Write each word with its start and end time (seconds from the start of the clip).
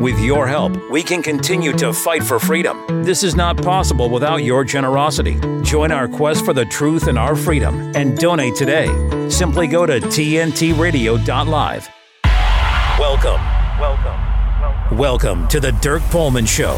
With 0.00 0.18
your 0.18 0.46
help, 0.46 0.76
we 0.90 1.02
can 1.02 1.22
continue 1.22 1.72
to 1.74 1.92
fight 1.92 2.22
for 2.22 2.38
freedom. 2.38 3.04
This 3.04 3.22
is 3.22 3.36
not 3.36 3.56
possible 3.56 4.10
without 4.10 4.42
your 4.42 4.64
generosity. 4.64 5.38
Join 5.62 5.92
our 5.92 6.08
quest 6.08 6.44
for 6.44 6.52
the 6.52 6.64
truth 6.64 7.06
and 7.06 7.18
our 7.18 7.36
freedom 7.36 7.92
and 7.94 8.16
donate 8.18 8.54
today. 8.54 8.86
Simply 9.28 9.66
go 9.66 9.86
to 9.86 10.00
tntradio.live. 10.00 11.88
Welcome. 12.98 13.40
Welcome. 13.80 14.04
Welcome. 14.60 14.98
Welcome 14.98 15.48
to 15.48 15.60
the 15.60 15.72
Dirk 15.72 16.02
Pohlmann 16.02 16.46
Show 16.46 16.74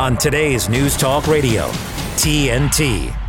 on 0.00 0.16
today's 0.16 0.68
News 0.68 0.96
Talk 0.96 1.26
Radio, 1.26 1.68
TNT. 2.16 3.27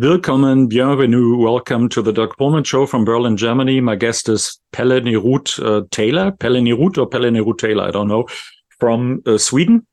Willkommen, 0.00 0.68
bienvenue, 0.68 1.36
welcome 1.36 1.88
to 1.88 2.00
the 2.00 2.12
Dirk 2.12 2.36
Pohlmann 2.38 2.64
Show 2.64 2.86
from 2.86 3.04
Berlin, 3.04 3.36
Germany. 3.36 3.80
My 3.80 3.96
guest 3.96 4.28
is 4.28 4.60
Pelle 4.70 5.00
Neroth 5.00 5.58
uh, 5.60 5.86
Taylor, 5.90 6.30
Pelle 6.30 6.60
Neroth 6.60 6.98
or 6.98 7.08
Pelle 7.08 7.22
Neroth 7.22 7.58
Taylor, 7.58 7.82
I 7.82 7.90
don't 7.90 8.06
know, 8.06 8.28
from 8.78 9.20
uh, 9.26 9.38
Sweden. 9.38 9.84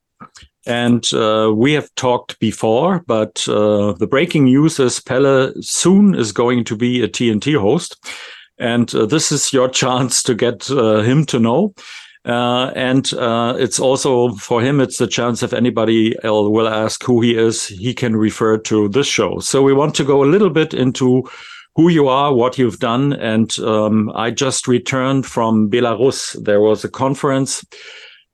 And 0.67 1.12
uh, 1.12 1.52
we 1.55 1.73
have 1.73 1.89
talked 1.95 2.38
before, 2.39 3.03
but 3.07 3.49
uh, 3.49 3.93
the 3.93 4.05
breaking 4.05 4.43
news 4.43 4.79
is 4.79 4.99
Pelle 4.99 5.52
soon 5.62 6.13
is 6.13 6.31
going 6.31 6.65
to 6.65 6.76
be 6.76 7.01
a 7.01 7.07
TNT 7.07 7.59
host. 7.59 7.98
And 8.59 8.93
uh, 8.93 9.07
this 9.07 9.31
is 9.31 9.51
your 9.51 9.70
chance 9.81 10.21
to 10.21 10.35
get 10.35 10.70
uh, 10.70 10.99
him 10.99 11.26
to 11.26 11.40
know. 11.40 11.73
Uh, 12.25 12.71
and 12.75 13.13
uh, 13.13 13.55
it's 13.57 13.79
also 13.79 14.29
for 14.35 14.61
him, 14.61 14.81
it's 14.81 14.97
the 14.97 15.07
chance 15.07 15.43
if 15.43 15.53
anybody 15.53 16.15
will 16.23 16.67
ask 16.67 17.03
who 17.03 17.21
he 17.21 17.35
is, 17.35 17.67
he 17.67 17.93
can 17.93 18.15
refer 18.15 18.57
to 18.57 18.89
this 18.89 19.07
show. 19.07 19.39
So 19.39 19.61
we 19.61 19.73
want 19.73 19.93
to 19.95 20.03
go 20.03 20.23
a 20.23 20.25
little 20.25 20.49
bit 20.49 20.73
into 20.73 21.23
who 21.75 21.89
you 21.89 22.07
are, 22.07 22.34
what 22.34 22.57
you've 22.57 22.79
done. 22.79 23.13
And 23.13 23.57
um, 23.59 24.11
I 24.15 24.31
just 24.31 24.67
returned 24.67 25.25
from 25.25 25.70
Belarus. 25.70 26.41
There 26.43 26.61
was 26.61 26.84
a 26.84 26.89
conference. 26.89 27.63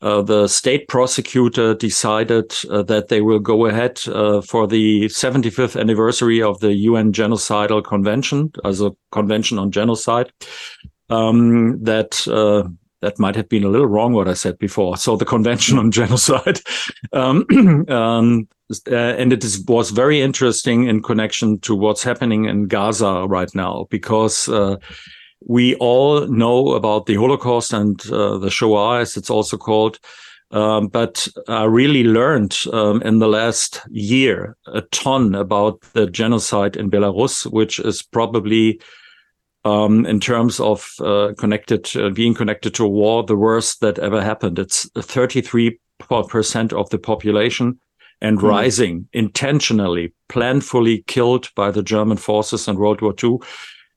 Uh, 0.02 0.22
the 0.22 0.48
state 0.48 0.88
prosecutor 0.88 1.76
decided 1.76 2.54
uh, 2.70 2.82
that 2.84 3.10
they 3.10 3.22
will 3.22 3.40
go 3.40 3.68
ahead 3.68 4.00
uh, 4.08 4.42
for 4.42 4.68
the 4.68 5.06
75th 5.06 5.80
anniversary 5.80 6.42
of 6.42 6.60
the 6.60 6.74
UN 6.74 7.12
Genocidal 7.12 7.84
Convention, 7.84 8.52
as 8.66 8.82
a 8.82 8.92
convention 9.12 9.60
on 9.60 9.70
genocide. 9.70 10.32
Um, 11.10 11.84
that 11.84 12.26
uh, 12.28 12.70
that 13.02 13.20
might 13.20 13.36
have 13.36 13.50
been 13.50 13.64
a 13.64 13.70
little 13.70 13.88
wrong 13.88 14.14
what 14.14 14.28
I 14.28 14.34
said 14.34 14.58
before. 14.60 14.98
So 14.98 15.16
the 15.16 15.26
Convention 15.26 15.78
on 15.78 15.92
Genocide, 15.92 16.60
um, 17.14 17.46
um, 17.90 18.48
uh, 18.90 18.96
and 18.96 19.34
it 19.34 19.44
is, 19.44 19.64
was 19.68 19.92
very 19.92 20.22
interesting 20.22 20.88
in 20.88 21.02
connection 21.02 21.60
to 21.60 21.76
what's 21.76 22.04
happening 22.04 22.46
in 22.46 22.68
Gaza 22.68 23.26
right 23.28 23.54
now 23.56 23.88
because. 23.90 24.48
Uh, 24.48 24.78
we 25.48 25.74
all 25.78 26.28
know 26.28 26.76
about 26.76 27.08
the 27.08 27.16
Holocaust 27.16 27.74
and 27.74 28.00
uh, 28.12 28.38
the 28.38 28.52
Shoah, 28.52 29.00
as 29.00 29.18
it's 29.18 29.32
also 29.32 29.58
called, 29.58 29.98
um, 30.52 30.88
but 30.88 31.28
I 31.48 31.64
really 31.64 32.04
learned 32.04 32.58
um, 32.74 33.02
in 33.04 33.20
the 33.20 33.28
last 33.28 33.82
year 33.90 34.58
a 34.68 34.82
ton 34.82 35.34
about 35.34 35.82
the 35.94 36.08
genocide 36.08 36.76
in 36.76 36.92
Belarus, 36.92 37.50
which 37.52 37.80
is 37.80 38.04
probably 38.04 38.80
um, 39.64 40.06
in 40.06 40.20
terms 40.20 40.60
of 40.60 40.94
uh, 41.02 41.34
connected 41.38 41.96
uh, 41.96 42.10
being 42.10 42.34
connected 42.34 42.74
to 42.76 42.86
a 42.86 42.90
war, 42.90 43.24
the 43.24 43.36
worst 43.36 43.82
that 43.82 44.00
ever 44.00 44.22
happened. 44.22 44.60
It's 44.60 44.90
33 44.96 45.80
percent 46.28 46.74
of 46.74 46.90
the 46.90 46.98
population 46.98 47.80
and 48.22 48.38
mm. 48.38 48.44
rising 48.44 49.08
intentionally, 49.14 50.14
planfully 50.30 51.06
killed 51.08 51.50
by 51.56 51.72
the 51.72 51.84
German 51.84 52.18
forces 52.18 52.68
in 52.68 52.78
World 52.78 53.02
War 53.02 53.14
II. 53.22 53.38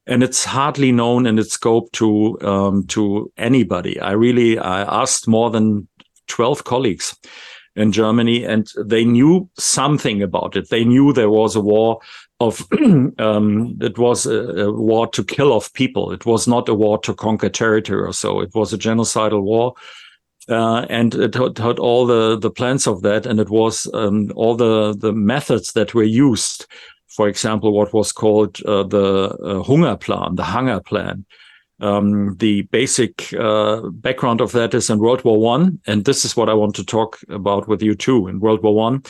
And 0.06 0.22
it's 0.22 0.44
hardly 0.44 0.92
known 0.92 1.26
in 1.26 1.38
its 1.38 1.54
scope 1.54 1.90
to 1.92 2.38
um, 2.42 2.86
to 2.88 3.32
anybody. 3.38 3.98
I 4.00 4.12
really 4.12 4.58
I 4.58 4.82
asked 4.82 5.26
more 5.26 5.50
than 5.50 5.88
12 6.28 6.64
colleagues 6.64 7.16
in 7.74 7.90
Germany, 7.90 8.44
and 8.44 8.70
they 8.84 9.04
knew 9.04 9.48
something 9.58 10.22
about 10.22 10.56
it. 10.56 10.68
They 10.68 10.84
knew 10.84 11.12
there 11.12 11.30
was 11.30 11.56
a 11.56 11.60
war 11.60 12.00
of 12.46 12.66
um, 13.18 13.76
it 13.80 13.98
was 13.98 14.26
a, 14.26 14.66
a, 14.66 14.72
war 14.72 15.06
to 15.08 15.24
kill 15.24 15.52
off 15.52 15.72
people. 15.72 16.12
It 16.12 16.26
was 16.26 16.46
not 16.46 16.68
a 16.68 16.74
war 16.74 16.98
to 17.00 17.14
conquer 17.14 17.48
territory 17.48 18.00
or 18.00 18.12
so. 18.12 18.40
It 18.40 18.54
was 18.54 18.72
a 18.72 18.78
genocidal 18.78 19.42
war. 19.42 19.74
Uh, 20.48 20.84
and 20.90 21.14
it 21.14 21.34
had, 21.34 21.56
had, 21.56 21.78
all 21.78 22.06
the, 22.06 22.38
the 22.38 22.50
plans 22.50 22.86
of 22.86 23.00
that, 23.00 23.24
and 23.24 23.40
it 23.40 23.48
was 23.48 23.88
um, 23.94 24.30
all 24.36 24.54
the, 24.54 24.94
the 24.98 25.12
methods 25.12 25.72
that 25.72 25.94
were 25.94 26.02
used. 26.02 26.66
For 27.08 27.28
example, 27.28 27.72
what 27.72 27.94
was 27.94 28.12
called 28.12 28.60
uh, 28.64 28.82
the 28.82 29.30
uh, 29.42 29.62
Hunger 29.62 29.96
Plan, 29.96 30.34
the 30.34 30.44
Hunger 30.44 30.80
Plan. 30.80 31.24
Um, 31.80 32.36
the 32.36 32.62
basic 32.62 33.32
uh, 33.34 33.88
background 33.90 34.40
of 34.40 34.52
that 34.52 34.74
is 34.74 34.90
in 34.90 34.98
World 34.98 35.24
War 35.24 35.40
One, 35.40 35.80
and 35.86 36.04
this 36.04 36.24
is 36.24 36.36
what 36.36 36.48
I 36.48 36.54
want 36.54 36.74
to 36.76 36.84
talk 36.84 37.18
about 37.28 37.66
with 37.66 37.82
you 37.82 37.94
too. 37.94 38.28
In 38.28 38.40
World 38.40 38.62
War 38.62 38.74
One, 38.74 39.02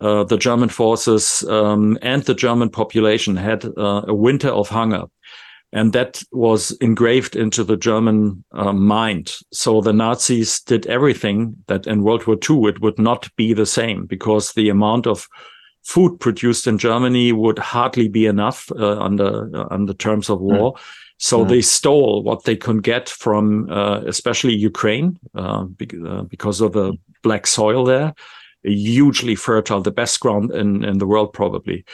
uh, 0.00 0.24
the 0.24 0.36
German 0.36 0.68
forces 0.68 1.42
um, 1.48 1.98
and 2.02 2.22
the 2.24 2.34
German 2.34 2.68
population 2.68 3.36
had 3.36 3.64
uh, 3.64 4.02
a 4.06 4.14
winter 4.14 4.48
of 4.48 4.68
hunger. 4.68 5.04
And 5.72 5.92
that 5.94 6.22
was 6.32 6.70
engraved 6.80 7.34
into 7.34 7.64
the 7.64 7.76
German 7.76 8.44
uh, 8.52 8.72
mind. 8.72 9.32
So 9.52 9.80
the 9.80 9.92
Nazis 9.92 10.60
did 10.60 10.86
everything 10.86 11.56
that 11.66 11.86
in 11.86 12.02
World 12.02 12.26
War 12.26 12.36
II 12.36 12.68
it 12.68 12.80
would 12.80 12.98
not 12.98 13.28
be 13.36 13.52
the 13.52 13.66
same 13.66 14.06
because 14.06 14.52
the 14.52 14.68
amount 14.68 15.06
of 15.06 15.28
food 15.82 16.20
produced 16.20 16.66
in 16.66 16.78
Germany 16.78 17.32
would 17.32 17.58
hardly 17.58 18.08
be 18.08 18.26
enough 18.26 18.70
uh, 18.72 18.98
under 18.98 19.50
uh, 19.56 19.66
under 19.70 19.94
terms 19.94 20.30
of 20.30 20.40
war. 20.40 20.74
Mm. 20.74 20.80
So 21.18 21.44
mm. 21.44 21.48
they 21.48 21.62
stole 21.62 22.22
what 22.22 22.44
they 22.44 22.56
could 22.56 22.82
get 22.82 23.08
from, 23.08 23.70
especially 23.70 24.54
Ukraine, 24.54 25.18
because 25.78 26.60
of 26.60 26.72
the 26.74 26.92
black 27.22 27.46
soil 27.46 27.84
there 27.84 28.14
hugely 28.66 29.34
fertile, 29.34 29.80
the 29.80 29.90
best 29.90 30.20
ground 30.20 30.52
in, 30.52 30.84
in 30.84 30.98
the 30.98 31.06
world 31.06 31.32
probably, 31.32 31.84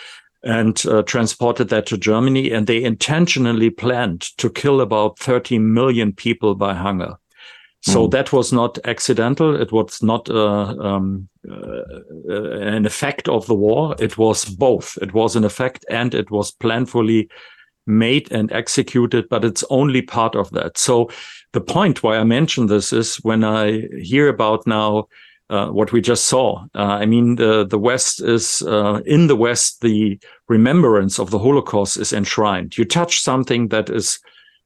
and 0.43 0.85
uh, 0.87 1.03
transported 1.03 1.69
that 1.69 1.87
to 1.87 1.99
Germany. 1.99 2.51
And 2.51 2.67
they 2.67 2.83
intentionally 2.83 3.71
planned 3.71 4.23
to 4.39 4.51
kill 4.51 4.81
about 4.81 5.19
30 5.19 5.59
million 5.59 6.13
people 6.13 6.55
by 6.55 6.75
hunger. 6.75 7.17
So 7.83 8.07
mm. 8.07 8.11
that 8.13 8.33
was 8.33 8.53
not 8.53 8.79
accidental. 8.85 9.61
It 9.61 9.73
was 9.73 10.03
not 10.03 10.31
uh, 10.31 10.75
um, 10.79 11.29
uh, 11.49 11.83
an 12.31 12.87
effect 12.87 13.29
of 13.29 13.47
the 13.47 13.55
war. 13.55 13.97
It 13.99 14.17
was 14.17 14.45
both. 14.45 14.97
It 15.03 15.13
was 15.13 15.35
an 15.35 15.45
effect 15.45 15.85
and 15.91 16.15
it 16.15 16.31
was 16.31 16.53
planfully 16.53 17.29
made 17.87 18.31
and 18.31 18.53
executed, 18.53 19.29
but 19.29 19.45
it's 19.45 19.65
only 19.69 20.03
part 20.03 20.37
of 20.37 20.51
that. 20.53 20.79
So 20.79 21.11
the 21.53 21.61
point 21.61 22.03
why 22.05 22.17
I 22.17 22.25
mention 22.25 22.67
this 22.67 22.93
is 22.93 23.17
when 23.17 23.43
I 23.43 23.89
hear 24.01 24.29
about 24.29 24.65
now 24.67 25.09
uh, 25.53 25.69
what 25.69 25.93
we 25.93 26.01
just 26.01 26.27
saw. 26.27 26.65
Uh, 26.75 26.97
I 27.03 27.05
mean, 27.07 27.37
the 27.37 27.67
the 27.67 27.79
West 27.79 28.23
is 28.23 28.63
uh, 28.63 29.03
in 29.05 29.27
the 29.27 29.37
West. 29.37 29.83
The 29.83 30.19
remembrance 30.49 31.19
of 31.19 31.31
the 31.31 31.39
Holocaust 31.39 31.99
is 31.99 32.13
enshrined. 32.13 32.79
You 32.79 32.87
touch 32.87 33.21
something 33.21 33.69
that 33.69 33.91
is 33.91 34.19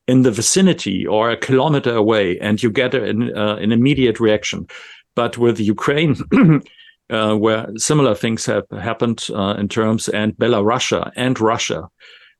in 0.07 0.23
the 0.23 0.31
vicinity 0.31 1.05
or 1.05 1.31
a 1.31 1.37
kilometer 1.37 1.93
away, 1.93 2.39
and 2.39 2.63
you 2.63 2.71
get 2.71 2.95
an, 2.95 3.37
uh, 3.37 3.57
an 3.57 3.73
immediate 3.73 4.21
reaction. 4.21 4.69
But 5.17 5.37
with 5.37 5.59
Ukraine, 5.59 6.15
uh, 7.11 7.35
where 7.35 7.67
similar 7.77 8.15
things 8.15 8.47
have 8.47 8.65
happened 8.71 9.29
in 9.59 9.69
terms 9.69 10.09
and 10.09 10.37
Belarus 10.37 11.11
and 11.17 11.41
Russia, 11.41 11.89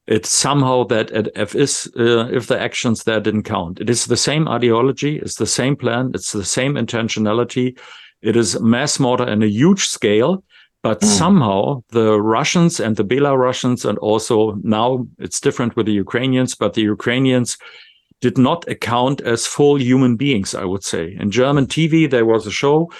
it's 0.07 0.29
somehow 0.29 0.85
that 0.85 1.11
if 1.35 1.57
uh, 1.57 2.29
if 2.31 2.47
the 2.47 2.61
actions 2.61 3.03
there 3.03 3.21
didn't 3.21 3.43
count 3.43 3.81
it 3.81 3.91
is 3.91 4.07
the 4.07 4.17
same 4.17 4.47
ideology 4.47 5.19
it's 5.19 5.35
the 5.35 5.47
same 5.47 5.75
plan 5.75 6.13
it's 6.15 6.31
the 6.31 6.45
same 6.45 6.75
intentionality 6.75 7.77
it 8.27 8.37
is 8.37 8.61
mass 8.61 8.99
murder 8.99 9.27
in 9.29 9.43
a 9.43 9.47
huge 9.47 9.87
scale, 9.87 10.43
but 10.83 11.01
mm. 11.01 11.07
somehow 11.07 11.83
the 11.91 12.21
Russians 12.21 12.81
and 12.81 12.97
the 12.97 13.05
Belarusians, 13.05 13.85
and 13.89 13.99
also 13.99 14.59
now 14.63 15.07
it's 15.19 15.41
different 15.41 15.77
with 15.77 15.87
the 15.87 15.93
Ukrainians, 15.93 16.57
but 16.57 16.75
the 16.75 16.83
Ukrainians 16.83 17.57
did 18.21 18.37
not 18.37 18.69
account 18.69 19.21
as 19.21 19.47
full 19.47 19.81
human 19.81 20.17
beings, 20.17 20.55
I 20.55 20.65
would 20.65 20.83
say. 20.83 21.17
In 21.21 21.31
German 21.31 21.67
TV, 21.67 22.11
there 22.11 22.27
was 22.27 22.47
a 22.47 22.51
show, 22.51 22.91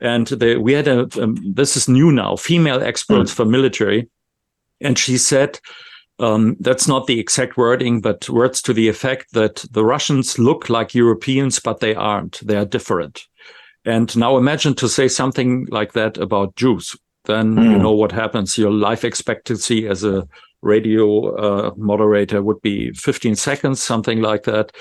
and 0.00 0.26
they, 0.26 0.56
we 0.56 0.72
had 0.74 0.88
a, 0.88 1.08
um, 1.22 1.36
this 1.54 1.76
is 1.78 1.88
new 1.88 2.12
now, 2.12 2.36
female 2.36 2.82
experts 2.82 3.32
mm. 3.32 3.36
for 3.36 3.46
military. 3.46 4.08
And 4.82 4.98
she 4.98 5.16
said, 5.16 5.60
um, 6.18 6.56
that's 6.60 6.86
not 6.86 7.06
the 7.06 7.18
exact 7.18 7.56
wording, 7.56 8.02
but 8.02 8.28
words 8.28 8.60
to 8.62 8.74
the 8.74 8.88
effect 8.88 9.32
that 9.32 9.64
the 9.70 9.84
Russians 9.84 10.38
look 10.38 10.68
like 10.68 10.94
Europeans, 10.94 11.58
but 11.58 11.80
they 11.80 11.94
aren't. 11.94 12.46
They 12.46 12.56
are 12.56 12.66
different. 12.66 13.26
And 13.84 14.16
now 14.16 14.36
imagine 14.36 14.74
to 14.76 14.88
say 14.88 15.08
something 15.08 15.66
like 15.70 15.92
that 15.92 16.16
about 16.16 16.56
Jews. 16.56 16.96
Then 17.24 17.56
mm. 17.56 17.64
you 17.64 17.76
hmm. 17.76 17.82
know 17.82 17.92
what 17.92 18.12
happens. 18.12 18.58
Your 18.58 18.70
life 18.70 19.04
expectancy 19.04 19.86
as 19.86 20.04
a 20.04 20.26
radio 20.62 21.34
uh, 21.36 21.70
moderator 21.76 22.42
would 22.42 22.60
be 22.62 22.92
15 22.92 23.36
seconds, 23.36 23.82
something 23.82 24.20
like 24.20 24.44
that. 24.44 24.72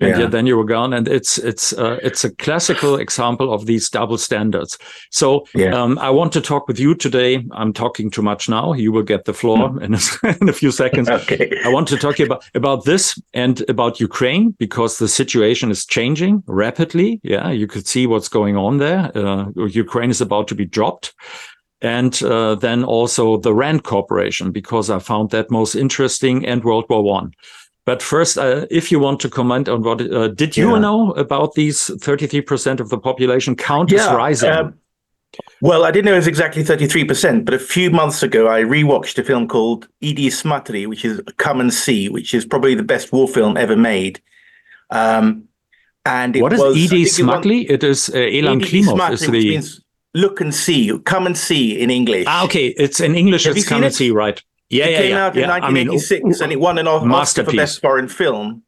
And 0.00 0.20
yeah. 0.20 0.26
then 0.26 0.46
you 0.46 0.56
were 0.56 0.64
gone. 0.64 0.92
And 0.92 1.08
it's 1.08 1.38
it's 1.38 1.72
uh, 1.72 1.98
it's 2.02 2.24
a 2.24 2.34
classical 2.36 2.96
example 2.96 3.52
of 3.52 3.66
these 3.66 3.88
double 3.88 4.18
standards. 4.18 4.78
So 5.10 5.46
yeah. 5.54 5.74
um, 5.74 5.98
I 5.98 6.10
want 6.10 6.32
to 6.32 6.40
talk 6.40 6.68
with 6.68 6.78
you 6.78 6.94
today. 6.94 7.44
I'm 7.52 7.72
talking 7.72 8.10
too 8.10 8.22
much 8.22 8.48
now. 8.48 8.72
You 8.72 8.92
will 8.92 9.02
get 9.02 9.24
the 9.24 9.34
floor 9.34 9.68
hmm. 9.68 9.82
in, 9.82 9.94
a, 9.94 10.00
in 10.40 10.48
a 10.48 10.52
few 10.52 10.70
seconds. 10.70 11.08
okay. 11.10 11.50
I 11.64 11.68
want 11.68 11.88
to 11.88 11.96
talk 11.96 12.18
about 12.20 12.44
about 12.54 12.84
this 12.84 13.20
and 13.34 13.62
about 13.68 14.00
Ukraine 14.00 14.50
because 14.58 14.98
the 14.98 15.08
situation 15.08 15.70
is 15.70 15.84
changing 15.84 16.42
rapidly. 16.46 17.20
Yeah, 17.22 17.50
you 17.50 17.66
could 17.66 17.86
see 17.86 18.06
what's 18.06 18.28
going 18.28 18.56
on 18.56 18.78
there. 18.78 19.10
Uh, 19.14 19.46
Ukraine 19.56 20.10
is 20.10 20.20
about 20.20 20.48
to 20.48 20.54
be 20.54 20.64
dropped 20.64 21.14
and 21.82 22.22
uh, 22.22 22.54
then 22.54 22.84
also 22.84 23.38
the 23.38 23.54
Rand 23.54 23.84
Corporation 23.84 24.52
because 24.52 24.90
I 24.90 24.98
found 24.98 25.30
that 25.30 25.50
most 25.50 25.74
interesting 25.74 26.46
and 26.46 26.62
World 26.62 26.84
War 26.88 27.02
One. 27.02 27.32
But 27.86 28.02
first, 28.02 28.38
uh, 28.38 28.66
if 28.70 28.92
you 28.92 28.98
want 28.98 29.20
to 29.20 29.28
comment 29.28 29.68
on 29.68 29.82
what 29.82 30.00
uh, 30.00 30.28
did 30.28 30.56
you 30.56 30.72
yeah. 30.72 30.78
know 30.78 31.12
about 31.12 31.54
these 31.54 31.88
33% 31.88 32.78
of 32.78 32.90
the 32.90 32.98
population 32.98 33.56
count 33.56 33.90
yeah, 33.90 34.10
is 34.10 34.14
rising? 34.14 34.50
Um, 34.50 34.74
well, 35.62 35.84
I 35.84 35.90
didn't 35.90 36.06
know 36.06 36.14
it 36.14 36.16
was 36.16 36.26
exactly 36.26 36.62
33%, 36.62 37.44
but 37.44 37.54
a 37.54 37.58
few 37.58 37.90
months 37.90 38.22
ago, 38.22 38.48
I 38.48 38.62
rewatched 38.62 39.18
a 39.18 39.24
film 39.24 39.46
called 39.48 39.88
Idi 40.02 40.26
Smatri, 40.26 40.86
which 40.86 41.04
is 41.04 41.20
Come 41.36 41.60
and 41.60 41.72
See, 41.72 42.08
which 42.08 42.34
is 42.34 42.44
probably 42.44 42.74
the 42.74 42.82
best 42.82 43.12
war 43.12 43.28
film 43.28 43.56
ever 43.56 43.76
made. 43.76 44.20
Um, 44.90 45.44
and 46.04 46.34
what 46.40 46.52
is 46.52 46.60
Idi 46.60 47.04
Smatli? 47.04 47.70
It 47.70 47.84
is 47.84 48.08
uh, 48.08 48.14
Elem 48.14 48.60
Klimov. 48.60 49.12
Is 49.12 49.20
the... 49.20 49.30
means 49.30 49.80
look 50.14 50.40
and 50.40 50.54
see, 50.54 50.98
come 51.04 51.26
and 51.26 51.36
see 51.36 51.80
in 51.80 51.90
English. 51.90 52.24
Ah, 52.26 52.44
okay. 52.44 52.68
It's 52.68 53.00
in 53.00 53.14
English, 53.14 53.44
Have 53.44 53.56
it's 53.56 53.68
come 53.68 53.84
and 53.84 53.94
see, 53.94 54.10
right. 54.10 54.42
Yeah, 54.70 54.84
it 54.84 54.90
yeah, 54.92 54.98
came 54.98 55.10
yeah, 55.10 55.26
out 55.26 55.36
in 55.36 55.48
1986 55.48 56.20
I 56.20 56.24
mean, 56.24 56.42
and 56.42 56.52
it 56.52 56.60
won 56.60 56.78
an 56.78 56.86
Oscar 56.86 57.44
for 57.44 57.52
Best 57.52 57.80
Foreign 57.80 58.08
Film. 58.08 58.62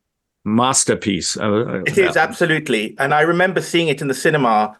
Masterpiece. 0.44 1.36
Uh, 1.36 1.82
it 1.86 1.96
is 1.96 2.16
absolutely, 2.16 2.96
and 2.98 3.14
I 3.14 3.20
remember 3.20 3.62
seeing 3.62 3.86
it 3.86 4.02
in 4.02 4.08
the 4.08 4.14
cinema. 4.14 4.76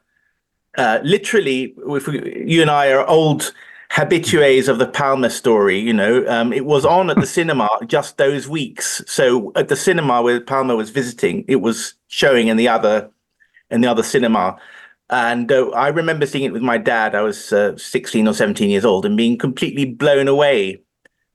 Uh, 0.77 0.99
literally, 1.05 1.75
if 1.87 2.09
we, 2.09 2.45
you 2.45 2.61
and 2.61 2.71
I 2.71 2.91
are 2.91 3.07
old 3.07 3.55
habitues 3.91 4.67
of 4.67 4.79
the 4.79 4.87
Palme 4.87 5.29
story, 5.31 5.79
you 5.79 5.93
know, 5.93 6.27
um, 6.27 6.53
it 6.53 6.65
was 6.65 6.85
on 6.85 7.11
at 7.11 7.21
the 7.21 7.27
cinema 7.39 7.69
just 7.87 8.19
those 8.19 8.49
weeks. 8.49 9.03
So 9.07 9.53
at 9.55 9.69
the 9.69 9.77
cinema 9.77 10.23
where 10.23 10.41
Palme 10.41 10.77
was 10.77 10.91
visiting, 10.91 11.45
it 11.47 11.57
was 11.57 11.95
showing 12.09 12.49
in 12.49 12.57
the 12.57 12.69
other 12.69 13.09
in 13.71 13.81
the 13.81 13.89
other 13.89 14.03
cinema. 14.03 14.59
And 15.11 15.53
uh, 15.53 15.69
I 15.71 15.89
remember 15.89 16.27
seeing 16.27 16.45
it 16.45 16.53
with 16.53 16.63
my 16.63 16.79
dad. 16.79 17.15
I 17.15 17.21
was 17.21 17.53
uh, 17.53 17.77
16 17.77 18.27
or 18.27 18.35
17 18.35 18.69
years 18.69 18.85
old 18.85 19.07
and 19.07 19.17
being 19.17 19.39
completely 19.39 19.85
blown 19.85 20.27
away 20.27 20.81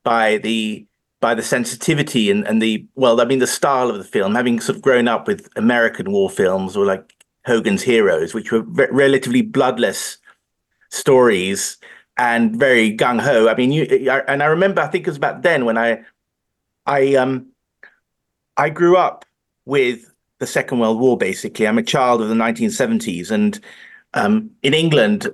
by 0.07 0.37
the 0.37 0.87
by 1.19 1.35
the 1.35 1.43
sensitivity 1.43 2.31
and, 2.31 2.47
and 2.47 2.61
the 2.61 2.87
well, 2.95 3.19
I 3.19 3.25
mean 3.25 3.39
the 3.39 3.45
style 3.59 3.89
of 3.89 3.97
the 3.97 4.05
film, 4.05 4.35
having 4.35 4.61
sort 4.61 4.77
of 4.77 4.81
grown 4.81 5.09
up 5.09 5.27
with 5.27 5.49
American 5.57 6.13
war 6.13 6.29
films 6.29 6.77
or 6.77 6.85
like 6.85 7.25
Hogan's 7.45 7.83
Heroes, 7.83 8.33
which 8.33 8.53
were 8.53 8.61
re- 8.61 8.87
relatively 8.89 9.41
bloodless 9.41 10.17
stories 10.91 11.75
and 12.15 12.55
very 12.55 12.95
gung 12.95 13.19
ho. 13.19 13.49
I 13.49 13.55
mean, 13.55 13.73
you 13.73 13.83
and 14.29 14.41
I 14.41 14.45
remember 14.45 14.81
I 14.81 14.87
think 14.87 15.05
it 15.05 15.09
was 15.09 15.17
about 15.17 15.41
then 15.41 15.65
when 15.65 15.77
I 15.77 16.05
I 16.85 17.15
um 17.15 17.47
I 18.55 18.69
grew 18.69 18.95
up 18.95 19.25
with 19.65 20.09
the 20.39 20.47
Second 20.47 20.79
World 20.79 21.01
War. 21.01 21.17
Basically, 21.17 21.67
I'm 21.67 21.77
a 21.77 21.83
child 21.83 22.21
of 22.21 22.29
the 22.29 22.35
1970s, 22.35 23.29
and 23.29 23.59
um, 24.13 24.51
in 24.63 24.73
England, 24.73 25.27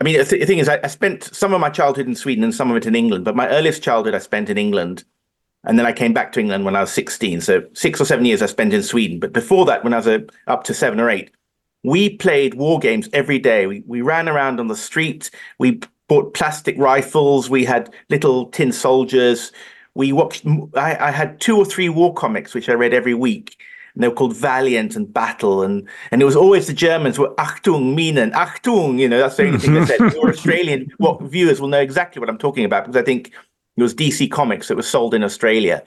I 0.00 0.04
mean, 0.04 0.18
the, 0.18 0.24
thing 0.24 0.58
is, 0.58 0.68
I, 0.68 0.78
I, 0.84 0.88
spent 0.88 1.24
some 1.34 1.54
of 1.54 1.60
my 1.60 1.70
childhood 1.70 2.06
in 2.06 2.14
Sweden 2.14 2.44
and 2.44 2.54
some 2.54 2.70
of 2.70 2.76
it 2.76 2.86
in 2.86 2.94
England, 2.94 3.24
but 3.24 3.34
my 3.34 3.48
earliest 3.48 3.82
childhood 3.82 4.14
I 4.14 4.18
spent 4.18 4.50
in 4.50 4.58
England. 4.58 5.04
And 5.64 5.78
then 5.78 5.86
I 5.86 5.92
came 5.92 6.12
back 6.12 6.32
to 6.32 6.40
England 6.40 6.64
when 6.64 6.76
I 6.76 6.80
was 6.80 6.92
16. 6.92 7.40
So 7.40 7.64
six 7.72 8.00
or 8.00 8.04
seven 8.04 8.24
years 8.24 8.42
I 8.42 8.46
spent 8.46 8.72
in 8.72 8.82
Sweden. 8.82 9.18
But 9.18 9.32
before 9.32 9.64
that, 9.66 9.82
when 9.82 9.94
I 9.94 9.96
was 9.96 10.06
a, 10.06 10.24
up 10.46 10.64
to 10.64 10.74
seven 10.74 11.00
or 11.00 11.10
eight, 11.10 11.32
we 11.82 12.10
played 12.10 12.54
war 12.54 12.78
games 12.78 13.08
every 13.12 13.38
day. 13.38 13.66
We, 13.66 13.82
we 13.86 14.00
ran 14.02 14.28
around 14.28 14.60
on 14.60 14.68
the 14.68 14.76
street. 14.76 15.30
We 15.58 15.80
bought 16.08 16.34
plastic 16.34 16.76
rifles. 16.78 17.50
We 17.50 17.64
had 17.64 17.92
little 18.10 18.46
tin 18.46 18.72
soldiers. 18.72 19.50
We 19.94 20.12
watched, 20.12 20.46
I, 20.76 20.96
I 20.96 21.10
had 21.10 21.40
two 21.40 21.56
or 21.56 21.64
three 21.64 21.88
war 21.88 22.14
comics, 22.14 22.54
which 22.54 22.68
I 22.68 22.74
read 22.74 22.94
every 22.94 23.14
week 23.14 23.56
and 23.96 24.02
they 24.02 24.08
were 24.08 24.14
called 24.14 24.36
Valiant 24.36 24.94
and 24.94 25.12
Battle, 25.12 25.62
and 25.62 25.88
and 26.10 26.20
it 26.20 26.26
was 26.26 26.36
always 26.36 26.66
the 26.66 26.74
Germans 26.74 27.18
were 27.18 27.34
Achtung, 27.36 27.96
Minen, 27.96 28.30
Achtung. 28.32 28.98
You 28.98 29.08
know, 29.08 29.18
that's 29.18 29.36
the 29.36 29.46
only 29.46 29.58
thing 29.58 29.72
they 29.72 29.86
said. 29.86 30.00
Your 30.12 30.28
Australian 30.34 30.92
what 30.98 31.22
viewers 31.22 31.62
will 31.62 31.68
know 31.68 31.80
exactly 31.80 32.20
what 32.20 32.28
I'm 32.28 32.36
talking 32.36 32.66
about 32.66 32.84
because 32.84 33.00
I 33.00 33.04
think 33.04 33.32
it 33.76 33.82
was 33.82 33.94
DC 33.94 34.30
Comics 34.30 34.68
that 34.68 34.76
was 34.76 34.86
sold 34.86 35.14
in 35.14 35.24
Australia, 35.24 35.82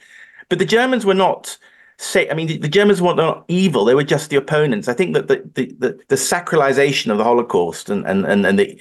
but 0.50 0.58
the 0.58 0.66
Germans 0.66 1.06
were 1.06 1.14
not. 1.14 1.56
Say, 2.02 2.30
I 2.30 2.34
mean, 2.34 2.48
the, 2.48 2.58
the 2.58 2.70
Germans 2.70 3.02
were 3.02 3.14
not 3.14 3.46
evil; 3.48 3.86
they 3.86 3.94
were 3.94 4.04
just 4.04 4.32
the 4.32 4.38
opponents. 4.38 4.88
I 4.88 4.94
think 4.94 5.14
that 5.14 5.28
the 5.28 5.48
the, 5.54 5.66
the, 5.78 6.00
the 6.08 6.16
sacralization 6.16 7.12
of 7.12 7.20
the 7.20 7.24
Holocaust 7.24 7.92
and 7.92 8.08
and 8.08 8.26
and, 8.26 8.44
and 8.44 8.58
the 8.58 8.80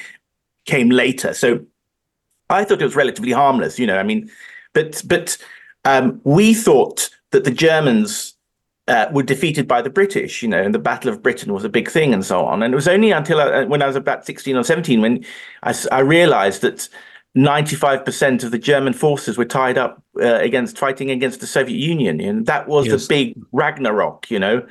came 0.65 0.89
later. 0.89 1.35
So 1.35 1.61
I 2.49 2.65
thought 2.65 2.81
it 2.81 2.85
was 2.85 2.97
relatively 2.97 3.33
harmless. 3.33 3.79
You 3.79 3.89
know, 3.89 3.99
I 3.99 4.05
mean, 4.05 4.31
but 4.73 5.03
but 5.07 5.37
um, 5.85 6.19
we 6.25 6.55
thought 6.55 7.11
that 7.33 7.45
the 7.45 7.51
Germans 7.51 8.35
uh, 8.89 9.09
were 9.13 9.23
defeated 9.23 9.69
by 9.69 9.83
the 9.83 9.91
British, 9.91 10.43
you 10.43 10.49
know, 10.49 10.63
and 10.63 10.75
the 10.75 10.79
Battle 10.79 11.11
of 11.11 11.23
Britain 11.23 11.53
was 11.53 11.63
a 11.63 11.69
big 11.69 11.91
thing 11.91 12.15
and 12.15 12.25
so 12.25 12.45
on. 12.45 12.63
And 12.63 12.73
it 12.73 12.77
was 12.77 12.89
only 12.89 13.11
until 13.11 13.41
I, 13.41 13.45
uh, 13.45 13.67
when 13.67 13.83
I 13.83 13.87
was 13.87 13.97
about 13.97 14.25
16 14.25 14.57
or 14.57 14.65
17 14.65 15.01
when 15.01 15.25
I, 15.63 15.75
I 15.93 16.01
realized 16.01 16.63
that 16.63 16.89
95% 17.37 18.43
of 18.43 18.51
the 18.51 18.59
German 18.59 18.95
forces 18.95 19.37
were 19.37 19.45
tied 19.45 19.77
up 19.77 20.03
uh, 20.21 20.37
against 20.37 20.79
fighting 20.79 21.11
against 21.11 21.41
the 21.41 21.47
Soviet 21.47 21.77
Union. 21.77 22.21
And 22.21 22.47
that 22.47 22.67
was 22.67 22.87
yes. 22.87 23.03
the 23.03 23.09
big 23.09 23.45
Ragnarok, 23.53 24.31
you 24.31 24.39
know. 24.39 24.67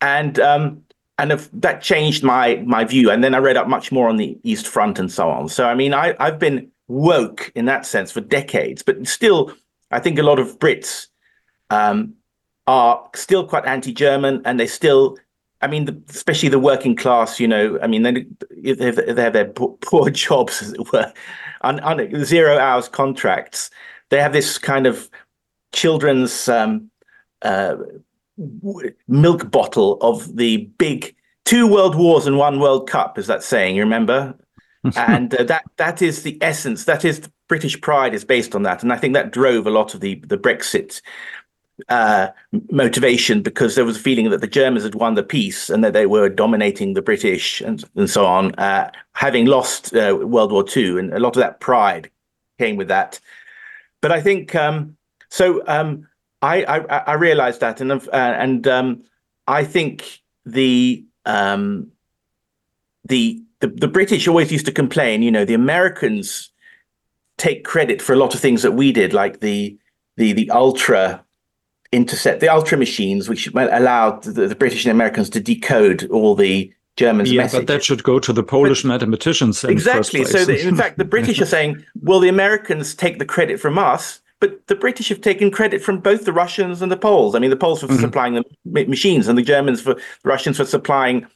And 0.00 0.38
um, 0.38 0.84
and 1.18 1.32
if, 1.32 1.50
that 1.52 1.82
changed 1.82 2.22
my 2.22 2.62
my 2.64 2.84
view. 2.84 3.10
And 3.10 3.24
then 3.24 3.34
I 3.34 3.38
read 3.38 3.56
up 3.56 3.66
much 3.66 3.90
more 3.90 4.08
on 4.08 4.16
the 4.16 4.38
East 4.44 4.68
Front 4.68 5.00
and 5.00 5.10
so 5.10 5.28
on. 5.28 5.48
So 5.48 5.66
I 5.66 5.74
mean, 5.74 5.92
I, 5.92 6.14
I've 6.20 6.38
been 6.38 6.70
woke 6.86 7.50
in 7.56 7.64
that 7.64 7.84
sense 7.84 8.12
for 8.12 8.20
decades, 8.20 8.82
but 8.82 9.06
still, 9.08 9.52
I 9.90 9.98
think 9.98 10.18
a 10.20 10.22
lot 10.22 10.38
of 10.38 10.60
Brits 10.60 11.08
um, 11.70 12.14
are 12.68 13.08
still 13.14 13.46
quite 13.46 13.64
anti-German, 13.64 14.42
and 14.44 14.60
they 14.60 14.66
still, 14.66 15.16
I 15.62 15.66
mean, 15.66 15.86
the, 15.86 16.02
especially 16.10 16.50
the 16.50 16.58
working 16.58 16.94
class. 16.94 17.40
You 17.40 17.48
know, 17.48 17.78
I 17.82 17.86
mean, 17.86 18.02
they, 18.02 18.26
they, 18.74 18.84
have, 18.84 18.96
they 18.96 19.22
have 19.22 19.32
their 19.32 19.46
poor 19.46 20.10
jobs, 20.26 20.60
as 20.60 20.74
it 20.74 20.92
were, 20.92 21.10
on, 21.62 21.80
on 21.80 22.24
zero 22.24 22.58
hours 22.58 22.86
contracts. 22.86 23.70
They 24.10 24.20
have 24.20 24.34
this 24.34 24.58
kind 24.58 24.86
of 24.86 25.08
children's 25.72 26.46
um, 26.46 26.90
uh, 27.40 27.76
milk 29.08 29.50
bottle 29.50 29.96
of 30.02 30.36
the 30.36 30.58
big 30.76 31.14
two 31.46 31.66
world 31.66 31.94
wars 31.94 32.26
and 32.26 32.36
one 32.36 32.60
World 32.60 32.88
Cup, 32.88 33.18
is 33.18 33.26
that 33.28 33.42
saying? 33.42 33.76
You 33.76 33.82
remember? 33.82 34.36
and 34.96 35.34
uh, 35.34 35.42
that 35.44 35.64
that 35.78 36.02
is 36.02 36.22
the 36.22 36.36
essence. 36.42 36.84
That 36.84 37.04
is 37.04 37.28
British 37.48 37.80
pride 37.80 38.14
is 38.14 38.24
based 38.24 38.54
on 38.54 38.62
that, 38.64 38.82
and 38.82 38.92
I 38.92 38.96
think 38.96 39.14
that 39.14 39.32
drove 39.32 39.66
a 39.66 39.70
lot 39.70 39.94
of 39.94 40.00
the 40.00 40.16
the 40.26 40.38
Brexit 40.38 41.00
uh, 41.88 42.28
motivation 42.70 43.42
because 43.42 43.74
there 43.74 43.84
was 43.84 43.96
a 43.96 44.00
feeling 44.00 44.30
that 44.30 44.40
the 44.40 44.46
Germans 44.46 44.84
had 44.84 44.94
won 44.94 45.14
the 45.14 45.22
peace 45.22 45.70
and 45.70 45.82
that 45.84 45.92
they 45.92 46.06
were 46.06 46.28
dominating 46.28 46.94
the 46.94 47.02
British 47.02 47.60
and, 47.60 47.84
and 47.96 48.10
so 48.10 48.26
on, 48.26 48.54
uh, 48.56 48.90
having 49.12 49.46
lost 49.46 49.94
uh, 49.94 50.16
World 50.20 50.52
War 50.52 50.64
II. 50.76 50.98
And 50.98 51.12
a 51.12 51.20
lot 51.20 51.36
of 51.36 51.40
that 51.40 51.60
pride 51.60 52.10
came 52.58 52.76
with 52.76 52.88
that. 52.88 53.20
But 54.00 54.12
I 54.12 54.20
think 54.20 54.54
um, 54.54 54.96
so. 55.28 55.62
Um, 55.66 56.06
I, 56.40 56.62
I, 56.64 56.78
I 56.78 57.12
realized 57.14 57.60
that, 57.60 57.80
and 57.80 57.90
uh, 57.90 58.08
and 58.12 58.66
um, 58.68 59.02
I 59.46 59.64
think 59.64 60.20
the 60.46 61.04
um, 61.26 61.90
the 63.04 63.42
the, 63.60 63.68
the 63.68 63.88
British 63.88 64.28
always 64.28 64.52
used 64.52 64.66
to 64.66 64.72
complain. 64.72 65.22
You 65.22 65.32
know, 65.32 65.44
the 65.44 65.54
Americans 65.54 66.50
take 67.38 67.64
credit 67.64 68.00
for 68.00 68.12
a 68.12 68.16
lot 68.16 68.34
of 68.34 68.40
things 68.40 68.62
that 68.62 68.72
we 68.72 68.92
did, 68.92 69.12
like 69.12 69.40
the 69.40 69.76
the 70.16 70.32
the 70.32 70.50
ultra 70.50 71.24
intercept 71.92 72.40
the 72.40 72.48
ultra 72.48 72.76
machines, 72.76 73.28
which 73.28 73.48
allowed 73.54 74.22
the, 74.24 74.46
the, 74.46 74.54
British 74.54 74.84
and 74.84 74.92
Americans 74.92 75.30
to 75.30 75.40
decode 75.40 76.08
all 76.10 76.34
the 76.34 76.72
Germans' 76.96 77.32
yeah, 77.32 77.48
but 77.50 77.66
that 77.68 77.84
should 77.84 78.02
go 78.02 78.18
to 78.18 78.32
the 78.32 78.42
Polish 78.42 78.82
but, 78.82 78.88
mathematicians. 78.88 79.62
exactly. 79.64 80.24
so, 80.24 80.44
the, 80.44 80.66
in 80.66 80.76
fact, 80.76 80.98
the 80.98 81.04
British 81.16 81.40
are 81.40 81.46
saying, 81.46 81.84
"Well, 82.02 82.20
the 82.20 82.28
Americans 82.28 82.94
take 82.94 83.18
the 83.18 83.24
credit 83.24 83.60
from 83.60 83.78
us." 83.78 84.20
But 84.40 84.68
the 84.68 84.76
British 84.76 85.08
have 85.08 85.20
taken 85.20 85.50
credit 85.50 85.82
from 85.82 85.98
both 85.98 86.24
the 86.24 86.32
Russians 86.32 86.80
and 86.80 86.92
the 86.92 86.96
Poles. 86.96 87.34
I 87.34 87.40
mean, 87.40 87.50
the 87.50 87.56
Poles 87.56 87.80
for 87.80 87.88
mm-hmm. 87.88 88.00
supplying 88.00 88.34
the 88.34 88.44
machines, 88.86 89.26
and 89.26 89.36
the 89.36 89.42
Germans 89.42 89.80
for 89.80 89.94
the 89.94 90.00
Russians 90.22 90.58
for 90.58 90.64
supplying 90.64 91.26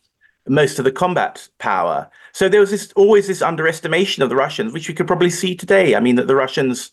most 0.49 0.79
of 0.79 0.85
the 0.85 0.93
combat 0.93 1.49
power. 1.59 2.09
So 2.33 2.49
there 2.49 2.61
was 2.61 2.71
this 2.71 2.93
always 2.93 3.27
this 3.27 3.43
underestimation 3.43 4.23
of 4.23 4.29
the 4.29 4.37
Russians, 4.37 4.73
which 4.73 4.89
we 4.89 4.95
could 4.95 5.07
probably 5.07 5.31
see 5.31 5.55
today. 5.55 5.95
I 5.95 6.01
mean, 6.01 6.17
that 6.17 6.27
the 6.27 6.37
Russians 6.37 6.91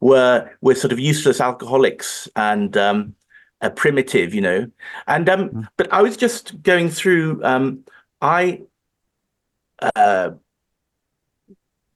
were 0.00 0.50
were 0.60 0.74
sort 0.74 0.92
of 0.92 0.98
useless 0.98 1.40
alcoholics 1.40 2.28
and 2.36 2.76
um, 2.76 3.14
uh, 3.60 3.70
primitive, 3.70 4.34
you 4.34 4.40
know. 4.40 4.70
And 5.06 5.28
um, 5.28 5.48
mm. 5.50 5.68
but 5.76 5.92
I 5.92 6.02
was 6.02 6.16
just 6.16 6.62
going 6.62 6.90
through. 6.90 7.42
Um, 7.44 7.84
I 8.20 8.62
uh, 9.96 10.30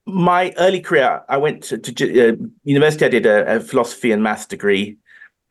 my 0.05 0.53
early 0.57 0.81
career, 0.81 1.23
I 1.29 1.37
went 1.37 1.63
to, 1.63 1.77
to 1.77 2.29
uh, 2.29 2.35
university. 2.63 3.05
I 3.05 3.09
did 3.09 3.25
a, 3.25 3.57
a, 3.57 3.59
philosophy 3.59 4.11
and 4.11 4.23
maths 4.23 4.45
degree, 4.45 4.97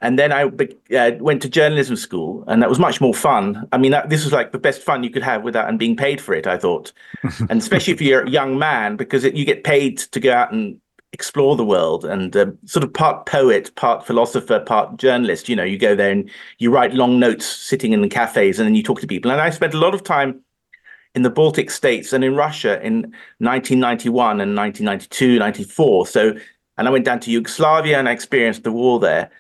and 0.01 0.19
then 0.19 0.33
I 0.33 0.45
uh, 0.45 1.13
went 1.19 1.43
to 1.43 1.49
journalism 1.49 1.97
school, 1.97 2.45
and 2.47 2.63
that 2.63 2.69
was 2.69 2.79
much 2.79 3.01
more 3.01 3.15
fun. 3.15 3.69
I 3.73 3.79
mean, 3.79 3.93
that, 3.93 4.11
this 4.11 4.25
was 4.25 4.33
like 4.33 4.53
the 4.53 4.59
best 4.59 4.83
fun 4.83 5.03
you 5.03 5.11
could 5.11 5.23
have 5.23 5.43
without 5.43 5.69
and 5.69 5.79
being 5.79 5.97
paid 5.97 6.21
for 6.21 6.35
it. 6.35 6.47
I 6.47 6.59
thought, 6.59 6.93
and 7.51 7.61
especially 7.61 7.95
if 7.95 8.01
you're 8.01 8.23
a 8.23 8.31
young 8.31 8.59
man, 8.59 8.97
because 8.97 9.25
it, 9.25 9.35
you 9.35 9.45
get 9.45 9.65
paid 9.65 9.99
to 9.99 10.21
go 10.21 10.33
out 10.33 10.53
and 10.53 10.81
explore 11.13 11.57
the 11.57 11.65
world, 11.65 12.05
and 12.05 12.37
uh, 12.37 12.47
sort 12.65 12.85
of 12.85 12.93
part 12.93 13.27
poet, 13.27 13.75
part 13.77 14.07
philosopher, 14.07 14.61
part 14.61 14.97
journalist. 14.97 15.49
You 15.49 15.57
know, 15.57 15.65
you 15.65 15.79
go 15.79 15.95
there 15.95 16.11
and 16.11 16.31
you 16.59 16.71
write 16.71 16.95
long 16.95 17.19
notes, 17.19 17.47
sitting 17.47 17.93
in 17.93 18.03
the 18.03 18.09
cafes, 18.09 18.59
and 18.59 18.67
then 18.67 18.75
you 18.75 18.83
talk 18.83 19.01
to 19.01 19.07
people. 19.07 19.31
And 19.31 19.41
I 19.41 19.51
spent 19.51 19.75
a 19.75 19.79
lot 19.79 19.95
of 19.95 20.05
time 20.05 20.41
in 21.15 21.23
the 21.23 21.31
Baltic 21.31 21.71
states 21.71 22.13
and 22.13 22.23
in 22.23 22.37
Russia 22.37 22.81
in 22.83 23.15
1991 23.39 24.41
and 24.41 24.55
1992, 24.55 25.39
94. 25.39 26.07
So, 26.07 26.35
and 26.77 26.87
I 26.87 26.91
went 26.91 27.05
down 27.05 27.21
to 27.21 27.31
Yugoslavia 27.31 27.99
and 27.99 28.09
I 28.09 28.13
experienced 28.13 28.63
the 28.63 28.73
war 28.73 29.01
there 29.01 29.31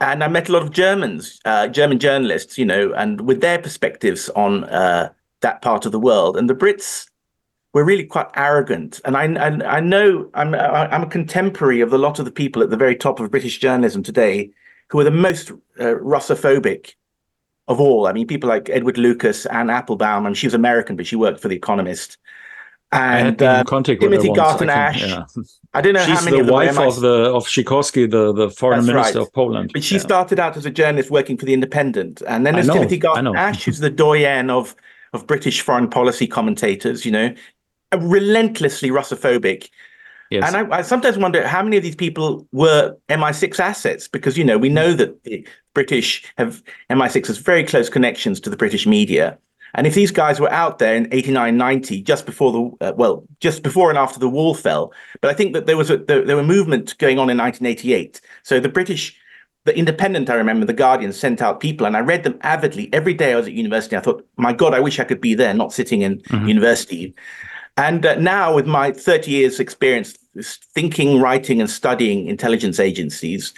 and 0.00 0.22
I 0.22 0.28
met 0.28 0.48
a 0.48 0.52
lot 0.52 0.62
of 0.62 0.72
Germans, 0.72 1.40
uh, 1.44 1.68
German 1.68 1.98
journalists, 1.98 2.58
you 2.58 2.66
know, 2.66 2.92
and 2.92 3.22
with 3.22 3.40
their 3.40 3.58
perspectives 3.58 4.28
on 4.30 4.64
uh, 4.64 5.10
that 5.40 5.62
part 5.62 5.86
of 5.86 5.92
the 5.92 6.00
world. 6.00 6.36
And 6.36 6.50
the 6.50 6.54
Brits 6.54 7.08
were 7.76 7.84
really 7.84 8.04
quite 8.04 8.28
arrogant. 8.36 9.00
And 9.04 9.18
I, 9.18 9.24
I, 9.34 9.76
I 9.76 9.80
know 9.80 10.30
I'm, 10.32 10.54
I'm 10.54 11.02
a 11.02 11.06
contemporary 11.06 11.82
of 11.82 11.92
a 11.92 11.98
lot 11.98 12.18
of 12.18 12.24
the 12.24 12.30
people 12.30 12.62
at 12.62 12.70
the 12.70 12.76
very 12.76 12.96
top 12.96 13.20
of 13.20 13.30
British 13.30 13.58
journalism 13.58 14.02
today 14.02 14.50
who 14.88 14.98
are 14.98 15.04
the 15.04 15.10
most 15.10 15.50
uh, 15.78 15.96
Russophobic 16.14 16.94
of 17.68 17.78
all. 17.78 18.06
I 18.06 18.14
mean, 18.14 18.26
people 18.26 18.48
like 18.48 18.70
Edward 18.70 18.96
Lucas, 18.96 19.44
Anne 19.44 19.68
Applebaum, 19.68 20.24
and 20.24 20.34
she 20.34 20.46
was 20.46 20.54
American, 20.54 20.96
but 20.96 21.06
she 21.06 21.16
worked 21.16 21.38
for 21.38 21.48
The 21.48 21.56
Economist 21.56 22.16
and 22.92 23.42
uh, 23.42 23.62
Timothy 23.64 24.32
Garton 24.32 24.70
Ash. 24.70 25.02
Yeah. 25.02 25.24
I 25.74 25.82
don't 25.82 25.92
know 25.92 26.06
She's 26.06 26.18
how 26.18 26.24
many 26.24 26.38
the 26.38 26.44
of 26.44 26.48
wife 26.48 26.78
of 26.78 27.00
the 27.00 27.34
of 27.34 27.44
Sikorski, 27.44 28.10
the, 28.10 28.32
the 28.32 28.48
foreign 28.48 28.78
That's 28.78 28.86
minister 28.86 29.18
right. 29.18 29.26
of 29.26 29.34
Poland. 29.34 29.72
But 29.74 29.84
she 29.84 29.96
yeah. 29.96 30.00
started 30.00 30.40
out 30.40 30.56
as 30.56 30.64
a 30.64 30.70
journalist 30.70 31.10
working 31.10 31.36
for 31.36 31.44
the 31.44 31.52
Independent, 31.52 32.22
and 32.26 32.46
then 32.46 32.54
there's 32.54 32.68
Timothy 32.68 32.96
Garton 32.96 33.36
Ash, 33.36 33.64
who's 33.64 33.80
the 33.80 33.90
doyen 33.90 34.48
of 34.48 34.74
of 35.12 35.26
British 35.26 35.60
foreign 35.60 35.90
policy 35.90 36.26
commentators. 36.26 37.04
You 37.04 37.12
know, 37.12 37.34
relentlessly 37.98 38.90
Russophobic. 38.90 39.70
Yes. 40.30 40.44
And 40.52 40.72
I, 40.72 40.78
I, 40.78 40.82
sometimes 40.82 41.16
wonder 41.16 41.46
how 41.46 41.62
many 41.62 41.76
of 41.76 41.82
these 41.82 41.94
people 41.94 42.46
were 42.52 42.96
MI6 43.08 43.60
assets 43.60 44.08
because 44.08 44.36
you 44.36 44.44
know 44.44 44.58
we 44.58 44.68
know 44.68 44.92
that 44.92 45.22
the 45.22 45.46
British 45.72 46.24
have 46.36 46.62
MI6 46.90 47.28
has 47.28 47.38
very 47.38 47.62
close 47.64 47.88
connections 47.88 48.40
to 48.40 48.50
the 48.50 48.56
British 48.56 48.86
media. 48.86 49.38
And 49.74 49.86
if 49.86 49.94
these 49.94 50.10
guys 50.10 50.40
were 50.40 50.50
out 50.50 50.78
there 50.78 50.96
in 50.96 51.06
89, 51.12 51.56
90, 51.56 52.02
just 52.02 52.24
before 52.24 52.50
the, 52.52 52.86
uh, 52.86 52.92
well, 52.96 53.24
just 53.40 53.62
before 53.62 53.90
and 53.90 53.98
after 53.98 54.18
the 54.18 54.28
wall 54.28 54.54
fell, 54.54 54.92
but 55.20 55.30
I 55.30 55.34
think 55.34 55.52
that 55.52 55.66
there 55.66 55.76
was 55.76 55.90
a, 55.90 55.98
there, 55.98 56.24
there 56.24 56.36
were 56.36 56.42
movement 56.42 56.96
going 56.98 57.18
on 57.18 57.28
in 57.28 57.36
1988. 57.36 58.20
So 58.42 58.58
the 58.58 58.70
British, 58.70 59.14
the 59.64 59.76
Independent, 59.76 60.30
I 60.30 60.34
remember, 60.34 60.64
the 60.64 60.72
Guardian 60.72 61.12
sent 61.12 61.42
out 61.42 61.60
people 61.60 61.86
and 61.86 61.94
I 61.94 62.00
read 62.00 62.24
them 62.24 62.38
avidly 62.40 62.88
every 62.92 63.12
day 63.12 63.34
I 63.34 63.36
was 63.36 63.48
at 63.48 63.52
university. 63.52 63.96
I 63.96 64.00
thought, 64.00 64.26
my 64.36 64.54
God, 64.54 64.72
I 64.72 64.80
wish 64.80 64.98
I 64.98 65.04
could 65.04 65.20
be 65.20 65.34
there, 65.34 65.52
not 65.52 65.74
sitting 65.74 66.00
in 66.02 66.20
mm-hmm. 66.20 66.48
university. 66.48 67.14
And 67.76 68.06
uh, 68.06 68.14
now, 68.16 68.54
with 68.54 68.66
my 68.66 68.90
30 68.92 69.30
years' 69.30 69.60
experience 69.60 70.16
thinking, 70.74 71.20
writing, 71.20 71.60
and 71.60 71.70
studying 71.70 72.26
intelligence 72.26 72.80
agencies, 72.80 73.52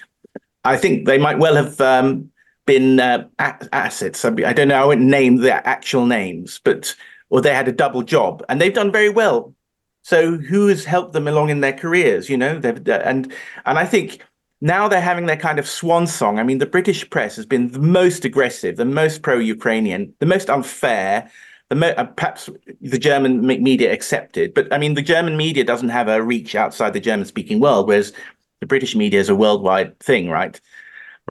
I 0.65 0.77
think 0.77 1.07
they 1.07 1.19
might 1.19 1.39
well 1.39 1.55
have 1.55 1.81
um, 1.81 2.31
been 2.67 3.01
uh, 3.01 3.27
assets. 3.39 4.25
I, 4.25 4.29
I 4.45 4.53
don't 4.53 4.69
know. 4.69 4.83
I 4.83 4.85
won't 4.85 5.01
name 5.01 5.37
their 5.37 5.67
actual 5.67 6.07
names, 6.07 6.61
but 6.63 6.95
or 7.31 7.41
they 7.41 7.55
had 7.55 7.69
a 7.69 7.73
double 7.73 8.03
job, 8.03 8.45
and 8.49 8.61
they've 8.61 8.75
done 8.75 8.93
very 8.93 9.09
well. 9.09 9.55
So 10.03 10.37
who 10.37 10.69
has 10.69 10.85
helped 10.85 11.13
them 11.13 11.29
along 11.29 11.51
in 11.51 11.61
their 11.61 11.73
careers? 11.73 12.29
You 12.29 12.37
know, 12.37 12.59
they've 12.59 12.89
and 12.89 13.33
and 13.67 13.79
I 13.79 13.85
think 13.85 14.23
now 14.61 14.89
they're 14.89 15.01
having 15.01 15.27
their 15.27 15.37
kind 15.37 15.59
of 15.59 15.69
swan 15.69 16.07
song. 16.07 16.39
I 16.39 16.43
mean, 16.43 16.59
the 16.59 16.67
British 16.67 17.09
press 17.09 17.37
has 17.37 17.47
been 17.47 17.71
the 17.71 17.79
most 17.79 18.25
aggressive, 18.25 18.77
the 18.77 18.85
most 18.85 19.23
pro-Ukrainian, 19.23 20.15
the 20.19 20.27
most 20.27 20.51
unfair. 20.51 21.31
The 21.71 22.01
uh, 22.01 22.05
perhaps 22.05 22.49
the 22.81 22.99
German 22.99 23.47
media 23.47 23.93
accepted, 23.93 24.55
but 24.55 24.73
I 24.73 24.79
mean, 24.79 24.95
the 24.95 25.03
German 25.03 25.37
media 25.37 25.65
doesn't 25.65 25.91
have 25.91 26.09
a 26.09 26.23
reach 26.23 26.55
outside 26.55 26.95
the 26.95 27.01
German-speaking 27.01 27.61
world, 27.61 27.89
whereas 27.89 28.13
the 28.61 28.67
British 28.67 28.97
media 28.97 29.21
is 29.21 29.29
a 29.29 29.35
worldwide 29.35 29.99
thing, 30.01 30.31
right? 30.31 30.59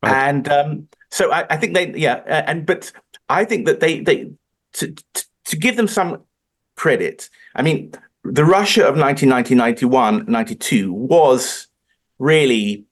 right. 0.03 0.13
And 0.13 0.48
um, 0.48 0.88
so 1.10 1.32
I, 1.32 1.46
I 1.50 1.58
think 1.58 1.74
they, 1.74 1.91
yeah, 1.94 2.44
and 2.48 2.65
but 2.65 2.91
I 3.29 3.46
think 3.46 3.65
that 3.65 3.79
they 3.79 4.01
they 4.01 4.32
to, 4.74 4.94
to, 5.13 5.25
to 5.46 5.56
give 5.58 5.75
them 5.75 5.88
some 5.88 6.22
credit. 6.75 7.29
I 7.56 7.63
mean, 7.63 7.94
the 8.24 8.46
Russia 8.46 8.82
of 8.82 8.98
1990, 8.98 9.56
91, 9.56 10.25
92 10.27 10.94
was 10.94 11.67
really 12.20 12.87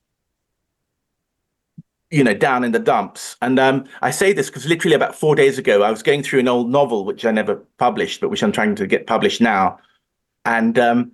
you 2.11 2.23
know 2.23 2.33
down 2.33 2.63
in 2.63 2.71
the 2.71 2.79
dumps 2.79 3.35
and 3.41 3.59
um, 3.59 3.83
i 4.01 4.11
say 4.11 4.31
this 4.31 4.47
because 4.47 4.65
literally 4.65 4.95
about 4.95 5.15
four 5.15 5.35
days 5.35 5.57
ago 5.57 5.81
i 5.81 5.89
was 5.91 6.03
going 6.03 6.21
through 6.21 6.39
an 6.39 6.47
old 6.47 6.69
novel 6.69 7.03
which 7.03 7.25
i 7.25 7.31
never 7.31 7.55
published 7.77 8.21
but 8.21 8.29
which 8.29 8.43
i'm 8.43 8.51
trying 8.51 8.75
to 8.75 8.87
get 8.87 9.07
published 9.07 9.41
now 9.41 9.77
and 10.45 10.77
um, 10.77 11.11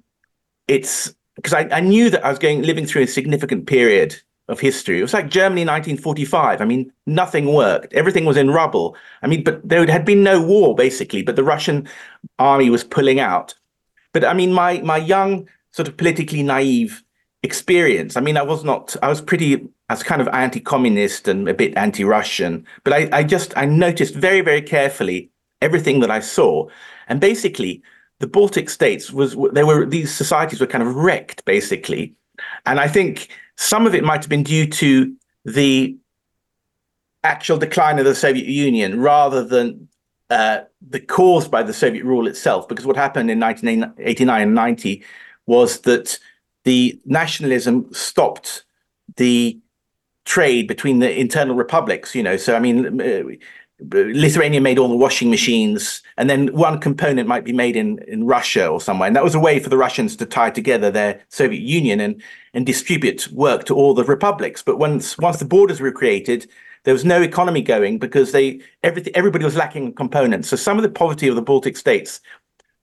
it's 0.68 1.14
because 1.38 1.54
I, 1.54 1.70
I, 1.72 1.80
knew 1.80 2.10
that 2.10 2.26
i 2.26 2.30
was 2.30 2.40
going 2.40 2.62
living 2.64 2.86
through 2.86 3.04
a 3.04 3.08
significant 3.08 3.68
period 3.68 4.22
of 4.52 4.60
history. 4.60 5.00
It 5.00 5.04
was 5.04 5.14
like 5.14 5.30
Germany 5.30 5.62
1945. 5.62 6.62
I 6.62 6.66
mean, 6.66 6.92
nothing 7.08 7.54
worked. 7.54 7.94
Everything 7.94 8.26
was 8.26 8.38
in 8.38 8.52
rubble. 8.52 8.96
I 9.24 9.28
mean, 9.28 9.44
but 9.44 9.68
there 9.68 9.86
had 9.88 10.06
been 10.06 10.24
no 10.24 10.42
war 10.42 10.76
basically, 10.76 11.24
but 11.24 11.38
the 11.38 11.44
Russian 11.44 11.88
army 12.38 12.70
was 12.70 12.84
pulling 12.84 13.20
out. 13.20 13.56
But 14.14 14.26
I 14.26 14.34
mean, 14.34 14.52
my 14.52 14.82
my 14.82 14.98
young 14.98 15.48
sort 15.72 15.88
of 15.88 15.96
politically 15.96 16.44
naive 16.44 17.02
experience. 17.44 18.18
I 18.18 18.22
mean, 18.22 18.38
I 18.38 18.44
was 18.44 18.64
not. 18.64 18.96
I 19.02 19.08
was 19.08 19.22
pretty. 19.22 19.68
I 19.92 19.94
was 19.94 20.04
kind 20.04 20.22
of 20.22 20.30
anti-communist 20.30 21.28
and 21.28 21.50
a 21.50 21.54
bit 21.54 21.76
anti-Russian. 21.76 22.66
But 22.86 22.94
I, 22.94 23.10
I 23.12 23.24
just 23.26 23.52
I 23.58 23.66
noticed 23.66 24.16
very 24.16 24.40
very 24.40 24.62
carefully 24.62 25.30
everything 25.62 26.00
that 26.00 26.10
I 26.10 26.22
saw, 26.22 26.70
and 27.10 27.20
basically 27.20 27.84
the 28.20 28.28
Baltic 28.28 28.70
states 28.70 29.12
was 29.12 29.36
there 29.52 29.66
were 29.66 29.86
these 29.86 30.16
societies 30.16 30.62
were 30.62 30.68
kind 30.68 30.82
of 30.82 30.96
wrecked 30.96 31.44
basically, 31.44 32.16
and 32.66 32.80
I 32.80 32.88
think 32.88 33.28
some 33.58 33.86
of 33.86 33.94
it 33.94 34.06
might 34.06 34.22
have 34.24 34.30
been 34.30 34.44
due 34.44 34.66
to 34.66 35.14
the 35.44 35.98
actual 37.26 37.58
decline 37.58 38.00
of 38.00 38.06
the 38.06 38.16
Soviet 38.16 38.48
Union 38.48 39.02
rather 39.02 39.44
than 39.44 39.90
uh, 40.30 40.62
the 40.90 41.02
caused 41.02 41.52
by 41.52 41.64
the 41.64 41.74
Soviet 41.74 42.06
rule 42.06 42.28
itself. 42.28 42.66
Because 42.70 42.86
what 42.86 42.96
happened 42.96 43.30
in 43.30 43.42
1989 43.42 44.42
and 44.42 44.56
90 44.56 45.04
was 45.48 45.82
that 45.82 46.18
the 46.64 46.98
nationalism 47.06 47.92
stopped 47.92 48.64
the 49.18 49.60
trade 50.26 50.68
between 50.68 51.00
the 51.00 51.20
internal 51.20 51.56
republics. 51.56 52.16
You 52.16 52.24
know, 52.24 52.38
so 52.38 52.56
I 52.56 52.60
mean, 52.60 53.02
uh, 53.02 53.24
Lithuania 53.90 54.62
made 54.62 54.78
all 54.78 54.90
the 54.90 54.96
washing 54.96 55.30
machines, 55.30 56.04
and 56.18 56.30
then 56.30 56.54
one 56.54 56.80
component 56.80 57.28
might 57.28 57.44
be 57.44 57.54
made 57.54 57.76
in, 57.76 57.98
in 58.08 58.26
Russia 58.26 58.68
or 58.68 58.80
somewhere. 58.80 59.08
And 59.08 59.16
that 59.16 59.24
was 59.24 59.36
a 59.36 59.40
way 59.40 59.60
for 59.60 59.70
the 59.70 59.78
Russians 59.78 60.16
to 60.18 60.26
tie 60.26 60.52
together 60.52 60.92
their 60.92 61.22
Soviet 61.30 61.62
Union 61.62 62.00
and, 62.00 62.22
and 62.54 62.66
distribute 62.66 63.28
work 63.32 63.66
to 63.66 63.76
all 63.76 63.94
the 63.94 64.04
republics. 64.04 64.62
But 64.62 64.78
once 64.78 65.18
once 65.18 65.38
the 65.38 65.46
borders 65.46 65.82
were 65.82 65.92
created, 65.92 66.48
there 66.84 66.94
was 66.94 67.06
no 67.06 67.22
economy 67.22 67.62
going 67.62 67.98
because 67.98 68.32
they 68.32 68.62
everything 68.84 69.16
everybody 69.16 69.46
was 69.46 69.56
lacking 69.56 69.94
components. 69.94 70.50
So 70.50 70.56
some 70.56 70.78
of 70.78 70.84
the 70.84 70.90
poverty 70.90 71.28
of 71.28 71.36
the 71.36 71.42
Baltic 71.42 71.76
states 71.76 72.22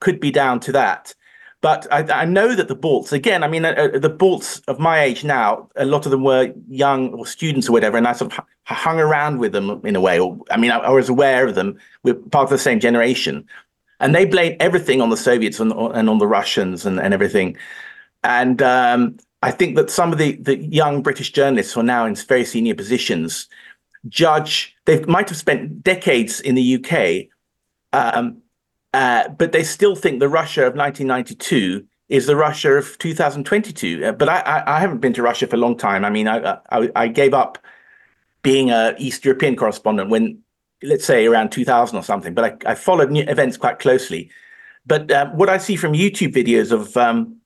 could 0.00 0.18
be 0.18 0.30
down 0.30 0.60
to 0.60 0.72
that. 0.72 1.14
But 1.60 1.86
I, 1.92 2.22
I, 2.22 2.24
know 2.24 2.54
that 2.54 2.68
the 2.68 2.76
Balts, 2.76 3.12
again, 3.12 3.42
I 3.42 3.48
mean, 3.48 3.64
uh, 3.64 3.70
uh, 3.70 3.98
the 3.98 4.08
Balts 4.08 4.60
of 4.68 4.78
my 4.78 5.00
age 5.00 5.24
now, 5.24 5.68
a 5.74 5.84
lot 5.84 6.06
of 6.06 6.12
them 6.12 6.22
were 6.22 6.52
young 6.68 7.12
or 7.14 7.26
students 7.26 7.68
or 7.68 7.72
whatever, 7.72 7.96
and 7.96 8.06
I 8.06 8.12
sort 8.12 8.32
of 8.32 8.44
hung 8.64 9.00
around 9.00 9.38
with 9.38 9.52
them 9.52 9.84
in 9.84 9.96
a 9.96 10.00
way. 10.00 10.20
Or, 10.20 10.38
I 10.52 10.56
mean, 10.56 10.70
I, 10.70 10.78
I 10.78 10.90
was 10.90 11.08
aware 11.08 11.48
of 11.48 11.56
them. 11.56 11.76
We're 12.04 12.14
part 12.14 12.44
of 12.44 12.50
the 12.50 12.58
same 12.58 12.78
generation. 12.78 13.44
And 13.98 14.14
they 14.14 14.24
blame 14.24 14.56
everything 14.60 15.00
on 15.00 15.10
the 15.10 15.16
Soviets 15.16 15.58
and, 15.58 15.72
and 15.72 16.08
on 16.08 16.18
the 16.18 16.28
Russians 16.28 16.86
and, 16.86 17.00
and 17.00 17.12
everything. 17.12 17.56
And 18.22 18.62
um, 18.62 19.16
I 19.42 19.50
think 19.50 19.74
that 19.74 19.90
some 19.90 20.12
of 20.12 20.18
the, 20.18 20.36
the 20.36 20.58
young 20.58 21.02
British 21.02 21.32
journalists 21.32 21.72
who 21.72 21.80
are 21.80 21.84
now 21.84 22.06
in 22.06 22.14
very 22.14 22.44
senior 22.44 22.76
positions 22.76 23.48
judge, 24.08 24.76
they 24.84 25.00
might 25.04 25.28
have 25.28 25.38
spent 25.38 25.82
decades 25.82 26.40
in 26.40 26.54
the 26.54 26.76
UK. 26.76 27.26
Um, 27.92 28.42
uh, 28.98 29.28
but 29.28 29.52
they 29.52 29.62
still 29.62 29.94
think 29.94 30.18
the 30.18 30.28
Russia 30.28 30.62
of 30.62 30.74
1992 30.74 31.86
is 32.08 32.26
the 32.26 32.34
Russia 32.34 32.72
of 32.72 32.98
2022. 32.98 34.04
Uh, 34.04 34.10
but 34.10 34.28
I, 34.28 34.40
I, 34.40 34.76
I, 34.76 34.80
haven't 34.80 34.98
been 34.98 35.12
to 35.12 35.22
Russia 35.22 35.46
for 35.46 35.54
a 35.54 35.58
long 35.60 35.76
time. 35.76 36.04
I 36.04 36.10
mean, 36.10 36.26
I, 36.26 36.58
I, 36.72 36.90
I 36.96 37.06
gave 37.06 37.32
up 37.32 37.58
being 38.42 38.72
a 38.72 38.96
East 38.98 39.24
European 39.24 39.54
correspondent 39.54 40.10
when, 40.10 40.40
let's 40.82 41.04
say, 41.04 41.26
around 41.26 41.52
2000 41.52 41.96
or 41.96 42.02
something. 42.02 42.34
But 42.34 42.66
I, 42.66 42.72
I 42.72 42.74
followed 42.74 43.16
events 43.16 43.56
quite 43.56 43.78
closely. 43.78 44.32
But 44.84 45.12
uh, 45.12 45.30
what 45.30 45.48
I 45.48 45.58
see 45.58 45.76
from 45.76 45.92
YouTube 45.92 46.34
videos 46.34 46.72
of 46.72 46.96
um, 46.96 47.36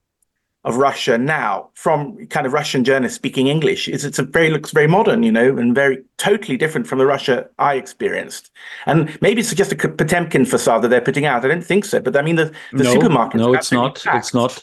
of 0.65 0.77
Russia 0.77 1.19
now 1.19 1.69
from 1.75 2.27
kind 2.29 2.47
of 2.47 2.53
Russian 2.53 2.85
journalists 2.85 3.17
speaking 3.17 3.49
English 3.49 3.89
is 3.89 4.05
it's 4.05 4.19
a 4.19 4.23
very 4.23 4.51
looks 4.51 4.71
very 4.71 4.87
modern, 4.87 5.23
you 5.23 5.33
know, 5.33 5.57
and 5.57 5.75
very 5.75 6.03
totally 6.19 6.57
different 6.57 6.87
from 6.87 6.99
the 6.99 7.07
Russia 7.07 7.49
I 7.59 7.75
experienced. 7.75 8.51
And 8.87 9.19
maybe 9.21 9.41
it's 9.41 9.53
just 9.53 9.73
a 9.73 9.77
Potemkin 9.77 10.45
facade 10.45 10.83
that 10.83 10.89
they're 10.89 11.01
putting 11.01 11.27
out. 11.27 11.45
I 11.45 11.49
don't 11.49 11.65
think 11.65 11.85
so, 11.85 12.01
but 12.01 12.17
I 12.17 12.23
mean 12.23 12.37
the, 12.37 12.53
the 12.73 12.85
no, 12.85 12.95
supermarkets. 12.95 13.35
No, 13.35 13.55
it's 13.55 13.73
not. 13.73 14.03
Packed. 14.03 14.19
It's 14.19 14.35
not. 14.35 14.63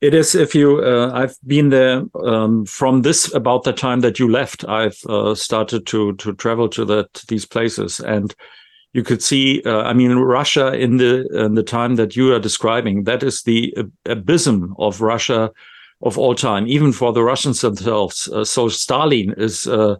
It 0.00 0.14
is 0.14 0.34
if 0.34 0.54
you. 0.54 0.82
Uh, 0.82 1.10
I've 1.12 1.36
been 1.46 1.70
there 1.70 2.04
um, 2.24 2.64
from 2.64 3.02
this 3.02 3.34
about 3.34 3.64
the 3.64 3.72
time 3.72 4.00
that 4.00 4.18
you 4.18 4.30
left. 4.30 4.64
I've 4.68 4.98
uh, 5.08 5.34
started 5.34 5.84
to 5.86 6.14
to 6.14 6.32
travel 6.34 6.68
to 6.70 6.84
that 6.86 7.24
these 7.28 7.44
places, 7.44 8.00
and 8.00 8.34
you 8.92 9.02
could 9.02 9.22
see. 9.22 9.62
Uh, 9.64 9.82
I 9.82 9.92
mean, 9.92 10.12
Russia 10.16 10.72
in 10.72 10.96
the 10.96 11.26
in 11.44 11.54
the 11.54 11.62
time 11.62 11.96
that 11.96 12.16
you 12.16 12.34
are 12.34 12.40
describing, 12.40 13.04
that 13.04 13.22
is 13.22 13.42
the 13.42 13.74
abysm 14.06 14.74
of 14.78 15.00
Russia 15.00 15.50
of 16.02 16.18
all 16.18 16.34
time, 16.34 16.66
even 16.66 16.92
for 16.92 17.12
the 17.12 17.22
Russians 17.22 17.60
themselves. 17.60 18.28
Uh, 18.28 18.44
so 18.44 18.68
Stalin 18.68 19.34
is 19.36 19.66
uh, 19.66 19.96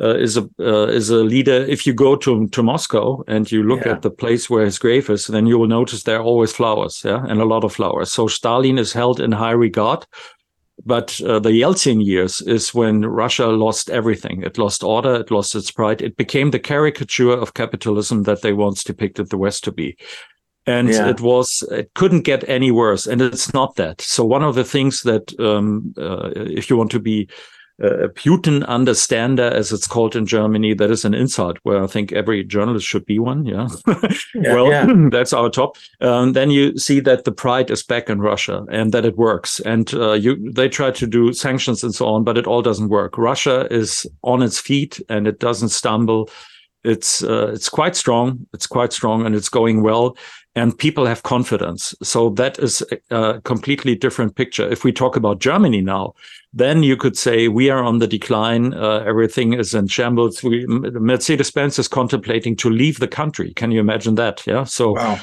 uh, 0.00 0.16
is 0.16 0.36
a 0.36 0.48
uh, 0.58 0.86
is 0.86 1.10
a 1.10 1.22
leader. 1.22 1.64
If 1.64 1.86
you 1.86 1.92
go 1.92 2.16
to 2.16 2.48
to 2.48 2.62
Moscow 2.62 3.22
and 3.28 3.50
you 3.50 3.62
look 3.62 3.84
yeah. 3.84 3.92
at 3.92 4.02
the 4.02 4.10
place 4.10 4.50
where 4.50 4.64
his 4.64 4.78
grave 4.78 5.08
is, 5.10 5.26
then 5.26 5.46
you 5.46 5.58
will 5.58 5.68
notice 5.68 6.02
there 6.02 6.18
are 6.18 6.24
always 6.24 6.52
flowers, 6.52 7.02
yeah, 7.04 7.24
and 7.28 7.40
a 7.40 7.44
lot 7.44 7.64
of 7.64 7.72
flowers. 7.72 8.10
So 8.10 8.26
Stalin 8.26 8.78
is 8.78 8.92
held 8.92 9.20
in 9.20 9.32
high 9.32 9.52
regard. 9.52 10.06
But 10.86 11.20
uh, 11.22 11.38
the 11.38 11.50
Yeltsin 11.50 12.04
years 12.04 12.40
is 12.42 12.74
when 12.74 13.06
Russia 13.06 13.46
lost 13.46 13.90
everything. 13.90 14.42
It 14.42 14.58
lost 14.58 14.84
order. 14.84 15.14
It 15.14 15.30
lost 15.30 15.54
its 15.54 15.70
pride. 15.70 16.02
It 16.02 16.16
became 16.16 16.50
the 16.50 16.58
caricature 16.58 17.32
of 17.32 17.54
capitalism 17.54 18.24
that 18.24 18.42
they 18.42 18.52
once 18.52 18.84
depicted 18.84 19.30
the 19.30 19.38
West 19.38 19.64
to 19.64 19.72
be 19.72 19.96
and 20.66 20.88
yeah. 20.88 21.08
it 21.08 21.20
was 21.20 21.62
it 21.70 21.92
couldn't 21.94 22.22
get 22.22 22.48
any 22.48 22.70
worse 22.70 23.06
and 23.06 23.20
it's 23.20 23.52
not 23.52 23.76
that 23.76 24.00
so 24.00 24.24
one 24.24 24.42
of 24.42 24.54
the 24.54 24.64
things 24.64 25.02
that 25.02 25.38
um, 25.38 25.94
uh, 25.98 26.30
if 26.34 26.70
you 26.70 26.76
want 26.76 26.90
to 26.90 27.00
be 27.00 27.28
a 27.80 28.08
Putin 28.08 28.64
understander, 28.68 29.44
as 29.44 29.72
it's 29.72 29.86
called 29.86 30.14
in 30.14 30.26
Germany, 30.26 30.74
that 30.74 30.90
is 30.90 31.04
an 31.04 31.14
insult 31.14 31.58
where 31.64 31.82
I 31.82 31.86
think 31.86 32.12
every 32.12 32.44
journalist 32.44 32.86
should 32.86 33.04
be 33.04 33.18
one. 33.18 33.44
Yeah. 33.44 33.68
yeah 33.86 34.04
well, 34.54 34.68
yeah. 34.68 34.86
that's 35.10 35.32
our 35.32 35.50
top. 35.50 35.76
Um, 36.00 36.34
then 36.34 36.50
you 36.50 36.78
see 36.78 37.00
that 37.00 37.24
the 37.24 37.32
pride 37.32 37.70
is 37.70 37.82
back 37.82 38.08
in 38.08 38.20
Russia 38.20 38.64
and 38.70 38.92
that 38.92 39.04
it 39.04 39.16
works. 39.16 39.60
And 39.60 39.92
uh, 39.94 40.12
you, 40.12 40.52
they 40.52 40.68
try 40.68 40.92
to 40.92 41.06
do 41.06 41.32
sanctions 41.32 41.82
and 41.82 41.94
so 41.94 42.06
on, 42.06 42.22
but 42.22 42.38
it 42.38 42.46
all 42.46 42.62
doesn't 42.62 42.90
work. 42.90 43.18
Russia 43.18 43.66
is 43.72 44.06
on 44.22 44.42
its 44.42 44.60
feet 44.60 45.00
and 45.08 45.26
it 45.26 45.40
doesn't 45.40 45.70
stumble. 45.70 46.30
It's 46.84 47.22
uh, 47.22 47.52
it's 47.54 47.68
quite 47.68 47.96
strong. 47.96 48.46
It's 48.52 48.66
quite 48.66 48.92
strong 48.92 49.26
and 49.26 49.34
it's 49.34 49.48
going 49.48 49.82
well 49.82 50.16
and 50.56 50.76
people 50.78 51.06
have 51.06 51.22
confidence. 51.22 51.94
So 52.02 52.30
that 52.30 52.58
is 52.58 52.82
a 53.10 53.40
completely 53.42 53.96
different 53.96 54.36
picture. 54.36 54.68
If 54.68 54.84
we 54.84 54.92
talk 54.92 55.16
about 55.16 55.40
Germany 55.40 55.80
now, 55.80 56.14
then 56.52 56.82
you 56.84 56.96
could 56.96 57.16
say 57.16 57.48
we 57.48 57.70
are 57.70 57.82
on 57.82 57.98
the 57.98 58.06
decline. 58.06 58.72
Uh, 58.72 59.02
everything 59.06 59.54
is 59.54 59.74
in 59.74 59.88
shambles. 59.88 60.44
Mercedes 60.44 61.50
Benz 61.50 61.78
is 61.78 61.88
contemplating 61.88 62.54
to 62.56 62.70
leave 62.70 63.00
the 63.00 63.08
country. 63.08 63.52
Can 63.54 63.72
you 63.72 63.80
imagine 63.80 64.14
that? 64.16 64.46
Yeah. 64.46 64.64
So. 64.64 64.92
Wow. 64.92 65.20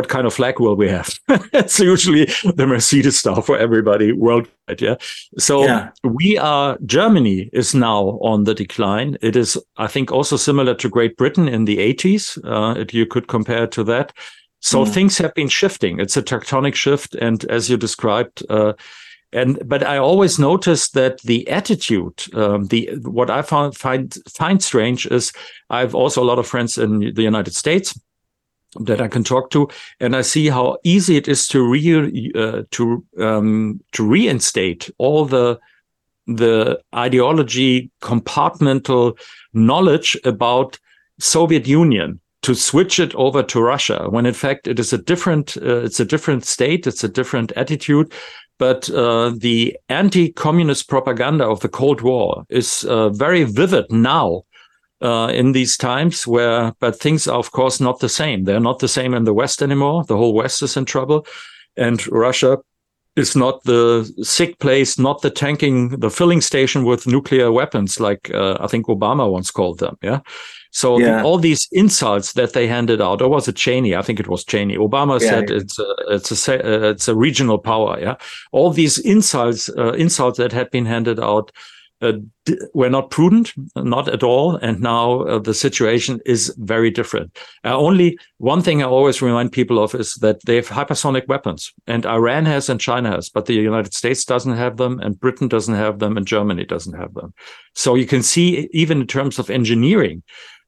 What 0.00 0.08
kind 0.08 0.26
of 0.26 0.32
flag 0.32 0.58
will 0.58 0.76
we 0.76 0.88
have? 0.88 1.20
it's 1.52 1.78
usually 1.78 2.24
the 2.54 2.66
Mercedes 2.66 3.18
star 3.18 3.42
for 3.42 3.58
everybody 3.58 4.12
worldwide. 4.12 4.80
Yeah. 4.80 4.94
So 5.36 5.64
yeah. 5.64 5.90
we 6.02 6.38
are, 6.38 6.78
Germany 6.86 7.50
is 7.52 7.74
now 7.74 8.18
on 8.22 8.44
the 8.44 8.54
decline. 8.54 9.18
It 9.20 9.36
is, 9.36 9.58
I 9.76 9.88
think, 9.88 10.10
also 10.10 10.38
similar 10.38 10.74
to 10.76 10.88
Great 10.88 11.18
Britain 11.18 11.48
in 11.48 11.66
the 11.66 11.76
80s. 11.76 12.38
Uh, 12.42 12.82
you 12.90 13.04
could 13.04 13.28
compare 13.28 13.66
to 13.66 13.84
that. 13.84 14.14
So 14.60 14.86
mm. 14.86 14.88
things 14.88 15.18
have 15.18 15.34
been 15.34 15.50
shifting. 15.50 16.00
It's 16.00 16.16
a 16.16 16.22
tectonic 16.22 16.74
shift, 16.74 17.14
and 17.14 17.44
as 17.50 17.68
you 17.68 17.76
described, 17.76 18.42
uh, 18.48 18.72
and 19.34 19.62
but 19.68 19.86
I 19.86 19.98
always 19.98 20.38
noticed 20.38 20.94
that 20.94 21.20
the 21.20 21.46
attitude, 21.50 22.24
um, 22.34 22.68
the 22.68 22.90
what 23.02 23.28
I 23.28 23.42
found 23.42 23.76
find 23.76 24.16
find 24.28 24.62
strange 24.62 25.06
is 25.06 25.32
I've 25.68 25.94
also 25.94 26.22
a 26.22 26.28
lot 26.30 26.38
of 26.38 26.46
friends 26.46 26.78
in 26.78 27.12
the 27.14 27.22
United 27.22 27.54
States 27.54 27.94
that 28.76 29.00
I 29.00 29.08
can 29.08 29.24
talk 29.24 29.50
to, 29.50 29.68
and 29.98 30.14
I 30.14 30.22
see 30.22 30.48
how 30.48 30.78
easy 30.84 31.16
it 31.16 31.28
is 31.28 31.48
to 31.48 31.62
re 31.62 32.32
uh, 32.34 32.62
to 32.70 33.04
um, 33.18 33.80
to 33.92 34.06
reinstate 34.06 34.90
all 34.98 35.24
the 35.24 35.58
the 36.26 36.80
ideology 36.94 37.90
compartmental 38.00 39.18
knowledge 39.52 40.16
about 40.24 40.78
Soviet 41.18 41.66
Union 41.66 42.20
to 42.42 42.54
switch 42.54 42.98
it 42.98 43.14
over 43.14 43.42
to 43.42 43.60
Russia 43.60 44.06
when 44.08 44.26
in 44.26 44.34
fact 44.34 44.66
it 44.66 44.78
is 44.78 44.92
a 44.92 44.98
different 44.98 45.56
uh, 45.58 45.82
it's 45.84 46.00
a 46.00 46.04
different 46.04 46.44
state 46.44 46.86
it's 46.86 47.04
a 47.04 47.08
different 47.08 47.52
attitude 47.52 48.12
but 48.58 48.90
uh, 48.90 49.32
the 49.38 49.76
anti-communist 49.88 50.88
propaganda 50.88 51.46
of 51.46 51.60
the 51.60 51.68
Cold 51.68 52.02
War 52.02 52.44
is 52.50 52.84
uh, 52.84 53.08
very 53.08 53.44
vivid 53.44 53.86
now 53.90 54.42
uh, 55.02 55.30
in 55.32 55.52
these 55.52 55.76
times 55.76 56.26
where 56.26 56.72
but 56.80 56.98
things 56.98 57.26
are 57.26 57.38
of 57.38 57.52
course 57.52 57.80
not 57.80 58.00
the 58.00 58.08
same 58.08 58.44
they're 58.44 58.60
not 58.60 58.78
the 58.78 58.88
same 58.88 59.14
in 59.14 59.24
the 59.24 59.34
West 59.34 59.62
anymore 59.62 60.04
the 60.04 60.16
whole 60.16 60.34
West 60.34 60.62
is 60.62 60.76
in 60.76 60.84
trouble 60.84 61.26
and 61.76 62.06
Russia 62.08 62.58
is 63.16 63.34
not 63.34 63.62
the 63.64 64.10
sick 64.22 64.58
place, 64.58 64.98
not 64.98 65.22
the 65.22 65.30
tanking, 65.30 65.88
the 66.00 66.10
filling 66.10 66.40
station 66.40 66.84
with 66.84 67.06
nuclear 67.06 67.50
weapons, 67.50 67.98
like 67.98 68.30
uh, 68.34 68.56
I 68.60 68.66
think 68.66 68.86
Obama 68.86 69.30
once 69.30 69.50
called 69.50 69.78
them. 69.78 69.96
Yeah. 70.02 70.20
So 70.72 70.98
yeah. 70.98 71.18
the, 71.18 71.24
all 71.24 71.38
these 71.38 71.68
insults 71.72 72.34
that 72.34 72.52
they 72.52 72.68
handed 72.68 73.00
out, 73.00 73.20
or 73.20 73.28
was 73.28 73.48
it 73.48 73.56
Cheney? 73.56 73.96
I 73.96 74.02
think 74.02 74.20
it 74.20 74.28
was 74.28 74.44
Cheney. 74.44 74.76
Obama 74.76 75.20
yeah, 75.20 75.30
said 75.30 75.50
yeah. 75.50 75.56
it's 75.56 75.78
a, 75.78 75.94
it's 76.08 76.48
a 76.48 76.54
uh, 76.54 76.90
it's 76.90 77.08
a 77.08 77.16
regional 77.16 77.58
power. 77.58 77.98
Yeah, 78.00 78.16
all 78.52 78.70
these 78.70 78.98
insults 78.98 79.68
uh, 79.70 79.92
insults 79.94 80.38
that 80.38 80.52
had 80.52 80.70
been 80.70 80.86
handed 80.86 81.18
out 81.18 81.50
uh, 82.00 82.12
were 82.74 82.90
not 82.90 83.10
prudent, 83.10 83.52
not 83.76 84.08
at 84.08 84.22
all. 84.22 84.56
And 84.56 84.80
now 84.80 85.22
uh, 85.22 85.38
the 85.38 85.54
situation 85.54 86.20
is 86.24 86.54
very 86.58 86.90
different. 86.90 87.38
Uh, 87.64 87.76
only 87.76 88.18
one 88.38 88.62
thing 88.62 88.82
I 88.82 88.86
always 88.86 89.22
remind 89.22 89.52
people 89.52 89.82
of 89.82 89.94
is 89.94 90.14
that 90.14 90.44
they 90.46 90.56
have 90.56 90.68
hypersonic 90.68 91.28
weapons, 91.28 91.72
and 91.86 92.06
Iran 92.06 92.46
has 92.46 92.68
and 92.68 92.80
China 92.80 93.10
has, 93.10 93.28
but 93.28 93.46
the 93.46 93.54
United 93.54 93.94
States 93.94 94.24
doesn't 94.24 94.56
have 94.56 94.76
them, 94.76 94.98
and 95.00 95.20
Britain 95.20 95.48
doesn't 95.48 95.74
have 95.74 95.98
them, 95.98 96.16
and 96.16 96.26
Germany 96.26 96.64
doesn't 96.64 96.98
have 96.98 97.14
them. 97.14 97.34
So 97.74 97.94
you 97.94 98.06
can 98.06 98.22
see, 98.22 98.68
even 98.72 99.00
in 99.00 99.06
terms 99.06 99.38
of 99.38 99.50
engineering, 99.50 100.22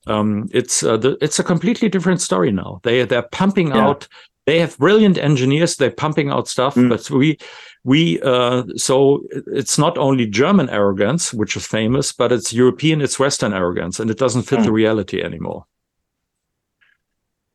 um, 0.07 0.49
it's 0.53 0.83
uh, 0.83 0.97
the, 0.97 1.17
it's 1.21 1.39
a 1.39 1.45
completely 1.45 1.89
different 1.89 2.21
story 2.21 2.51
now. 2.51 2.81
They 2.83 3.05
they're 3.05 3.23
pumping 3.23 3.69
yeah. 3.69 3.87
out. 3.87 4.09
They 4.47 4.59
have 4.59 4.77
brilliant 4.79 5.19
engineers. 5.19 5.77
They're 5.77 5.91
pumping 5.91 6.31
out 6.31 6.49
stuff, 6.49 6.75
mm. 6.75 6.89
but 6.89 7.09
we 7.11 7.39
we 7.85 8.21
uh, 8.23 8.65
so 8.77 9.23
it's 9.33 9.79
not 9.79 9.97
only 9.99 10.27
German 10.27 10.69
arrogance, 10.69 11.33
which 11.33 11.57
is 11.57 11.67
famous, 11.67 12.13
but 12.13 12.33
it's 12.33 12.53
European, 12.53 13.01
it's 13.01 13.19
Western 13.19 13.53
arrogance, 13.53 14.01
and 14.01 14.11
it 14.11 14.19
doesn't 14.19 14.43
fit 14.43 14.61
mm. 14.61 14.65
the 14.65 14.73
reality 14.73 15.23
anymore. 15.23 15.65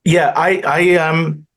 Yeah, 0.05 0.33
I 0.35 0.61
I 0.65 0.95
um 0.95 1.47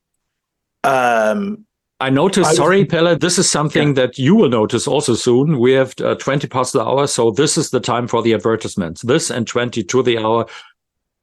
um 0.83 1.65
I 2.01 2.09
noticed, 2.09 2.57
sorry, 2.57 2.87
Pelle, 2.87 3.15
this 3.15 3.39
is 3.39 3.51
something 3.51 3.89
yeah. 3.89 4.07
that 4.07 4.19
you 4.19 4.35
will 4.35 4.49
notice 4.49 4.89
also 4.89 5.15
soon. 5.15 5.59
We 5.59 5.73
have 5.73 5.95
uh, 6.01 6.15
20 6.15 6.49
past 6.49 6.73
the 6.73 6.83
hour. 6.83 7.07
So 7.07 7.31
this 7.31 7.59
is 7.59 7.69
the 7.69 7.79
time 7.79 8.09
for 8.09 8.23
the 8.23 8.33
advertisements. 8.33 9.03
This 9.03 9.31
and 9.31 9.47
20 9.47 9.83
to 9.85 10.03
the 10.03 10.17
hour 10.17 10.47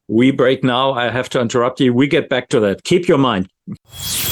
we 0.08 0.30
break 0.30 0.64
now. 0.64 0.92
I 0.92 1.10
have 1.10 1.28
to 1.30 1.40
interrupt 1.40 1.80
you. 1.80 1.92
We 1.92 2.08
get 2.08 2.28
back 2.28 2.48
to 2.50 2.60
that. 2.60 2.84
Keep 2.84 3.08
your 3.08 3.18
mind. 3.18 3.48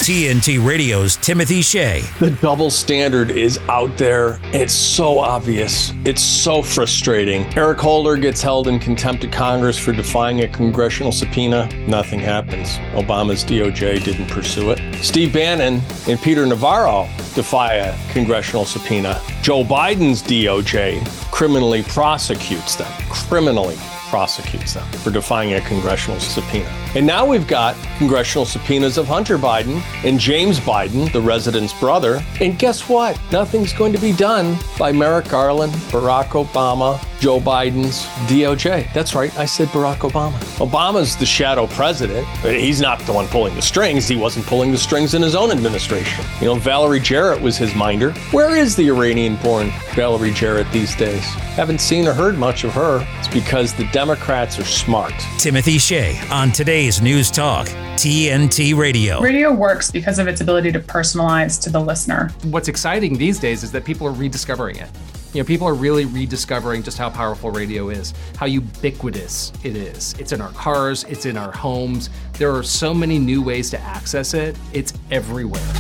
TNT 0.07 0.65
Radio's 0.65 1.17
Timothy 1.17 1.63
Shea. 1.63 2.03
The 2.21 2.31
double 2.31 2.71
standard 2.71 3.31
is 3.31 3.59
out 3.69 3.97
there. 3.99 4.39
It's 4.53 4.73
so 4.73 5.19
obvious. 5.19 5.93
It's 6.05 6.23
so 6.23 6.63
frustrating. 6.63 7.45
Eric 7.57 7.79
Holder 7.79 8.17
gets 8.17 8.41
held 8.41 8.69
in 8.69 8.79
contempt 8.79 9.25
of 9.25 9.33
Congress 9.33 9.77
for 9.79 9.93
defying 9.93 10.43
a 10.43 10.49
congressional 10.49 11.13
subpoena. 11.13 11.69
Nothing 11.89 12.21
happens. 12.21 12.77
Obama's 12.95 13.45
DOJ 13.45 14.05
didn't 14.05 14.29
pursue 14.29 14.71
it. 14.71 15.05
Steve 15.05 15.33
Bannon 15.33 15.83
and 16.09 16.21
Peter 16.21 16.47
Navarro 16.47 17.09
defy 17.35 17.75
a 17.75 18.13
congressional 18.13 18.65
subpoena. 18.65 19.21
Joe 19.43 19.65
Biden's 19.65 20.23
DOJ 20.23 21.05
criminally 21.33 21.83
prosecutes 21.83 22.77
them. 22.77 22.93
Criminally 23.11 23.77
prosecutes 24.07 24.75
them 24.75 24.87
for 25.03 25.11
defying 25.11 25.55
a 25.55 25.61
congressional 25.63 26.19
subpoena. 26.21 26.69
And 26.95 27.07
now 27.07 27.27
we've 27.27 27.47
got 27.47 27.77
congressional 27.99 28.47
subpoenas 28.47 28.99
of 28.99 29.07
Hunter 29.07 29.39
Biden 29.39 29.83
and 30.05 30.19
James 30.19 30.59
Biden, 30.61 31.13
the 31.13 31.21
resident's 31.21 31.79
brother. 31.79 32.23
And 32.41 32.59
guess 32.59 32.89
what? 32.89 33.21
Nothing's 33.31 33.73
going 33.73 33.93
to 33.93 33.99
be 33.99 34.13
done 34.13 34.57
by 34.79 34.93
Merrick 34.93 35.29
Garland, 35.29 35.73
Barack 35.91 36.29
Obama, 36.29 37.03
Joe 37.21 37.41
Biden's 37.41 38.05
DOJ. 38.31 38.93
That's 38.93 39.15
right, 39.15 39.37
I 39.39 39.47
said 39.47 39.69
Barack 39.69 40.09
Obama. 40.11 40.39
Obama's 40.59 41.17
the 41.17 41.27
shadow 41.27 41.67
president. 41.67 42.27
He's 42.39 42.81
not 42.81 43.01
the 43.01 43.13
one 43.13 43.27
pulling 43.29 43.55
the 43.55 43.63
strings. 43.63 44.07
He 44.07 44.17
wasn't 44.17 44.47
pulling 44.47 44.71
the 44.71 44.79
strings 44.79 45.15
in 45.15 45.23
his 45.23 45.35
own 45.35 45.51
administration. 45.51 46.25
You 46.41 46.47
know, 46.47 46.55
Valerie 46.57 47.01
Jarrett 47.01 47.41
was 47.41 47.57
his 47.57 47.75
minder. 47.75 48.13
Where 48.33 48.55
is 48.55 48.77
the 48.77 48.89
Iranian 48.89 49.37
born 49.37 49.71
Valerie 49.95 50.33
Jarrett 50.33 50.71
these 50.73 50.95
days? 50.97 51.25
Haven't 51.57 51.81
seen 51.81 52.07
or 52.07 52.13
heard 52.13 52.39
much 52.39 52.65
of 52.65 52.73
her. 52.73 53.07
It's 53.19 53.29
because 53.29 53.73
the 53.73 53.89
Democrats 53.97 54.59
are 54.59 54.65
smart. 54.65 55.15
Timothy 55.39 55.79
Shea 55.79 56.21
on 56.31 56.53
today's 56.53 57.01
News 57.01 57.31
Talk, 57.31 57.67
TNT 57.97 58.77
Radio. 58.77 59.23
Radio 59.23 59.51
works 59.51 59.91
because 59.91 60.19
of 60.19 60.29
its 60.29 60.43
ability 60.43 60.71
to 60.73 60.81
personalize 60.81 61.59
to 61.63 61.71
the 61.71 61.81
listener. 61.81 62.31
What's 62.43 62.69
exciting 62.69 63.17
these 63.17 63.39
days 63.39 63.63
is 63.63 63.73
that 63.73 63.87
people 63.87 64.07
are 64.07 64.13
rediscovering 64.13 64.77
it. 64.77 64.91
You 65.33 65.41
know, 65.41 65.47
people 65.47 65.67
are 65.67 65.73
really 65.73 66.05
rediscovering 66.05 66.83
just 66.83 66.99
how 66.99 67.09
powerful 67.09 67.51
radio 67.51 67.89
is, 67.89 68.13
how 68.37 68.45
ubiquitous 68.45 69.51
it 69.65 69.77
is. 69.77 70.13
It's 70.19 70.33
in 70.33 70.43
our 70.43 70.53
cars, 70.53 71.05
it's 71.05 71.25
in 71.25 71.39
our 71.39 71.51
homes. 71.51 72.11
There 72.35 72.55
are 72.55 72.63
so 72.63 72.93
many 72.93 73.19
new 73.19 73.43
ways 73.43 73.71
to 73.71 73.81
access 73.81 74.35
it. 74.35 74.59
It's 74.75 74.93
everywhere. 75.11 75.73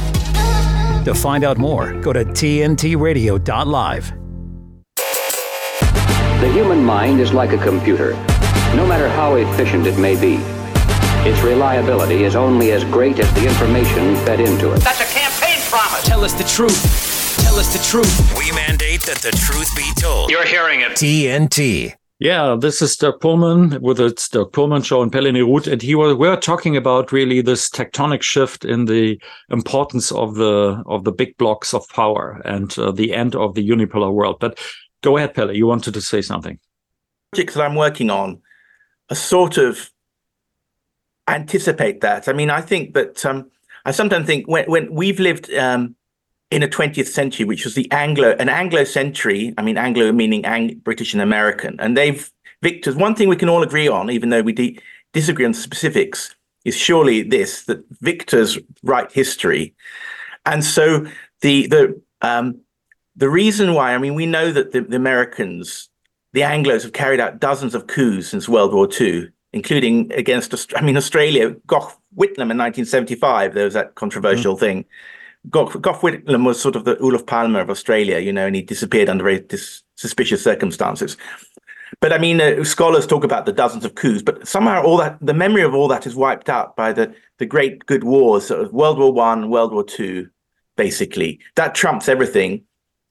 To 1.04 1.12
find 1.14 1.44
out 1.44 1.58
more, 1.58 1.92
go 2.00 2.14
to 2.14 2.24
tntradio.live. 2.24 4.25
The 6.46 6.52
human 6.52 6.84
mind 6.84 7.18
is 7.18 7.32
like 7.32 7.52
a 7.52 7.58
computer. 7.58 8.12
No 8.76 8.86
matter 8.86 9.08
how 9.08 9.34
efficient 9.34 9.84
it 9.84 9.98
may 9.98 10.14
be, 10.14 10.36
its 11.28 11.42
reliability 11.42 12.22
is 12.22 12.36
only 12.36 12.70
as 12.70 12.84
great 12.84 13.18
as 13.18 13.28
the 13.34 13.44
information 13.44 14.14
fed 14.24 14.38
into 14.38 14.72
it. 14.72 14.78
That's 14.78 15.00
a 15.00 15.12
campaign 15.12 15.58
promise. 15.68 16.04
Tell 16.04 16.22
us 16.24 16.34
the 16.34 16.44
truth. 16.44 17.40
Tell 17.42 17.56
us 17.56 17.72
the 17.76 17.82
truth. 17.82 18.38
We 18.38 18.52
mandate 18.52 19.00
that 19.02 19.16
the 19.16 19.32
truth 19.32 19.74
be 19.74 19.92
told. 20.00 20.30
You're 20.30 20.46
hearing 20.46 20.82
it. 20.82 20.92
TNT. 20.92 21.94
Yeah, 22.20 22.56
this 22.58 22.80
is 22.80 22.96
Dirk 22.96 23.20
Pohlmann 23.20 23.80
with 23.80 23.96
the 23.96 24.08
Dirk 24.32 24.52
Pohlmann 24.52 24.84
show 24.84 25.02
and 25.02 25.12
Pelle 25.12 25.24
Neroth, 25.24 25.70
and 25.70 25.82
he 25.82 25.94
was 25.94 26.14
we're 26.14 26.36
talking 26.36 26.74
about 26.74 27.12
really 27.12 27.42
this 27.42 27.68
tectonic 27.68 28.22
shift 28.22 28.64
in 28.64 28.86
the 28.86 29.20
importance 29.50 30.12
of 30.12 30.36
the 30.36 30.82
of 30.86 31.04
the 31.04 31.12
big 31.12 31.36
blocks 31.36 31.74
of 31.74 31.86
power 31.88 32.40
and 32.46 32.78
uh, 32.78 32.90
the 32.90 33.12
end 33.12 33.34
of 33.34 33.54
the 33.54 33.68
unipolar 33.68 34.10
world. 34.14 34.36
But 34.40 34.58
go 35.06 35.16
ahead, 35.16 35.34
Pelle. 35.34 35.54
You 35.54 35.68
wanted 35.68 35.94
to 35.94 36.00
say 36.00 36.20
something. 36.20 36.58
Projects 37.30 37.54
that 37.54 37.62
I'm 37.62 37.76
working 37.76 38.10
on 38.10 38.42
are 39.08 39.14
sort 39.14 39.56
of 39.56 39.90
anticipate 41.28 42.00
that. 42.00 42.28
I 42.28 42.32
mean, 42.32 42.50
I 42.50 42.60
think 42.60 42.94
that 42.94 43.24
um, 43.24 43.48
I 43.84 43.92
sometimes 43.92 44.26
think 44.26 44.48
when 44.48 44.68
when 44.68 44.92
we've 44.92 45.20
lived 45.20 45.52
um, 45.54 45.94
in 46.50 46.64
a 46.64 46.68
20th 46.68 47.06
century, 47.06 47.44
which 47.46 47.64
was 47.64 47.76
the 47.76 47.88
Anglo 47.92 48.34
an 48.40 48.48
Anglo 48.48 48.82
century. 48.82 49.54
I 49.56 49.62
mean, 49.62 49.78
Anglo 49.78 50.10
meaning 50.10 50.44
Ang- 50.44 50.78
British 50.78 51.12
and 51.14 51.22
American, 51.22 51.76
and 51.78 51.96
they've 51.96 52.28
victors. 52.60 52.96
One 52.96 53.14
thing 53.14 53.28
we 53.28 53.36
can 53.36 53.48
all 53.48 53.62
agree 53.62 53.86
on, 53.86 54.10
even 54.10 54.30
though 54.30 54.42
we 54.42 54.52
de- 54.52 54.78
disagree 55.12 55.44
on 55.44 55.52
the 55.52 55.58
specifics, 55.58 56.34
is 56.64 56.74
surely 56.76 57.22
this: 57.22 57.64
that 57.66 57.84
victors 58.00 58.58
write 58.82 59.12
history, 59.12 59.72
and 60.44 60.64
so 60.64 61.06
the 61.42 61.68
the 61.68 62.02
um, 62.22 62.60
the 63.16 63.30
reason 63.30 63.74
why. 63.74 63.94
I 63.94 63.98
mean, 63.98 64.14
we 64.14 64.26
know 64.26 64.52
that 64.52 64.72
the, 64.72 64.80
the 64.80 64.96
Americans, 64.96 65.88
the 66.32 66.42
Anglo's, 66.42 66.82
have 66.82 66.92
carried 66.92 67.20
out 67.20 67.40
dozens 67.40 67.74
of 67.74 67.86
coups 67.86 68.28
since 68.28 68.48
World 68.48 68.74
War 68.74 68.88
II 69.00 69.30
including 69.56 70.12
against, 70.12 70.74
I 70.76 70.82
mean, 70.82 70.98
Australia, 70.98 71.56
Gough 71.66 71.98
Whitlam 72.14 72.50
in 72.52 72.58
1975, 72.58 73.54
there 73.54 73.64
was 73.64 73.72
that 73.72 73.94
controversial 73.94 74.54
mm. 74.54 74.60
thing. 74.60 74.84
Gough, 75.48 75.80
Gough 75.80 76.02
Whitlam 76.02 76.44
was 76.44 76.60
sort 76.60 76.76
of 76.76 76.84
the 76.84 76.98
Olof 76.98 77.24
Palme 77.24 77.56
of 77.56 77.70
Australia, 77.70 78.18
you 78.18 78.32
know, 78.32 78.46
and 78.46 78.54
he 78.54 78.60
disappeared 78.60 79.08
under 79.08 79.24
very 79.24 79.40
dis- 79.40 79.82
suspicious 79.96 80.44
circumstances. 80.44 81.16
But 82.00 82.12
I 82.12 82.18
mean, 82.18 82.40
uh, 82.40 82.64
scholars 82.64 83.06
talk 83.06 83.24
about 83.24 83.46
the 83.46 83.52
dozens 83.52 83.86
of 83.86 83.94
coups, 83.94 84.22
but 84.22 84.46
somehow 84.46 84.82
all 84.82 84.98
that, 84.98 85.16
the 85.22 85.32
memory 85.32 85.62
of 85.62 85.74
all 85.74 85.88
that 85.88 86.06
is 86.06 86.14
wiped 86.14 86.50
out 86.50 86.76
by 86.76 86.92
the, 86.92 87.14
the 87.38 87.46
great 87.46 87.86
good 87.86 88.04
wars, 88.04 88.50
of 88.50 88.72
World 88.74 88.98
War 88.98 89.12
One, 89.12 89.48
World 89.48 89.72
War 89.72 89.84
Two, 89.84 90.28
basically. 90.76 91.38
That 91.54 91.74
trumps 91.74 92.08
everything. 92.08 92.64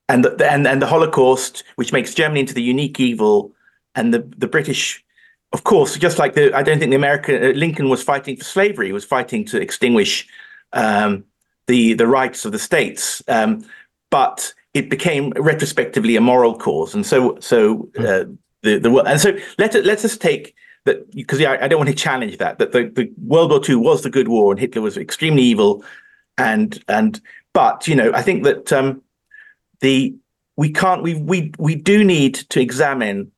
And 0.08 0.24
the, 0.24 0.52
and, 0.52 0.68
and 0.68 0.82
the 0.82 0.88
Holocaust, 0.88 1.64
which 1.76 1.92
makes 1.92 2.14
Germany 2.14 2.42
into 2.42 2.54
the 2.54 2.62
unique 2.62 3.00
evil, 3.00 3.52
and 3.96 4.14
the, 4.14 4.20
the 4.38 4.48
British 4.48 5.04
of 5.56 5.64
course, 5.64 5.98
just 5.98 6.20
like 6.20 6.34
the, 6.34 6.54
I 6.54 6.64
don't 6.64 6.80
think 6.80 6.90
the 6.90 6.98
American 6.98 7.42
uh, 7.42 7.48
Lincoln 7.56 7.88
was 7.88 8.04
fighting 8.04 8.36
for 8.36 8.44
slavery; 8.44 8.88
he 8.88 8.92
was 8.92 9.06
fighting 9.06 9.46
to 9.46 9.62
extinguish 9.62 10.28
um, 10.74 11.24
the 11.68 11.94
the 11.94 12.08
rights 12.08 12.44
of 12.44 12.52
the 12.52 12.60
states. 12.60 13.24
Um, 13.30 13.66
but 14.12 14.54
it 14.74 14.90
became 14.90 15.32
retrospectively 15.38 16.18
a 16.18 16.22
moral 16.22 16.58
cause, 16.58 16.94
and 16.94 17.06
so 17.06 17.38
so 17.40 17.90
uh, 17.98 18.26
the 18.64 18.80
the 18.80 18.94
and 19.06 19.22
so 19.22 19.38
let 19.58 19.74
let 19.86 20.04
us 20.04 20.18
take 20.18 20.56
that 20.84 21.10
because 21.12 21.40
yeah, 21.40 21.58
I 21.62 21.70
don't 21.70 21.80
want 21.80 21.90
to 21.90 21.96
challenge 21.96 22.38
that 22.40 22.60
that 22.60 22.74
the, 22.74 22.90
the 22.90 23.10
World 23.24 23.52
War 23.52 23.62
II 23.68 23.78
was 23.78 24.02
the 24.02 24.10
good 24.10 24.28
war 24.28 24.52
and 24.52 24.60
Hitler 24.60 24.82
was 24.82 24.98
extremely 24.98 25.44
evil, 25.44 25.86
and 26.38 26.84
and 26.90 27.22
but 27.54 27.88
you 27.88 27.96
know 27.96 28.12
I 28.14 28.22
think 28.22 28.44
that 28.44 28.74
um, 28.74 29.02
the 29.82 30.16
we 30.58 30.72
can't 30.72 31.04
we 31.04 31.16
we 31.16 31.52
we 31.58 31.76
do 31.76 32.04
need 32.04 32.36
to 32.36 32.62
examine 32.62 33.32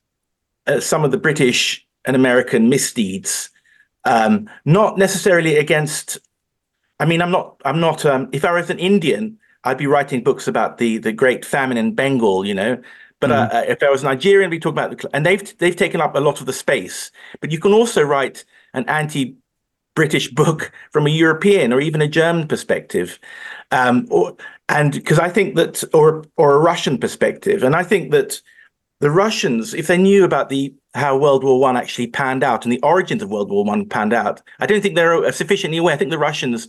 uh, 0.68 0.80
some 0.80 1.04
of 1.04 1.12
the 1.12 1.18
British 1.18 1.86
and 2.06 2.16
American 2.16 2.70
misdeeds, 2.70 3.50
um, 4.06 4.50
not 4.66 4.98
necessarily 4.98 5.58
against. 5.58 6.20
I 7.00 7.06
mean, 7.06 7.22
I'm 7.22 7.32
not. 7.32 7.62
I'm 7.66 7.80
not. 7.80 8.06
Um, 8.06 8.30
if 8.32 8.46
I 8.46 8.52
was 8.52 8.70
an 8.70 8.80
Indian, 8.80 9.38
I'd 9.64 9.78
be 9.78 9.88
writing 9.88 10.24
books 10.24 10.48
about 10.48 10.78
the 10.78 10.98
the 10.98 11.12
great 11.12 11.46
famine 11.46 11.78
in 11.78 11.94
Bengal. 11.94 12.46
You 12.46 12.54
know, 12.54 12.82
but 13.20 13.30
mm. 13.30 13.54
uh, 13.54 13.64
if 13.68 13.82
I 13.84 13.90
was 13.90 14.04
Nigerian, 14.04 14.50
we 14.50 14.60
talk 14.60 14.74
about 14.74 14.98
the 14.98 15.10
and 15.14 15.26
they've 15.26 15.58
they've 15.58 15.76
taken 15.76 16.02
up 16.02 16.16
a 16.16 16.20
lot 16.20 16.40
of 16.40 16.46
the 16.46 16.54
space. 16.54 17.12
But 17.42 17.52
you 17.52 17.60
can 17.60 17.74
also 17.74 18.02
write 18.02 18.46
an 18.74 18.88
anti-British 18.88 20.32
book 20.32 20.72
from 20.92 21.08
a 21.08 21.12
European 21.12 21.74
or 21.74 21.82
even 21.82 22.02
a 22.02 22.08
German 22.08 22.48
perspective, 22.48 23.20
um, 23.72 24.08
or 24.10 24.36
and 24.70 24.92
because 24.92 25.20
I 25.20 25.30
think 25.30 25.56
that 25.56 25.84
or 25.94 26.26
or 26.36 26.54
a 26.54 26.60
Russian 26.60 26.98
perspective, 26.98 27.64
and 27.64 27.76
I 27.76 27.84
think 27.84 28.12
that 28.12 28.42
the 29.00 29.12
Russians, 29.12 29.74
if 29.74 29.88
they 29.88 29.98
knew 29.98 30.24
about 30.24 30.50
the 30.50 30.74
how 30.94 31.18
World 31.18 31.44
War 31.44 31.60
One 31.60 31.78
actually 31.78 32.08
panned 32.08 32.44
out 32.44 32.66
and 32.66 32.72
the 32.72 32.82
origins 32.82 33.22
of 33.22 33.30
World 33.30 33.50
War 33.50 33.64
One 33.64 33.88
panned 33.88 34.14
out, 34.14 34.42
I 34.60 34.66
don't 34.66 34.82
think 34.82 34.96
they're 34.96 35.32
sufficiently 35.32 35.78
aware. 35.78 35.94
I 35.94 35.98
think 35.98 36.12
the 36.12 36.18
Russians 36.18 36.68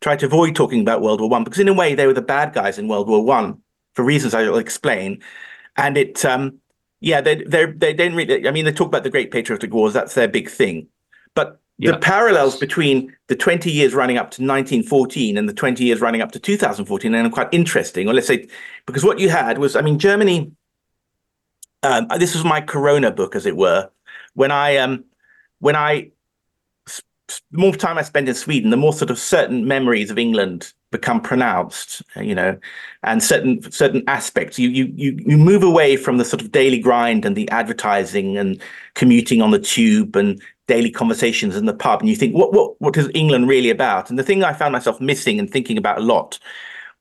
tried 0.00 0.18
to 0.20 0.26
avoid 0.26 0.54
talking 0.54 0.80
about 0.80 1.02
World 1.02 1.20
War 1.20 1.30
One 1.30 1.44
because, 1.44 1.60
in 1.60 1.68
a 1.68 1.74
way, 1.74 1.94
they 1.94 2.06
were 2.06 2.12
the 2.12 2.22
bad 2.22 2.52
guys 2.52 2.78
in 2.78 2.88
World 2.88 3.08
War 3.08 3.24
One 3.24 3.62
for 3.94 4.04
reasons 4.04 4.34
I 4.34 4.42
will 4.42 4.58
explain. 4.58 5.22
And 5.76 5.96
it, 5.96 6.24
um, 6.24 6.58
yeah, 7.00 7.20
they 7.20 7.36
they 7.36 7.66
they 7.66 7.92
didn't 7.92 8.16
really. 8.16 8.48
I 8.48 8.50
mean, 8.50 8.64
they 8.64 8.72
talk 8.72 8.88
about 8.88 9.04
the 9.04 9.10
Great 9.10 9.30
Patriotic 9.30 9.72
Wars. 9.72 9.92
That's 9.92 10.14
their 10.14 10.28
big 10.28 10.48
thing. 10.48 10.88
But 11.34 11.60
yeah. 11.78 11.92
the 11.92 11.98
parallels 11.98 12.56
between 12.56 13.14
the 13.26 13.36
20 13.36 13.70
years 13.70 13.94
running 13.94 14.16
up 14.16 14.30
to 14.30 14.42
1914 14.42 15.36
and 15.36 15.48
the 15.48 15.52
20 15.52 15.84
years 15.84 16.00
running 16.00 16.22
up 16.22 16.32
to 16.32 16.38
2014 16.38 17.14
are 17.14 17.30
quite 17.30 17.48
interesting. 17.52 18.08
Or 18.08 18.14
let's 18.14 18.26
say, 18.26 18.48
because 18.86 19.04
what 19.04 19.18
you 19.18 19.28
had 19.28 19.58
was, 19.58 19.76
I 19.76 19.82
mean, 19.82 19.98
Germany 19.98 20.52
um, 21.86 22.08
this 22.18 22.34
was 22.34 22.44
my 22.44 22.60
Corona 22.60 23.10
book, 23.10 23.36
as 23.36 23.46
it 23.46 23.56
were. 23.56 23.88
When 24.34 24.50
I 24.50 24.76
um, 24.76 25.04
when 25.60 25.76
I 25.76 26.10
the 26.86 27.58
more 27.58 27.74
time 27.74 27.98
I 27.98 28.02
spend 28.02 28.28
in 28.28 28.34
Sweden, 28.34 28.70
the 28.70 28.76
more 28.76 28.92
sort 28.92 29.10
of 29.10 29.18
certain 29.18 29.66
memories 29.66 30.10
of 30.10 30.18
England 30.18 30.72
become 30.92 31.20
pronounced, 31.20 32.02
you 32.16 32.34
know, 32.34 32.58
and 33.02 33.22
certain 33.22 33.70
certain 33.70 34.02
aspects. 34.06 34.58
You 34.58 34.68
you 34.68 34.92
you 34.94 35.18
you 35.26 35.36
move 35.36 35.62
away 35.62 35.96
from 35.96 36.18
the 36.18 36.24
sort 36.24 36.42
of 36.42 36.52
daily 36.52 36.78
grind 36.78 37.24
and 37.24 37.36
the 37.36 37.48
advertising 37.50 38.36
and 38.36 38.60
commuting 38.94 39.42
on 39.42 39.50
the 39.50 39.58
tube 39.58 40.16
and 40.16 40.40
daily 40.66 40.90
conversations 40.90 41.56
in 41.56 41.66
the 41.66 41.74
pub, 41.74 42.00
and 42.00 42.08
you 42.08 42.16
think, 42.16 42.34
what 42.34 42.52
what 42.52 42.80
what 42.80 42.96
is 42.96 43.10
England 43.14 43.48
really 43.48 43.70
about? 43.70 44.10
And 44.10 44.18
the 44.18 44.22
thing 44.22 44.42
I 44.44 44.52
found 44.52 44.72
myself 44.72 45.00
missing 45.00 45.38
and 45.38 45.50
thinking 45.50 45.78
about 45.78 45.98
a 45.98 46.02
lot 46.02 46.38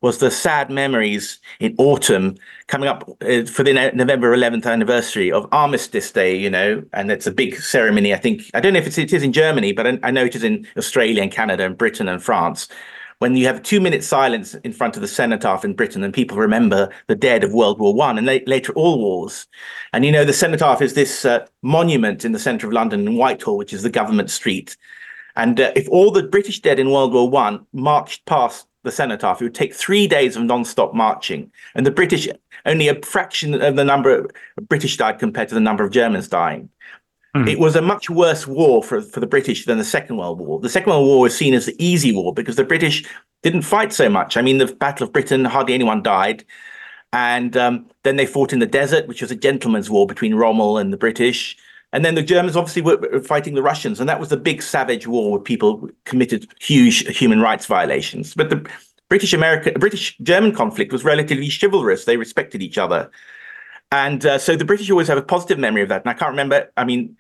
was 0.01 0.19
the 0.19 0.30
sad 0.30 0.69
memories 0.69 1.39
in 1.60 1.73
autumn 1.80 2.38
coming 2.67 2.88
up 2.88 3.10
uh, 3.21 3.43
for 3.45 3.63
the 3.63 3.73
November 3.73 4.36
11th 4.36 4.65
anniversary 4.65 5.32
of 5.32 5.47
Armistice 5.51 6.12
Day, 6.12 6.36
you 6.36 6.49
know, 6.49 6.84
and 6.93 7.12
it's 7.12 7.25
a 7.25 7.32
big 7.32 7.56
ceremony. 7.56 8.13
I 8.13 8.17
think, 8.17 8.43
I 8.54 8.60
don't 8.60 8.73
know 8.73 8.80
if 8.80 8.88
it's, 8.88 8.99
it 8.99 9.13
is 9.13 9.23
in 9.23 9.34
Germany, 9.34 9.71
but 9.71 9.88
I, 9.88 9.99
I 10.04 10.12
know 10.12 10.25
it 10.25 10.36
is 10.36 10.43
in 10.43 10.67
Australia 10.78 11.23
and 11.23 11.32
Canada 11.32 11.65
and 11.65 11.78
Britain 11.78 12.08
and 12.08 12.21
France. 12.21 12.67
When 13.19 13.36
you 13.36 13.45
have 13.45 13.63
two 13.63 13.80
minute 13.80 14.04
silence 14.04 14.56
in 14.56 14.73
front 14.73 14.95
of 14.95 15.01
the 15.01 15.08
cenotaph 15.08 15.63
in 15.63 15.73
Britain 15.73 16.04
and 16.04 16.13
people 16.13 16.38
remember 16.38 16.89
the 17.08 17.15
dead 17.15 17.43
of 17.43 17.54
World 17.54 17.80
War 17.80 17.93
One 17.93 18.17
and 18.17 18.28
later 18.28 18.73
all 18.73 18.99
wars. 18.99 19.47
And, 19.93 20.06
you 20.06 20.12
know, 20.12 20.25
the 20.25 20.34
cenotaph 20.34 20.82
is 20.82 20.93
this 20.93 21.23
uh, 21.23 21.45
monument 21.62 22.25
in 22.25 22.34
the 22.34 22.39
center 22.39 22.67
of 22.67 22.73
London 22.73 23.08
in 23.08 23.15
Whitehall, 23.15 23.58
which 23.58 23.73
is 23.73 23.84
the 23.84 23.89
government 23.89 24.30
street. 24.30 24.75
And 25.36 25.60
uh, 25.60 25.71
if 25.75 25.88
all 25.89 26.12
the 26.12 26.23
British 26.23 26.60
dead 26.62 26.80
in 26.80 26.91
World 26.91 27.13
War 27.13 27.30
One 27.30 27.65
marched 27.73 28.25
past 28.25 28.67
the 28.86 28.91
cenotaph. 28.91 29.41
It 29.41 29.45
would 29.45 29.56
take 29.56 29.73
three 29.73 30.08
days 30.08 30.38
of 30.38 30.43
non-stop 30.43 30.93
marching, 30.93 31.51
and 31.73 31.86
the 31.86 31.91
British 31.91 32.30
only 32.65 32.88
a 32.88 33.01
fraction 33.01 33.62
of 33.62 33.75
the 33.75 33.84
number 33.84 34.15
of 34.15 34.32
British 34.69 34.95
died 34.95 35.19
compared 35.19 35.49
to 35.49 35.56
the 35.56 35.60
number 35.62 35.84
of 35.84 35.91
Germans 35.91 36.30
dying. 36.30 36.69
Mm. 37.36 37.50
It 37.50 37.60
was 37.60 37.76
a 37.76 37.82
much 37.82 38.10
worse 38.10 38.48
war 38.48 38.82
for, 38.82 39.02
for 39.02 39.19
the 39.19 39.28
British 39.28 39.65
than 39.65 39.78
the 39.78 39.84
Second 39.84 40.17
World 40.17 40.39
War. 40.39 40.60
The 40.60 40.69
Second 40.69 40.91
World 40.91 41.06
War 41.06 41.21
was 41.21 41.36
seen 41.36 41.54
as 41.54 41.65
the 41.65 41.76
easy 41.84 42.15
war 42.15 42.34
because 42.34 42.56
the 42.56 42.63
British 42.63 43.06
didn't 43.43 43.63
fight 43.63 43.91
so 43.91 44.10
much. 44.10 44.38
I 44.38 44.41
mean, 44.41 44.58
the 44.58 44.67
Battle 44.67 45.06
of 45.06 45.13
Britain, 45.13 45.43
hardly 45.43 45.74
anyone 45.74 46.02
died. 46.02 46.45
And 47.12 47.56
um, 47.58 47.86
then 48.04 48.15
they 48.15 48.26
fought 48.26 48.54
in 48.54 48.60
the 48.60 48.65
desert, 48.65 49.08
which 49.08 49.21
was 49.21 49.32
a 49.32 49.36
gentleman's 49.36 49.89
war 49.89 50.08
between 50.08 50.36
Rommel 50.36 50.78
and 50.78 50.93
the 50.93 50.98
British. 50.98 51.58
And 51.93 52.04
then 52.04 52.15
the 52.15 52.24
Germans 52.24 52.58
obviously 52.58 52.82
were 52.82 53.21
fighting 53.21 53.54
the 53.54 53.62
Russians, 53.62 54.00
and 54.00 54.10
that 54.10 54.19
was 54.19 54.30
the 54.30 54.38
big 54.38 54.62
savage 54.62 55.08
war 55.08 55.32
where 55.32 55.39
people 55.39 55.89
committed 56.04 56.48
huge 56.60 57.08
human 57.17 57.39
rights 57.39 57.65
violations. 57.67 58.34
But 58.34 58.50
the 58.50 58.69
British 59.08 59.32
American, 59.32 59.76
British 59.76 60.17
German 60.17 60.54
conflict 60.54 60.91
was 60.91 61.06
relatively 61.06 61.50
chivalrous. 61.50 62.04
They 62.04 62.17
respected 62.17 62.62
each 62.62 62.78
other, 62.78 63.10
and 63.93 64.26
uh, 64.26 64.38
so 64.38 64.58
the 64.58 64.65
British 64.65 64.89
always 64.89 65.08
have 65.08 65.17
a 65.17 65.21
positive 65.21 65.58
memory 65.58 65.84
of 65.84 65.89
that. 65.89 66.02
And 66.02 66.10
I 66.10 66.15
can't 66.15 66.32
remember. 66.32 66.69
I 66.76 66.84
mean, 66.84 67.15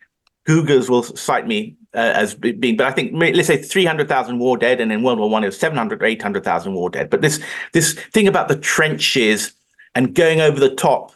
Googles 0.45 0.89
will 0.89 1.03
cite 1.03 1.47
me 1.47 1.75
uh, 1.93 2.13
as 2.15 2.35
being, 2.35 2.77
but 2.77 2.85
I 2.85 2.91
think 2.91 3.13
let's 3.15 3.47
say 3.47 3.57
three 3.57 3.85
hundred 3.85 4.07
thousand 4.07 4.39
war 4.39 4.57
dead, 4.57 4.79
and 4.79 4.91
in 4.91 5.01
World 5.01 5.19
War 5.19 5.29
One 5.29 5.43
it 5.43 5.47
was 5.47 5.59
seven 5.59 5.77
hundred 5.77 6.03
or 6.03 6.05
eight 6.05 6.21
hundred 6.21 6.43
thousand 6.43 6.73
war 6.73 6.89
dead. 6.89 7.09
But 7.09 7.21
this 7.21 7.41
this 7.73 7.93
thing 8.13 8.27
about 8.27 8.47
the 8.47 8.55
trenches 8.55 9.53
and 9.95 10.13
going 10.13 10.41
over 10.41 10.59
the 10.59 10.75
top 10.75 11.13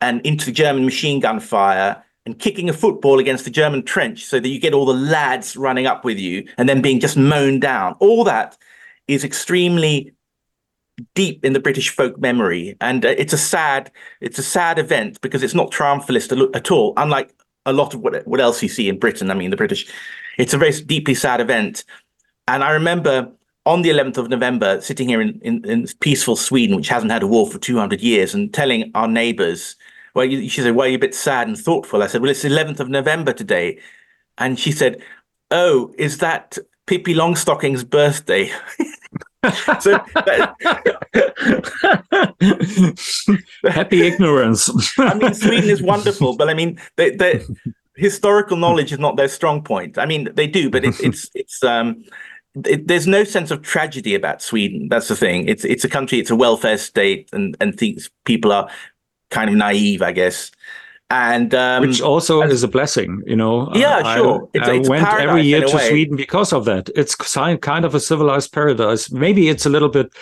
and 0.00 0.20
into 0.26 0.46
the 0.46 0.52
German 0.52 0.84
machine 0.84 1.20
gun 1.20 1.38
fire 1.38 2.02
and 2.26 2.38
kicking 2.38 2.68
a 2.68 2.72
football 2.72 3.18
against 3.18 3.44
the 3.44 3.50
German 3.50 3.82
trench 3.82 4.24
so 4.24 4.40
that 4.40 4.48
you 4.48 4.58
get 4.58 4.74
all 4.74 4.86
the 4.86 4.94
lads 4.94 5.56
running 5.56 5.86
up 5.86 6.04
with 6.04 6.18
you 6.18 6.46
and 6.56 6.68
then 6.68 6.80
being 6.80 7.00
just 7.00 7.16
mown 7.16 7.60
down. 7.60 7.94
All 8.00 8.24
that 8.24 8.56
is 9.06 9.24
extremely 9.24 10.12
deep 11.14 11.44
in 11.44 11.52
the 11.52 11.60
British 11.60 11.90
folk 11.90 12.18
memory, 12.18 12.76
and 12.80 13.04
uh, 13.04 13.14
it's 13.16 13.32
a 13.32 13.38
sad 13.38 13.90
it's 14.20 14.38
a 14.38 14.42
sad 14.42 14.78
event 14.78 15.20
because 15.20 15.42
it's 15.42 15.54
not 15.54 15.70
triumphalist 15.70 16.54
at 16.54 16.70
all. 16.70 16.94
Unlike 16.96 17.32
a 17.66 17.72
lot 17.72 17.94
of 17.94 18.00
what 18.00 18.26
what 18.26 18.40
else 18.40 18.62
you 18.62 18.68
see 18.68 18.88
in 18.88 18.98
Britain, 18.98 19.30
I 19.30 19.34
mean 19.34 19.50
the 19.50 19.56
British, 19.56 19.86
it's 20.38 20.54
a 20.54 20.58
very 20.58 20.72
deeply 20.72 21.14
sad 21.14 21.40
event. 21.40 21.84
And 22.48 22.64
I 22.64 22.70
remember 22.70 23.30
on 23.64 23.82
the 23.82 23.90
11th 23.90 24.16
of 24.16 24.28
November, 24.28 24.80
sitting 24.80 25.08
here 25.08 25.20
in, 25.20 25.40
in, 25.42 25.64
in 25.64 25.86
peaceful 26.00 26.34
Sweden, 26.34 26.76
which 26.76 26.88
hasn't 26.88 27.12
had 27.12 27.22
a 27.22 27.26
war 27.26 27.48
for 27.48 27.58
200 27.58 28.00
years, 28.00 28.34
and 28.34 28.52
telling 28.52 28.90
our 28.94 29.06
neighbours, 29.06 29.76
well, 30.14 30.24
you, 30.24 30.48
she 30.48 30.60
said, 30.60 30.74
"Why 30.74 30.86
are 30.86 30.88
you 30.88 30.96
a 30.96 31.00
bit 31.00 31.14
sad 31.14 31.48
and 31.48 31.56
thoughtful?" 31.56 32.02
I 32.02 32.06
said, 32.06 32.20
"Well, 32.20 32.30
it's 32.30 32.42
the 32.42 32.48
11th 32.48 32.80
of 32.80 32.88
November 32.88 33.32
today," 33.32 33.78
and 34.38 34.58
she 34.58 34.72
said, 34.72 35.00
"Oh, 35.50 35.94
is 35.96 36.18
that 36.18 36.58
Pippi 36.86 37.14
Longstocking's 37.14 37.84
birthday?" 37.84 38.50
so 39.80 39.98
happy 43.68 44.02
ignorance. 44.02 44.70
I 44.98 45.14
mean, 45.14 45.34
Sweden 45.34 45.68
is 45.68 45.82
wonderful, 45.82 46.36
but 46.36 46.48
I 46.48 46.54
mean, 46.54 46.80
the, 46.96 47.10
the 47.10 47.56
historical 47.96 48.56
knowledge 48.56 48.92
is 48.92 48.98
not 48.98 49.16
their 49.16 49.28
strong 49.28 49.62
point. 49.62 49.98
I 49.98 50.06
mean, 50.06 50.28
they 50.34 50.46
do, 50.46 50.70
but 50.70 50.84
it, 50.84 50.94
it's 51.00 51.30
it's 51.34 51.64
um, 51.64 52.04
it, 52.64 52.86
there's 52.86 53.06
no 53.06 53.24
sense 53.24 53.50
of 53.50 53.62
tragedy 53.62 54.14
about 54.14 54.42
Sweden. 54.42 54.88
That's 54.88 55.08
the 55.08 55.16
thing. 55.16 55.48
It's 55.48 55.64
it's 55.64 55.84
a 55.84 55.88
country. 55.88 56.20
It's 56.20 56.30
a 56.30 56.36
welfare 56.36 56.78
state, 56.78 57.28
and 57.32 57.56
and 57.60 57.76
things 57.76 58.10
people 58.24 58.52
are 58.52 58.68
kind 59.30 59.50
of 59.50 59.56
naive, 59.56 60.02
I 60.02 60.12
guess 60.12 60.52
and 61.12 61.54
um, 61.54 61.82
which 61.82 62.00
also 62.00 62.40
as, 62.40 62.52
is 62.52 62.62
a 62.62 62.68
blessing 62.68 63.22
you 63.26 63.36
know 63.36 63.70
yeah 63.74 63.98
uh, 63.98 64.16
sure 64.16 64.42
i, 64.42 64.58
it's, 64.58 64.68
I 64.68 64.74
it's 64.74 64.88
went 64.88 65.06
every 65.08 65.42
year 65.42 65.60
to 65.60 65.78
sweden 65.88 66.16
because 66.16 66.52
of 66.52 66.64
that 66.64 66.88
it's 66.96 67.14
kind 67.14 67.84
of 67.84 67.94
a 67.94 68.00
civilized 68.00 68.52
paradise 68.52 69.10
maybe 69.12 69.48
it's 69.48 69.66
a 69.66 69.70
little 69.70 69.90
bit 69.90 70.12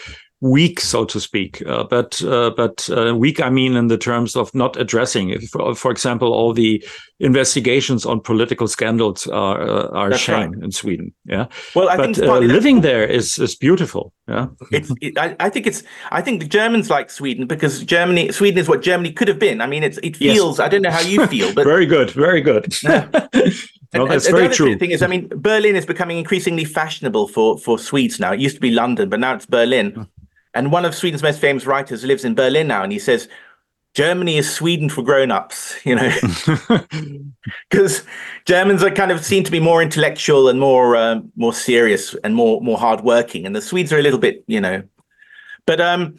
weak, 0.41 0.81
so 0.81 1.05
to 1.05 1.21
speak. 1.21 1.63
Uh, 1.67 1.85
but 1.85 2.23
uh, 2.25 2.51
but 2.57 2.89
uh, 2.91 3.15
weak, 3.15 3.41
I 3.41 3.51
mean, 3.51 3.77
in 3.77 3.89
the 3.89 3.99
terms 3.99 4.37
of 4.37 4.55
not 4.55 4.77
addressing. 4.77 5.31
If, 5.31 5.51
for, 5.51 5.75
for 5.75 5.91
example, 5.91 6.33
all 6.33 6.53
the 6.53 6.83
investigations 7.21 8.07
on 8.07 8.21
political 8.21 8.67
scandals 8.67 9.27
are 9.27 9.61
uh, 9.63 9.89
are 9.89 10.11
That's 10.11 10.23
shame 10.23 10.53
right. 10.53 10.65
in 10.65 10.73
Sweden. 10.73 11.13
Yeah. 11.25 11.47
Well, 11.75 11.89
I 11.89 11.97
but 11.97 12.17
think 12.17 12.29
uh, 12.29 12.39
living 12.39 12.81
there 12.81 13.07
is 13.07 13.39
is 13.39 13.55
beautiful. 13.55 14.13
Yeah. 14.27 14.47
It's. 14.73 14.91
It, 15.01 15.19
I, 15.19 15.37
I, 15.39 15.51
think 15.51 15.67
it's. 15.67 15.83
I 16.11 16.23
think 16.23 16.41
the 16.41 16.49
Germans 16.49 16.91
like 16.91 17.11
Sweden 17.11 17.47
because 17.47 17.85
Germany, 17.85 18.33
Sweden 18.33 18.59
is 18.59 18.69
what 18.69 18.83
Germany 18.83 19.13
could 19.13 19.29
have 19.29 19.39
been. 19.39 19.61
I 19.61 19.67
mean, 19.67 19.83
it's. 19.83 19.99
It 20.03 20.17
feels. 20.17 20.59
Yes. 20.59 20.67
I 20.67 20.69
don't 20.69 20.83
know 20.83 20.91
how 20.91 21.01
you 21.01 21.27
feel, 21.27 21.55
but 21.55 21.65
very 21.75 21.87
good. 21.87 22.11
Very 22.11 22.41
good. 22.41 22.75
No, 23.93 24.07
that's 24.07 24.27
and, 24.27 24.37
very 24.37 24.47
the 24.47 24.55
true. 24.55 24.79
Thing 24.79 24.93
is, 24.93 25.03
I 25.03 25.09
mean, 25.09 25.29
Berlin 25.35 25.75
is 25.75 25.85
becoming 25.85 26.17
increasingly 26.17 26.65
fashionable 26.65 27.27
for 27.27 27.59
for 27.59 27.77
Swedes 27.77 28.21
now. 28.21 28.33
It 28.33 28.39
used 28.39 28.55
to 28.55 28.61
be 28.61 28.71
London, 28.71 29.09
but 29.09 29.19
now 29.19 29.35
it's 29.35 29.47
Berlin. 29.47 29.91
Hmm. 29.91 30.03
And 30.55 30.71
one 30.71 30.85
of 30.85 30.95
Sweden's 30.95 31.25
most 31.25 31.41
famous 31.41 31.67
writers 31.67 32.05
lives 32.05 32.25
in 32.25 32.37
Berlin 32.37 32.69
now, 32.69 32.85
and 32.85 32.93
he 32.93 33.01
says, 33.01 33.29
Germany 34.01 34.39
is 34.39 34.51
Sweden 34.51 34.89
for 34.89 35.03
grown-ups, 35.03 35.77
you 35.85 35.95
know, 35.95 36.11
because 37.71 38.03
Germans 38.47 38.83
are 38.83 38.91
kind 38.91 39.13
of 39.13 39.23
seen 39.23 39.45
to 39.45 39.51
be 39.51 39.61
more 39.61 39.83
intellectual 39.83 40.49
and 40.49 40.59
more 40.59 40.97
uh, 40.97 41.21
more 41.37 41.53
serious 41.53 42.15
and 42.25 42.35
more 42.35 42.63
more 42.63 42.79
hardworking, 42.79 43.45
and 43.45 43.55
the 43.55 43.61
Swedes 43.61 43.93
are 43.93 43.99
a 43.99 44.03
little 44.03 44.19
bit, 44.19 44.43
you 44.47 44.59
know. 44.59 44.83
But 45.67 45.83
um, 45.83 46.17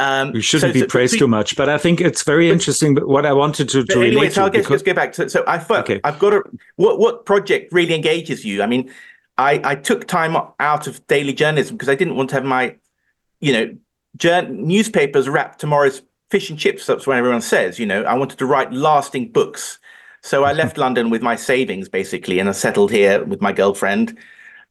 um, 0.00 0.32
we 0.32 0.42
shouldn't 0.42 0.74
so, 0.74 0.80
be 0.80 0.84
praised 0.88 1.12
so, 1.12 1.18
too 1.20 1.28
much, 1.28 1.54
but 1.54 1.68
I 1.68 1.78
think 1.78 2.00
it's 2.00 2.24
very 2.24 2.48
but, 2.48 2.54
interesting. 2.54 2.96
But 2.96 3.06
what 3.06 3.24
I 3.24 3.32
wanted 3.32 3.68
to, 3.68 3.84
to 3.84 3.92
anyway, 3.92 4.10
relate 4.16 4.32
so 4.32 4.42
I'll 4.42 4.50
to, 4.50 4.58
because, 4.58 4.82
get 4.82 4.96
back 4.96 5.12
to 5.12 5.30
so 5.30 5.44
I 5.46 5.64
okay. 5.70 6.00
I've 6.02 6.18
got 6.18 6.32
a 6.32 6.42
what 6.74 6.98
what 6.98 7.26
project 7.26 7.72
really 7.72 7.94
engages 7.94 8.44
you? 8.44 8.60
I 8.60 8.66
mean, 8.66 8.90
I 9.38 9.60
I 9.62 9.74
took 9.76 10.08
time 10.08 10.36
out 10.58 10.88
of 10.88 11.06
daily 11.06 11.32
journalism 11.32 11.76
because 11.76 11.88
I 11.88 11.94
didn't 11.94 12.16
want 12.16 12.30
to 12.30 12.34
have 12.34 12.44
my 12.44 12.74
you 13.38 13.52
know, 13.52 14.42
newspapers 14.48 15.28
wrap 15.28 15.58
tomorrow's 15.58 16.02
fish 16.30 16.50
and 16.50 16.58
chips. 16.58 16.86
That's 16.86 17.06
what 17.06 17.16
everyone 17.16 17.42
says. 17.42 17.78
You 17.78 17.86
know, 17.86 18.02
I 18.04 18.14
wanted 18.14 18.38
to 18.38 18.46
write 18.46 18.72
lasting 18.72 19.32
books. 19.32 19.78
So 20.22 20.44
I 20.44 20.52
left 20.52 20.78
London 20.84 21.10
with 21.10 21.22
my 21.22 21.36
savings 21.36 21.88
basically, 21.88 22.38
and 22.38 22.48
I 22.48 22.52
settled 22.52 22.90
here 22.90 23.24
with 23.24 23.40
my 23.40 23.52
girlfriend, 23.52 24.18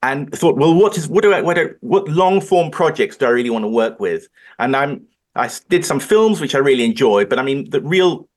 and 0.02 0.32
thought, 0.34 0.58
well, 0.58 0.74
what 0.74 0.98
is 0.98 1.08
what 1.08 1.24
do 1.24 1.34
I 1.34 1.42
what 1.42 1.56
do, 1.56 1.76
what 1.82 2.08
long 2.08 2.42
form 2.42 2.72
projects 2.72 3.18
do 3.18 3.26
I 3.26 3.30
really 3.30 3.50
want 3.50 3.64
to 3.64 3.70
work 3.70 4.00
with? 4.00 4.28
And 4.58 4.76
I'm 4.76 5.06
I 5.36 5.50
did 5.70 5.86
some 5.86 6.00
films 6.00 6.42
which 6.42 6.56
I 6.56 6.60
really 6.60 6.86
enjoy, 6.86 7.26
but 7.26 7.40
I 7.40 7.44
mean 7.44 7.70
the 7.70 7.82
real 7.82 8.28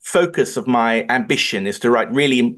focus 0.00 0.56
of 0.56 0.66
my 0.66 1.06
ambition 1.08 1.66
is 1.66 1.78
to 1.80 1.90
write 1.90 2.10
really 2.12 2.56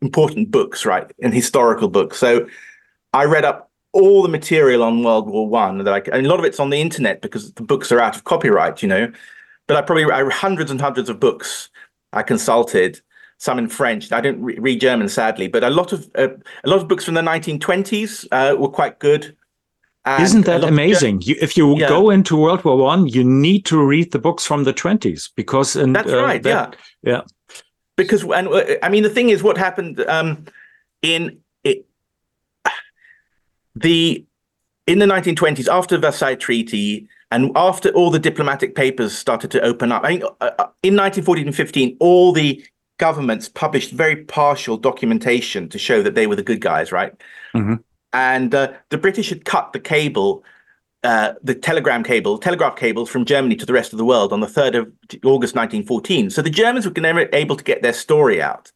important 0.00 0.50
books, 0.50 0.86
right, 0.86 1.10
and 1.22 1.34
historical 1.34 1.88
books. 1.88 2.18
So 2.18 2.46
I 3.12 3.24
read 3.24 3.44
up 3.44 3.70
all 3.92 4.22
the 4.22 4.28
material 4.28 4.82
on 4.82 5.02
World 5.02 5.28
War 5.28 5.46
One 5.48 5.78
that 5.78 5.92
I 5.92 6.16
and 6.16 6.26
a 6.26 6.28
lot 6.28 6.38
of 6.38 6.44
it's 6.46 6.60
on 6.60 6.70
the 6.70 6.80
internet 6.80 7.20
because 7.20 7.52
the 7.52 7.62
books 7.62 7.92
are 7.92 8.00
out 8.00 8.16
of 8.16 8.24
copyright, 8.24 8.82
you 8.82 8.88
know. 8.88 9.12
But 9.66 9.76
I 9.76 9.82
probably 9.82 10.04
I 10.04 10.28
hundreds 10.30 10.70
and 10.70 10.80
hundreds 10.80 11.08
of 11.08 11.18
books 11.18 11.70
I 12.12 12.22
consulted, 12.22 13.00
some 13.38 13.58
in 13.58 13.68
French. 13.68 14.12
I 14.12 14.20
didn't 14.20 14.42
re- 14.42 14.58
read 14.58 14.80
German, 14.80 15.08
sadly, 15.08 15.48
but 15.48 15.64
a 15.64 15.70
lot 15.70 15.92
of 15.92 16.08
uh, 16.14 16.28
a 16.64 16.68
lot 16.68 16.80
of 16.80 16.88
books 16.88 17.04
from 17.04 17.14
the 17.14 17.20
1920s 17.20 18.26
uh, 18.32 18.56
were 18.56 18.68
quite 18.68 18.98
good. 18.98 19.36
And 20.04 20.22
Isn't 20.22 20.46
that 20.46 20.62
amazing? 20.62 21.22
You, 21.22 21.34
if 21.40 21.56
you 21.56 21.76
yeah. 21.76 21.88
go 21.88 22.10
into 22.10 22.36
World 22.36 22.64
War 22.64 22.76
One, 22.76 23.08
you 23.08 23.24
need 23.24 23.64
to 23.66 23.84
read 23.84 24.12
the 24.12 24.20
books 24.20 24.46
from 24.46 24.62
the 24.62 24.72
20s 24.72 25.30
because 25.34 25.74
in, 25.74 25.92
that's 25.94 26.12
uh, 26.12 26.22
right. 26.22 26.42
That, 26.44 26.76
yeah, 27.02 27.12
yeah. 27.12 27.22
Because 27.96 28.22
and 28.22 28.46
uh, 28.46 28.76
I 28.82 28.88
mean 28.88 29.02
the 29.02 29.10
thing 29.10 29.30
is, 29.30 29.42
what 29.42 29.58
happened 29.58 30.00
um, 30.08 30.46
in 31.02 31.40
the 33.76 34.24
in 34.86 34.98
the 34.98 35.06
1920s, 35.06 35.68
after 35.68 35.96
the 35.96 36.00
Versailles 36.00 36.36
Treaty, 36.36 37.08
and 37.30 37.50
after 37.56 37.90
all 37.90 38.10
the 38.10 38.18
diplomatic 38.18 38.74
papers 38.74 39.16
started 39.16 39.50
to 39.52 39.60
open 39.62 39.92
up, 39.92 40.04
I 40.04 40.10
mean, 40.10 40.22
uh, 40.22 40.50
uh 40.58 40.68
in 40.82 40.94
1914 40.94 41.46
and 41.46 41.56
15, 41.56 41.96
all 42.00 42.32
the 42.32 42.64
governments 42.98 43.48
published 43.48 43.92
very 43.92 44.24
partial 44.24 44.76
documentation 44.76 45.68
to 45.68 45.78
show 45.78 46.02
that 46.02 46.14
they 46.14 46.26
were 46.26 46.36
the 46.36 46.42
good 46.42 46.60
guys, 46.60 46.92
right? 46.92 47.12
Mm-hmm. 47.54 47.74
And 48.12 48.54
uh, 48.54 48.72
the 48.90 48.98
British 48.98 49.28
had 49.28 49.44
cut 49.44 49.72
the 49.72 49.80
cable, 49.80 50.44
uh, 51.02 51.34
the 51.42 51.54
telegram 51.54 52.02
cable, 52.02 52.38
telegraph 52.38 52.76
cables 52.76 53.10
from 53.10 53.24
Germany 53.24 53.56
to 53.56 53.66
the 53.66 53.72
rest 53.72 53.92
of 53.92 53.98
the 53.98 54.04
world 54.04 54.32
on 54.32 54.40
the 54.40 54.46
3rd 54.46 54.74
of 54.76 54.92
August 55.24 55.54
1914. 55.54 56.30
So 56.30 56.40
the 56.40 56.50
Germans 56.50 56.86
were 56.86 57.00
never 57.00 57.28
able 57.32 57.56
to 57.56 57.64
get 57.64 57.82
their 57.82 57.92
story 57.92 58.40
out. 58.40 58.72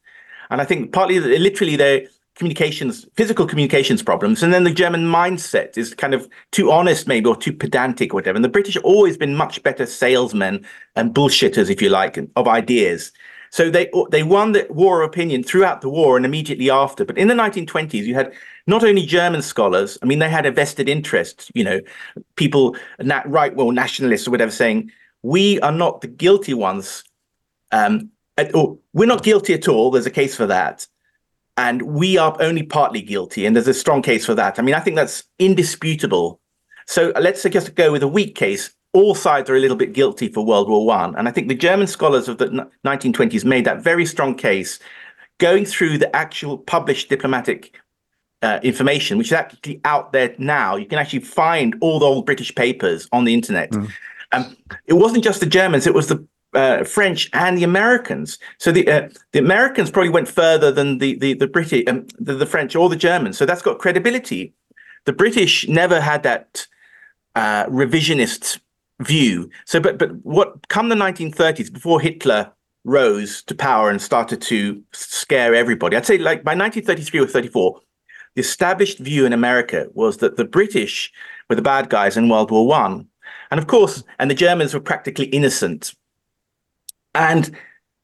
And 0.50 0.60
I 0.60 0.64
think 0.64 0.92
partly, 0.92 1.20
literally, 1.20 1.76
they 1.76 2.08
communications, 2.40 3.06
physical 3.16 3.46
communications 3.46 4.02
problems. 4.02 4.42
And 4.42 4.50
then 4.50 4.64
the 4.64 4.72
German 4.72 5.04
mindset 5.04 5.76
is 5.76 5.92
kind 5.92 6.14
of 6.14 6.26
too 6.52 6.70
honest, 6.72 7.06
maybe, 7.06 7.28
or 7.28 7.36
too 7.36 7.52
pedantic, 7.52 8.14
or 8.14 8.16
whatever. 8.16 8.34
And 8.34 8.44
the 8.44 8.48
British 8.48 8.74
have 8.74 8.84
always 8.84 9.18
been 9.18 9.36
much 9.36 9.62
better 9.62 9.84
salesmen 9.84 10.64
and 10.96 11.14
bullshitters, 11.14 11.68
if 11.68 11.82
you 11.82 11.90
like, 11.90 12.18
of 12.36 12.48
ideas. 12.48 13.12
So 13.50 13.68
they 13.68 13.90
they 14.10 14.22
won 14.22 14.52
the 14.52 14.66
war 14.70 15.02
of 15.02 15.10
opinion 15.10 15.42
throughout 15.42 15.82
the 15.82 15.90
war 15.90 16.16
and 16.16 16.24
immediately 16.24 16.70
after. 16.70 17.04
But 17.04 17.18
in 17.18 17.28
the 17.28 17.34
1920s, 17.34 18.04
you 18.04 18.14
had 18.14 18.32
not 18.66 18.84
only 18.84 19.04
German 19.04 19.42
scholars. 19.42 19.98
I 20.02 20.06
mean, 20.06 20.18
they 20.18 20.30
had 20.30 20.46
a 20.46 20.50
vested 20.50 20.88
interest. 20.88 21.50
You 21.54 21.64
know, 21.64 21.80
people, 22.36 22.74
right, 23.26 23.54
well, 23.54 23.70
nationalists 23.70 24.26
or 24.26 24.30
whatever, 24.30 24.50
saying 24.50 24.90
we 25.22 25.60
are 25.60 25.72
not 25.72 26.00
the 26.00 26.08
guilty 26.08 26.54
ones. 26.54 27.04
Um, 27.70 28.10
at, 28.38 28.54
or 28.54 28.78
we're 28.94 29.04
not 29.14 29.24
guilty 29.24 29.52
at 29.52 29.68
all. 29.68 29.90
There's 29.90 30.06
a 30.06 30.10
case 30.10 30.34
for 30.34 30.46
that 30.46 30.86
and 31.60 31.82
we 31.82 32.16
are 32.16 32.34
only 32.40 32.62
partly 32.62 33.02
guilty. 33.02 33.44
And 33.44 33.54
there's 33.54 33.68
a 33.68 33.74
strong 33.74 34.00
case 34.00 34.24
for 34.24 34.34
that. 34.34 34.58
I 34.58 34.62
mean, 34.62 34.74
I 34.74 34.80
think 34.80 34.96
that's 34.96 35.24
indisputable. 35.38 36.40
So 36.86 37.12
let's 37.20 37.42
just 37.42 37.74
go 37.74 37.92
with 37.92 38.02
a 38.02 38.08
weak 38.08 38.34
case. 38.34 38.70
All 38.94 39.14
sides 39.14 39.50
are 39.50 39.56
a 39.56 39.60
little 39.60 39.76
bit 39.76 39.92
guilty 39.92 40.28
for 40.28 40.44
World 40.44 40.68
War 40.68 40.84
One, 40.84 41.14
and 41.16 41.28
I 41.28 41.30
think 41.30 41.46
the 41.46 41.54
German 41.54 41.86
scholars 41.86 42.28
of 42.28 42.38
the 42.38 42.68
1920s 42.84 43.44
made 43.44 43.64
that 43.66 43.84
very 43.84 44.04
strong 44.04 44.34
case, 44.34 44.80
going 45.38 45.64
through 45.64 45.98
the 45.98 46.14
actual 46.16 46.58
published 46.58 47.08
diplomatic 47.08 47.78
uh, 48.42 48.58
information, 48.64 49.16
which 49.16 49.28
is 49.28 49.34
actually 49.34 49.80
out 49.84 50.12
there 50.12 50.34
now. 50.38 50.74
You 50.74 50.86
can 50.86 50.98
actually 50.98 51.20
find 51.20 51.76
all 51.80 52.00
the 52.00 52.06
old 52.06 52.26
British 52.26 52.52
papers 52.52 53.06
on 53.12 53.24
the 53.26 53.34
internet. 53.34 53.70
Mm. 53.70 53.90
Um, 54.32 54.56
it 54.86 54.94
wasn't 54.94 55.22
just 55.22 55.38
the 55.38 55.46
Germans; 55.46 55.86
it 55.86 55.94
was 55.94 56.08
the 56.08 56.26
uh, 56.54 56.84
French 56.84 57.30
and 57.32 57.56
the 57.56 57.64
Americans. 57.64 58.38
So 58.58 58.72
the 58.72 58.88
uh, 58.88 59.08
the 59.32 59.38
Americans 59.38 59.90
probably 59.90 60.10
went 60.10 60.28
further 60.28 60.72
than 60.72 60.98
the 60.98 61.16
the 61.18 61.34
the 61.34 61.46
British, 61.46 61.84
um, 61.86 62.06
the, 62.18 62.34
the, 62.34 62.46
French 62.46 62.74
or 62.74 62.88
the 62.88 62.96
Germans. 62.96 63.38
So 63.38 63.46
that's 63.46 63.62
got 63.62 63.78
credibility. 63.78 64.52
The 65.04 65.12
British 65.12 65.68
never 65.68 66.00
had 66.00 66.22
that 66.24 66.66
uh, 67.34 67.66
revisionist 67.66 68.60
view. 69.00 69.50
So, 69.64 69.80
but 69.80 69.98
but 69.98 70.12
what 70.24 70.68
come 70.68 70.88
the 70.88 70.94
1930s, 70.94 71.72
before 71.72 72.00
Hitler 72.00 72.52
rose 72.84 73.42
to 73.42 73.54
power 73.54 73.90
and 73.90 74.00
started 74.00 74.40
to 74.42 74.82
scare 74.92 75.54
everybody, 75.54 75.96
I'd 75.96 76.06
say 76.06 76.18
like 76.18 76.42
by 76.44 76.54
1933 76.54 77.20
or 77.20 77.26
34, 77.26 77.80
the 78.34 78.40
established 78.40 78.98
view 78.98 79.26
in 79.26 79.32
America 79.32 79.88
was 79.94 80.18
that 80.18 80.36
the 80.36 80.44
British 80.44 81.12
were 81.48 81.56
the 81.56 81.62
bad 81.62 81.90
guys 81.90 82.16
in 82.16 82.28
World 82.28 82.50
War 82.50 82.66
One. 82.66 83.06
And 83.50 83.58
of 83.58 83.66
course, 83.66 84.04
and 84.18 84.30
the 84.30 84.34
Germans 84.34 84.74
were 84.74 84.80
practically 84.80 85.26
innocent 85.26 85.94
and 87.14 87.50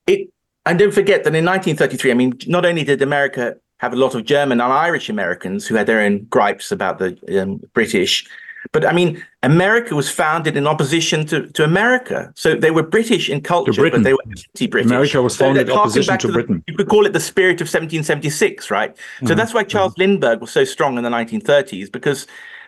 it, 0.06 0.28
and 0.64 0.78
don't 0.78 0.94
forget 0.94 1.24
that 1.24 1.34
in 1.34 1.44
1933, 1.44 2.10
I 2.10 2.14
mean, 2.14 2.38
not 2.46 2.64
only 2.64 2.84
did 2.84 3.02
America 3.02 3.56
have 3.78 3.92
a 3.92 3.96
lot 3.96 4.14
of 4.14 4.24
German 4.24 4.60
and 4.60 4.72
Irish 4.72 5.08
Americans 5.08 5.66
who 5.66 5.74
had 5.74 5.86
their 5.86 6.00
own 6.00 6.24
gripes 6.24 6.72
about 6.72 6.98
the 6.98 7.16
um, 7.40 7.60
British, 7.74 8.26
But 8.72 8.84
I 8.84 8.92
mean, 8.92 9.22
America 9.42 9.94
was 9.94 10.10
founded 10.10 10.56
in 10.56 10.66
opposition 10.66 11.26
to, 11.26 11.46
to 11.48 11.62
America. 11.62 12.32
So 12.34 12.54
they 12.54 12.70
were 12.70 12.82
British 12.82 13.28
in 13.28 13.42
culture, 13.42 13.90
but 13.90 14.02
they 14.02 14.14
were 14.14 14.22
anti-British. 14.26 14.90
America 14.90 15.22
was 15.22 15.36
founded 15.36 15.68
that 15.68 15.72
harkens 15.72 15.78
opposition 15.78 16.18
to 16.18 16.26
the- 16.26 16.32
Britain. 16.32 16.64
you 16.66 16.74
could 16.74 16.88
call 16.88 17.06
it 17.06 17.12
the 17.12 17.20
spirit 17.20 17.60
of 17.60 17.66
1776, 17.66 18.70
right? 18.70 18.96
So 19.26 19.34
that's 19.34 19.54
why 19.54 19.62
Charles 19.64 19.96
Lindbergh 19.98 20.40
was 20.40 20.50
so 20.50 20.64
strong 20.64 20.96
in 20.96 21.04
the 21.04 21.10
1930s 21.10 21.92
because 21.92 22.26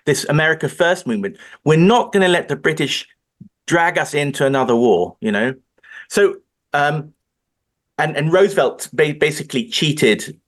this 0.08 0.24
America 0.28 0.68
First 0.68 1.06
movement. 1.06 1.36
We're 1.64 1.76
not 1.76 2.12
going 2.12 2.22
to 2.22 2.28
let 2.28 2.48
the 2.48 2.56
British 2.56 3.06
drag 3.66 3.98
us 3.98 4.14
into 4.14 4.46
another 4.46 4.74
war, 4.74 5.16
you 5.20 5.30
know. 5.30 5.54
So 6.08 6.36
um, 6.72 7.12
and 7.98 8.16
and 8.16 8.32
Roosevelt 8.32 8.88
ba- 8.92 9.14
basically 9.18 9.66
cheated 9.68 10.38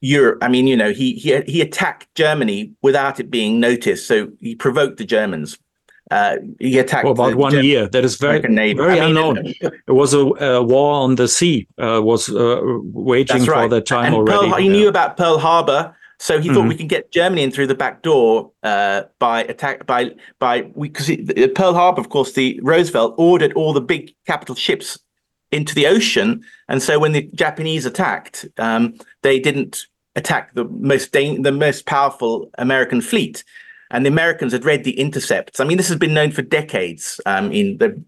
Europe. 0.00 0.38
I 0.42 0.48
mean, 0.48 0.66
you 0.66 0.76
know, 0.76 0.90
he 0.92 1.14
he 1.14 1.40
he 1.42 1.60
attacked 1.60 2.12
Germany 2.14 2.72
without 2.82 3.20
it 3.20 3.30
being 3.30 3.60
noticed. 3.60 4.06
So 4.06 4.28
he 4.40 4.54
provoked 4.54 4.96
the 4.98 5.04
Germans. 5.04 5.58
Uh, 6.10 6.36
he 6.58 6.78
attacked 6.78 7.04
For 7.04 7.10
about 7.12 7.34
one 7.34 7.52
Ger- 7.52 7.62
year. 7.62 7.86
That 7.86 8.02
is 8.02 8.16
very, 8.16 8.40
very 8.40 8.98
I 8.98 9.06
mean, 9.06 9.16
unknown. 9.18 9.38
It 9.60 9.90
was 9.92 10.14
a, 10.14 10.20
a 10.20 10.62
war 10.62 10.94
on 10.94 11.16
the 11.16 11.28
sea, 11.28 11.66
uh, 11.76 12.00
was 12.02 12.30
uh, 12.30 12.62
waging 12.94 13.36
That's 13.38 13.44
for 13.44 13.50
right. 13.52 13.68
that 13.68 13.84
time 13.84 14.06
and 14.06 14.14
already. 14.14 14.48
Pearl, 14.48 14.56
he 14.58 14.66
Yeah. 14.68 14.72
knew 14.72 14.88
about 14.88 15.18
Pearl 15.18 15.36
Harbor, 15.38 15.94
so 16.18 16.40
he 16.40 16.48
thought 16.48 16.64
Mhm. 16.64 16.68
we 16.70 16.76
can 16.76 16.86
get 16.86 17.12
Germany 17.12 17.42
in 17.42 17.50
through 17.50 17.66
the 17.66 17.74
back 17.74 18.00
door 18.00 18.50
uh, 18.62 19.02
by 19.18 19.42
attack 19.44 19.86
by 19.86 20.12
by 20.38 20.62
because 20.80 21.10
Pearl 21.54 21.74
Harbor, 21.74 22.00
of 22.00 22.08
course, 22.08 22.32
the 22.32 22.58
Roosevelt 22.62 23.14
ordered 23.18 23.52
all 23.52 23.74
the 23.74 23.82
big 23.82 24.14
capital 24.26 24.54
ships 24.54 24.98
into 25.50 25.74
the 25.74 25.86
ocean, 25.86 26.44
and 26.68 26.82
so 26.82 26.98
when 26.98 27.12
the 27.12 27.22
Japanese 27.34 27.86
attacked, 27.86 28.46
um, 28.58 28.94
they 29.22 29.38
didn't 29.38 29.86
attack 30.16 30.54
the 30.54 30.64
most 30.64 31.12
dan- 31.12 31.42
the 31.42 31.52
most 31.52 31.86
powerful 31.86 32.50
American 32.58 33.00
fleet, 33.00 33.44
and 33.90 34.04
the 34.04 34.10
Americans 34.10 34.52
had 34.52 34.64
read 34.64 34.84
the 34.84 34.98
intercepts. 34.98 35.60
I 35.60 35.64
mean, 35.64 35.76
this 35.76 35.88
has 35.88 35.98
been 35.98 36.14
known 36.14 36.30
for 36.32 36.42
decades. 36.42 37.20
Um, 37.26 37.52
in 37.52 37.78
the 37.78 38.02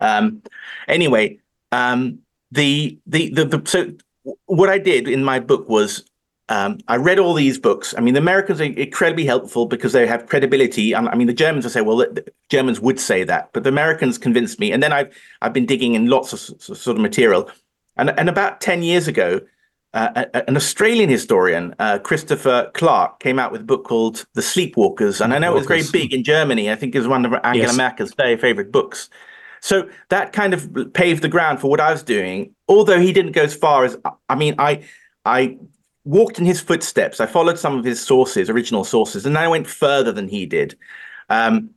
um, 0.00 0.42
anyway, 0.88 1.38
um, 1.70 2.18
the, 2.50 2.98
the 3.06 3.30
the 3.30 3.44
the 3.44 3.62
so 3.64 3.92
what 4.46 4.68
I 4.68 4.78
did 4.78 5.08
in 5.08 5.24
my 5.24 5.40
book 5.40 5.68
was 5.68 6.04
um, 6.48 6.78
I 6.88 6.96
read 6.96 7.18
all 7.18 7.34
these 7.34 7.58
books. 7.58 7.94
I 7.96 8.00
mean, 8.00 8.14
the 8.14 8.20
Americans 8.20 8.60
are 8.60 8.64
incredibly 8.64 9.24
helpful 9.24 9.66
because 9.66 9.92
they 9.92 10.06
have 10.06 10.26
credibility. 10.26 10.94
I 10.94 11.14
mean, 11.14 11.26
the 11.26 11.32
Germans 11.32 11.64
will 11.64 11.70
say, 11.70 11.80
well, 11.80 11.98
the 11.98 12.24
Germans 12.50 12.80
would 12.80 13.00
say 13.00 13.24
that, 13.24 13.50
but 13.52 13.62
the 13.62 13.68
Americans 13.68 14.18
convinced 14.18 14.58
me. 14.58 14.72
And 14.72 14.82
then 14.82 14.92
I've 14.92 15.16
I've 15.40 15.52
been 15.52 15.66
digging 15.66 15.94
in 15.94 16.06
lots 16.08 16.32
of 16.32 16.40
sort 16.60 16.96
of 16.96 16.98
material. 16.98 17.50
And 17.96 18.10
and 18.18 18.28
about 18.28 18.60
ten 18.60 18.82
years 18.82 19.08
ago, 19.08 19.40
uh, 19.94 20.24
an 20.34 20.56
Australian 20.56 21.10
historian, 21.10 21.74
uh, 21.78 21.98
Christopher 21.98 22.70
Clark, 22.74 23.20
came 23.20 23.38
out 23.38 23.52
with 23.52 23.60
a 23.60 23.64
book 23.64 23.84
called 23.84 24.24
The 24.34 24.40
Sleepwalkers. 24.40 25.22
And 25.22 25.32
I 25.32 25.38
know 25.38 25.52
it 25.52 25.58
was 25.58 25.66
very 25.66 25.84
big 25.92 26.12
in 26.12 26.24
Germany. 26.24 26.70
I 26.70 26.76
think 26.76 26.94
it 26.94 26.98
was 26.98 27.08
one 27.08 27.24
of 27.24 27.32
Angela 27.44 27.68
Yes. 27.68 27.76
Merkel's 27.76 28.14
very 28.14 28.36
favorite 28.36 28.72
books. 28.72 29.10
So 29.60 29.88
that 30.08 30.32
kind 30.32 30.54
of 30.54 30.92
paved 30.92 31.22
the 31.22 31.28
ground 31.28 31.60
for 31.60 31.68
what 31.70 31.78
I 31.78 31.92
was 31.92 32.02
doing. 32.02 32.54
Although 32.68 33.00
he 33.00 33.12
didn't 33.12 33.32
go 33.32 33.42
as 33.42 33.54
far 33.54 33.84
as 33.84 33.96
I 34.28 34.34
mean, 34.34 34.54
I 34.58 34.82
I 35.24 35.56
walked 36.04 36.38
in 36.38 36.44
his 36.44 36.60
footsteps. 36.60 37.20
I 37.20 37.26
followed 37.26 37.58
some 37.58 37.78
of 37.78 37.84
his 37.84 38.04
sources, 38.04 38.50
original 38.50 38.84
sources, 38.84 39.26
and 39.26 39.38
I 39.38 39.48
went 39.48 39.66
further 39.66 40.12
than 40.12 40.28
he 40.28 40.46
did. 40.46 40.76
Um, 41.28 41.70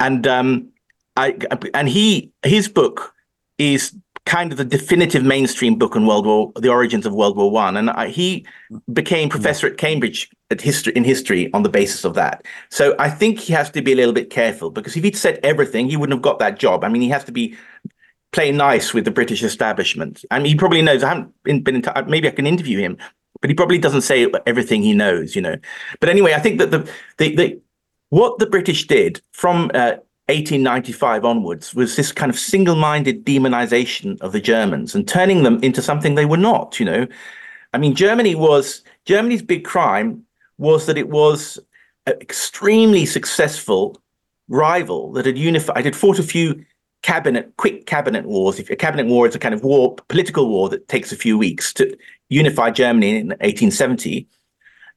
and 0.00 0.26
um, 0.26 0.68
I 1.16 1.36
and 1.74 1.88
he 1.88 2.30
his 2.42 2.68
book 2.68 3.14
is 3.58 3.94
kind 4.24 4.52
of 4.52 4.58
the 4.58 4.64
definitive 4.64 5.24
mainstream 5.24 5.76
book 5.76 5.96
on 5.96 6.06
World 6.06 6.26
War, 6.26 6.52
the 6.56 6.68
origins 6.68 7.06
of 7.06 7.14
World 7.14 7.36
War 7.36 7.50
One, 7.50 7.76
and 7.76 7.90
I, 7.90 8.08
he 8.08 8.46
became 8.92 9.28
professor 9.28 9.66
at 9.66 9.78
Cambridge 9.78 10.30
at 10.50 10.60
history 10.60 10.92
in 10.94 11.04
history 11.04 11.52
on 11.52 11.62
the 11.62 11.68
basis 11.68 12.04
of 12.04 12.14
that. 12.14 12.44
So 12.70 12.94
I 12.98 13.10
think 13.10 13.38
he 13.38 13.52
has 13.52 13.70
to 13.70 13.82
be 13.82 13.92
a 13.92 13.96
little 13.96 14.12
bit 14.14 14.30
careful 14.30 14.70
because 14.70 14.96
if 14.96 15.04
he'd 15.04 15.16
said 15.16 15.40
everything, 15.42 15.88
he 15.88 15.96
wouldn't 15.96 16.16
have 16.16 16.22
got 16.22 16.38
that 16.40 16.58
job. 16.58 16.84
I 16.84 16.88
mean, 16.88 17.02
he 17.02 17.08
has 17.08 17.24
to 17.24 17.32
be 17.32 17.56
play 18.32 18.52
nice 18.52 18.92
with 18.92 19.04
the 19.04 19.10
British 19.10 19.42
establishment. 19.42 20.24
I 20.30 20.38
mean, 20.38 20.46
he 20.46 20.54
probably 20.54 20.82
knows. 20.82 21.02
I 21.02 21.08
haven't 21.08 21.42
been, 21.42 21.62
been 21.62 21.76
in 21.76 21.82
touch. 21.82 22.06
Maybe 22.06 22.28
I 22.28 22.32
can 22.32 22.46
interview 22.46 22.78
him, 22.78 22.98
but 23.40 23.50
he 23.50 23.54
probably 23.54 23.78
doesn't 23.78 24.02
say 24.02 24.30
everything 24.46 24.82
he 24.82 24.94
knows. 24.94 25.34
You 25.36 25.42
know. 25.42 25.56
But 26.00 26.08
anyway, 26.08 26.34
I 26.34 26.40
think 26.40 26.58
that 26.58 26.70
the 26.70 26.90
the, 27.18 27.36
the 27.36 27.60
what 28.10 28.38
the 28.38 28.46
British 28.46 28.86
did 28.86 29.20
from 29.32 29.70
uh, 29.74 29.96
1895 30.28 31.24
onwards 31.24 31.74
was 31.74 31.96
this 31.96 32.12
kind 32.12 32.30
of 32.30 32.38
single-minded 32.38 33.24
demonization 33.24 34.20
of 34.20 34.32
the 34.32 34.40
Germans 34.40 34.94
and 34.94 35.08
turning 35.08 35.42
them 35.42 35.62
into 35.62 35.80
something 35.80 36.14
they 36.14 36.26
were 36.26 36.36
not. 36.36 36.78
You 36.78 36.86
know, 36.86 37.06
I 37.72 37.78
mean, 37.78 37.94
Germany 37.94 38.34
was 38.34 38.82
Germany's 39.04 39.42
big 39.42 39.64
crime 39.64 40.24
was 40.58 40.86
that 40.86 40.98
it 40.98 41.08
was 41.08 41.58
an 42.06 42.14
extremely 42.20 43.06
successful 43.06 44.00
rival 44.48 45.12
that 45.12 45.26
had 45.26 45.38
unified, 45.38 45.84
had 45.84 45.96
fought 45.96 46.18
a 46.18 46.22
few 46.22 46.64
cabinet, 47.02 47.52
quick 47.56 47.86
cabinet 47.86 48.26
wars. 48.26 48.58
If 48.58 48.70
a 48.70 48.76
cabinet 48.76 49.06
war 49.06 49.26
is 49.26 49.34
a 49.34 49.38
kind 49.38 49.54
of 49.54 49.62
war, 49.62 49.94
political 50.08 50.48
war 50.48 50.68
that 50.68 50.88
takes 50.88 51.12
a 51.12 51.16
few 51.16 51.38
weeks 51.38 51.72
to 51.74 51.96
unify 52.28 52.70
Germany 52.70 53.16
in 53.16 53.28
1870, 53.28 54.28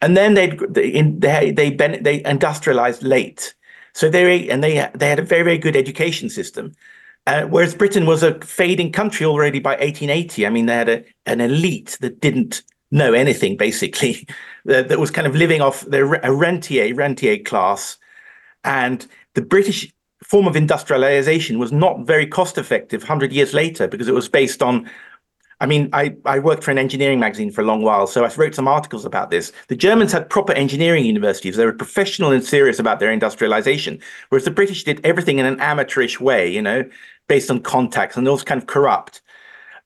and 0.01 0.17
then 0.17 0.33
they 0.33 0.57
they 0.69 1.69
they, 1.69 1.69
they 1.69 2.23
industrialized 2.25 3.03
late, 3.03 3.53
so 3.93 4.09
they 4.09 4.49
and 4.49 4.63
they 4.63 4.89
they 4.95 5.09
had 5.09 5.19
a 5.19 5.23
very 5.23 5.43
very 5.43 5.57
good 5.57 5.75
education 5.75 6.29
system. 6.29 6.73
Uh, 7.27 7.43
whereas 7.43 7.75
Britain 7.75 8.05
was 8.05 8.23
a 8.23 8.39
fading 8.41 8.91
country 8.91 9.25
already 9.25 9.59
by 9.59 9.71
1880. 9.71 10.45
I 10.45 10.49
mean, 10.49 10.65
they 10.65 10.73
had 10.73 10.89
a, 10.89 11.03
an 11.27 11.39
elite 11.39 11.97
that 12.01 12.19
didn't 12.19 12.63
know 12.89 13.13
anything, 13.13 13.57
basically, 13.57 14.27
that, 14.65 14.89
that 14.89 14.99
was 14.99 15.11
kind 15.11 15.27
of 15.27 15.35
living 15.35 15.61
off 15.61 15.81
the 15.81 16.19
a 16.23 16.33
rentier, 16.33 16.93
rentier 16.95 17.37
class. 17.37 17.97
And 18.63 19.05
the 19.35 19.41
British 19.41 19.91
form 20.23 20.47
of 20.47 20.55
industrialization 20.55 21.59
was 21.59 21.71
not 21.71 22.05
very 22.05 22.25
cost 22.27 22.57
effective 22.57 23.01
100 23.01 23.31
years 23.31 23.53
later 23.53 23.87
because 23.87 24.07
it 24.07 24.15
was 24.15 24.29
based 24.29 24.61
on. 24.61 24.89
I 25.61 25.67
mean, 25.67 25.89
I, 25.93 26.15
I 26.25 26.39
worked 26.39 26.63
for 26.63 26.71
an 26.71 26.79
engineering 26.79 27.19
magazine 27.19 27.51
for 27.51 27.61
a 27.61 27.63
long 27.63 27.83
while, 27.83 28.07
so 28.07 28.25
I 28.25 28.33
wrote 28.33 28.55
some 28.55 28.67
articles 28.67 29.05
about 29.05 29.29
this. 29.29 29.51
The 29.67 29.75
Germans 29.75 30.11
had 30.11 30.27
proper 30.27 30.53
engineering 30.53 31.05
universities. 31.05 31.55
They 31.55 31.65
were 31.65 31.71
professional 31.71 32.31
and 32.31 32.43
serious 32.43 32.79
about 32.79 32.99
their 32.99 33.11
industrialization, 33.11 33.99
whereas 34.29 34.43
the 34.43 34.51
British 34.51 34.83
did 34.83 34.99
everything 35.05 35.37
in 35.37 35.45
an 35.45 35.59
amateurish 35.59 36.19
way, 36.19 36.51
you 36.51 36.63
know, 36.63 36.83
based 37.27 37.51
on 37.51 37.61
contacts 37.61 38.17
and 38.17 38.25
those 38.25 38.43
kind 38.43 38.59
of 38.59 38.65
corrupt. 38.65 39.21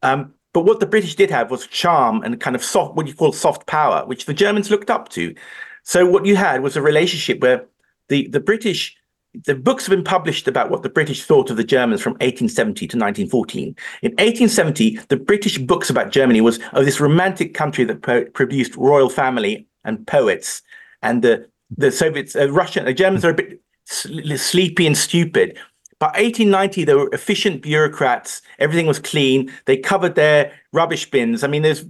Um, 0.01 0.33
but 0.53 0.61
what 0.61 0.79
the 0.79 0.85
British 0.85 1.15
did 1.15 1.29
have 1.29 1.51
was 1.51 1.67
charm 1.67 2.23
and 2.23 2.39
kind 2.39 2.55
of 2.55 2.63
soft, 2.63 2.95
what 2.95 3.05
you 3.05 3.13
call 3.13 3.33
soft 3.33 3.67
power, 3.67 4.05
which 4.05 4.27
the 4.27 4.33
Germans 4.33 4.71
looked 4.71 4.89
up 4.89 5.09
to. 5.09 5.35
So 5.83 6.05
what 6.05 6.25
you 6.25 6.37
had 6.37 6.63
was 6.63 6.77
a 6.77 6.81
relationship 6.81 7.41
where 7.41 7.65
the, 8.07 8.29
the 8.29 8.39
British, 8.39 8.95
the 9.45 9.55
books 9.55 9.85
have 9.85 9.95
been 9.95 10.03
published 10.03 10.47
about 10.47 10.69
what 10.69 10.83
the 10.83 10.89
British 10.89 11.23
thought 11.23 11.49
of 11.49 11.57
the 11.57 11.63
Germans 11.63 12.01
from 12.01 12.13
1870 12.13 12.87
to 12.87 12.97
1914. 12.97 13.75
In 14.01 14.11
1870, 14.11 14.97
the 15.09 15.17
British 15.17 15.57
books 15.57 15.89
about 15.89 16.11
Germany 16.11 16.41
was 16.41 16.59
of 16.73 16.85
this 16.85 16.99
romantic 16.99 17.53
country 17.53 17.83
that 17.85 18.01
pro- 18.01 18.25
produced 18.25 18.75
royal 18.75 19.09
family 19.09 19.67
and 19.83 20.05
poets, 20.07 20.61
and 21.01 21.21
the 21.21 21.47
the 21.75 21.91
Soviets, 21.91 22.35
uh, 22.35 22.49
Russian, 22.51 22.85
the 22.85 22.93
Germans 22.93 23.25
are 23.25 23.31
a 23.31 23.33
bit 23.33 23.59
s- 23.89 24.07
sleepy 24.41 24.85
and 24.85 24.97
stupid. 24.97 25.57
By 25.99 26.07
1890, 26.07 26.83
they 26.83 26.93
were 26.93 27.09
efficient 27.13 27.61
bureaucrats. 27.61 28.41
Everything 28.59 28.85
was 28.85 28.99
clean. 28.99 29.51
They 29.65 29.77
covered 29.77 30.15
their 30.15 30.51
rubbish 30.73 31.09
bins. 31.09 31.43
I 31.43 31.47
mean, 31.47 31.61
there's 31.61 31.85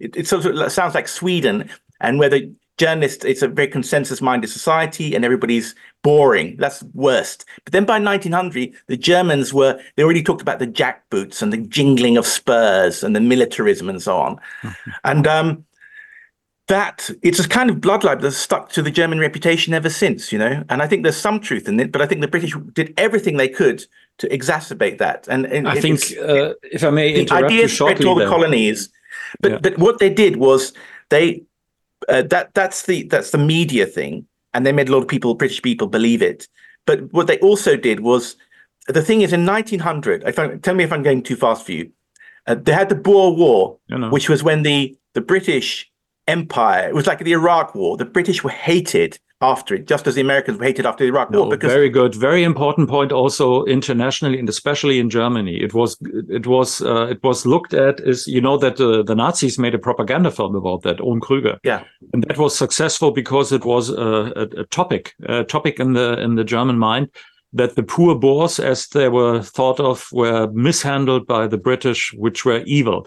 it, 0.00 0.16
it 0.16 0.26
sort 0.26 0.44
of 0.44 0.72
sounds 0.72 0.94
like 0.94 1.08
Sweden, 1.08 1.70
and 2.00 2.18
where 2.18 2.28
the 2.28 2.52
journalists, 2.78 3.24
it's 3.24 3.42
a 3.42 3.48
very 3.48 3.68
consensus-minded 3.68 4.48
society, 4.48 5.14
and 5.14 5.24
everybody's 5.24 5.74
boring. 6.02 6.56
That's 6.58 6.82
worst. 6.94 7.44
But 7.64 7.72
then 7.72 7.84
by 7.84 7.98
1900, 8.00 8.72
the 8.86 8.96
Germans 8.96 9.52
were 9.52 9.78
they 9.96 10.02
already 10.02 10.22
talked 10.22 10.42
about 10.42 10.58
the 10.58 10.66
jackboots 10.66 11.42
and 11.42 11.52
the 11.52 11.58
jingling 11.58 12.16
of 12.16 12.26
spurs 12.26 13.02
and 13.02 13.14
the 13.14 13.20
militarism 13.20 13.88
and 13.88 14.00
so 14.02 14.16
on, 14.16 14.38
and 15.04 15.26
um, 15.26 15.64
that 16.68 17.10
it's 17.22 17.40
a 17.40 17.48
kind 17.48 17.70
of 17.70 17.76
bloodline 17.76 18.20
that's 18.20 18.36
stuck 18.36 18.70
to 18.72 18.82
the 18.82 18.90
German 18.90 19.18
reputation 19.18 19.72
ever 19.72 19.88
since, 19.88 20.32
you 20.32 20.38
know. 20.38 20.62
And 20.68 20.82
I 20.82 20.86
think 20.86 21.02
there's 21.02 21.16
some 21.16 21.40
truth 21.40 21.66
in 21.66 21.80
it, 21.80 21.90
but 21.92 22.02
I 22.02 22.06
think 22.06 22.20
the 22.20 22.28
British 22.28 22.54
did 22.74 22.92
everything 22.98 23.38
they 23.38 23.48
could 23.48 23.84
to 24.18 24.28
exacerbate 24.28 24.98
that. 24.98 25.26
And, 25.28 25.46
and 25.46 25.66
I 25.66 25.76
it- 25.76 25.80
think, 25.82 26.00
uh, 26.18 26.54
if 26.62 26.84
I 26.84 26.90
may 26.90 27.12
the 27.12 27.20
interrupt 27.20 27.50
you 27.52 27.58
idea 27.58 27.68
spread 27.68 27.96
to 27.98 28.08
all 28.08 28.14
the 28.14 28.28
colonies. 28.28 28.90
But 29.40 29.52
Yeah. 29.52 29.58
but 29.58 29.78
what 29.78 29.98
they 29.98 30.10
did 30.10 30.36
was 30.36 30.72
they 31.10 31.42
uh, 32.08 32.22
that 32.22 32.54
that's 32.54 32.86
the 32.86 33.02
that's 33.04 33.30
the 33.30 33.38
media 33.38 33.86
thing, 33.86 34.26
and 34.54 34.64
they 34.64 34.72
made 34.72 34.88
a 34.88 34.92
lot 34.92 35.02
of 35.02 35.08
people, 35.08 35.34
British 35.34 35.62
people, 35.62 35.86
believe 35.86 36.22
it. 36.22 36.48
But 36.86 37.12
what 37.12 37.26
they 37.26 37.38
also 37.40 37.76
did 37.76 38.00
was 38.00 38.36
the 38.86 39.02
thing 39.02 39.20
is 39.20 39.32
in 39.32 39.44
1900. 39.44 40.22
If 40.26 40.38
I, 40.38 40.56
tell 40.56 40.74
me 40.74 40.84
if 40.84 40.92
I'm 40.92 41.02
going 41.02 41.22
too 41.22 41.36
fast 41.36 41.66
for 41.66 41.72
you. 41.72 41.90
Uh, 42.46 42.54
they 42.54 42.72
had 42.72 42.88
the 42.88 42.94
Boer 42.94 43.34
War, 43.34 43.76
You 43.88 43.98
know. 43.98 44.10
which 44.10 44.28
was 44.30 44.42
when 44.42 44.62
the 44.62 44.96
the 45.12 45.20
British 45.20 45.90
Empire. 46.26 46.88
It 46.88 46.94
was 46.94 47.06
like 47.06 47.18
the 47.18 47.32
Iraq 47.32 47.74
War. 47.74 47.96
The 47.98 48.04
British 48.06 48.42
were 48.42 48.50
hated 48.50 49.18
after 49.40 49.76
it, 49.76 49.86
just 49.86 50.06
as 50.06 50.16
the 50.16 50.20
Americans 50.20 50.58
were 50.58 50.64
hated 50.64 50.84
after 50.84 51.04
the 51.04 51.08
Iraq 51.08 51.30
no, 51.30 51.42
War. 51.42 51.50
Because 51.50 51.72
very 51.72 51.88
good, 51.88 52.14
very 52.14 52.42
important 52.42 52.88
point 52.88 53.12
also 53.12 53.64
internationally 53.64 54.38
and 54.38 54.48
especially 54.48 54.98
in 54.98 55.10
Germany. 55.10 55.56
It 55.56 55.74
was 55.74 55.96
it 56.28 56.46
was 56.46 56.82
uh, 56.82 57.06
it 57.06 57.22
was 57.22 57.46
looked 57.46 57.74
at 57.74 58.00
as 58.00 58.26
you 58.26 58.40
know 58.40 58.56
that 58.58 58.80
uh, 58.80 59.02
the 59.02 59.14
Nazis 59.14 59.58
made 59.58 59.74
a 59.74 59.78
propaganda 59.78 60.30
film 60.30 60.54
about 60.56 60.82
that, 60.82 61.00
Ohm 61.00 61.20
Krüger. 61.20 61.58
Yeah, 61.62 61.84
and 62.12 62.24
that 62.24 62.38
was 62.38 62.56
successful 62.56 63.10
because 63.12 63.52
it 63.52 63.64
was 63.64 63.90
a, 63.90 64.32
a, 64.36 64.60
a 64.60 64.64
topic, 64.64 65.14
a 65.26 65.44
topic 65.44 65.78
in 65.78 65.92
the 65.92 66.18
in 66.20 66.34
the 66.34 66.44
German 66.44 66.78
mind 66.78 67.08
that 67.52 67.76
the 67.76 67.82
poor 67.82 68.14
Boers, 68.14 68.58
as 68.58 68.88
they 68.88 69.08
were 69.08 69.42
thought 69.42 69.80
of, 69.80 70.08
were 70.12 70.50
mishandled 70.52 71.26
by 71.26 71.46
the 71.46 71.56
British, 71.56 72.12
which 72.14 72.44
were 72.44 72.62
evil. 72.66 73.06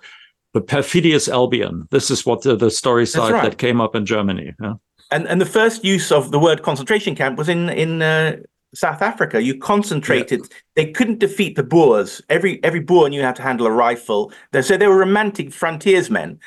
The 0.54 0.62
perfidious 0.62 1.30
Albion. 1.30 1.88
This 1.92 2.12
is 2.12 2.26
what 2.26 2.42
the, 2.42 2.56
the 2.58 2.72
story 2.72 3.06
side 3.06 3.32
right. 3.32 3.44
that 3.44 3.58
came 3.58 3.80
up 3.80 3.96
in 3.96 4.06
Germany. 4.06 4.54
Yeah? 4.62 4.74
And 5.12 5.28
and 5.28 5.42
the 5.42 5.46
first 5.46 5.84
use 5.84 6.12
of 6.12 6.32
the 6.32 6.40
word 6.40 6.64
concentration 6.64 7.16
camp 7.16 7.38
was 7.38 7.50
in 7.50 7.70
in 7.70 8.02
uh, 8.02 8.38
South 8.74 9.02
Africa. 9.02 9.42
You 9.42 9.58
concentrated. 9.58 10.42
Yeah. 10.42 10.58
They 10.76 10.92
couldn't 10.92 11.20
defeat 11.20 11.56
the 11.56 11.64
Boers. 11.64 12.22
Every 12.30 12.64
every 12.64 12.80
Boer 12.80 13.10
knew 13.10 13.22
how 13.22 13.34
to 13.34 13.42
handle 13.42 13.68
a 13.68 13.72
rifle. 13.72 14.32
So 14.62 14.78
they 14.78 14.88
were 14.88 14.98
romantic 14.98 15.52
frontiersmen. 15.54 16.40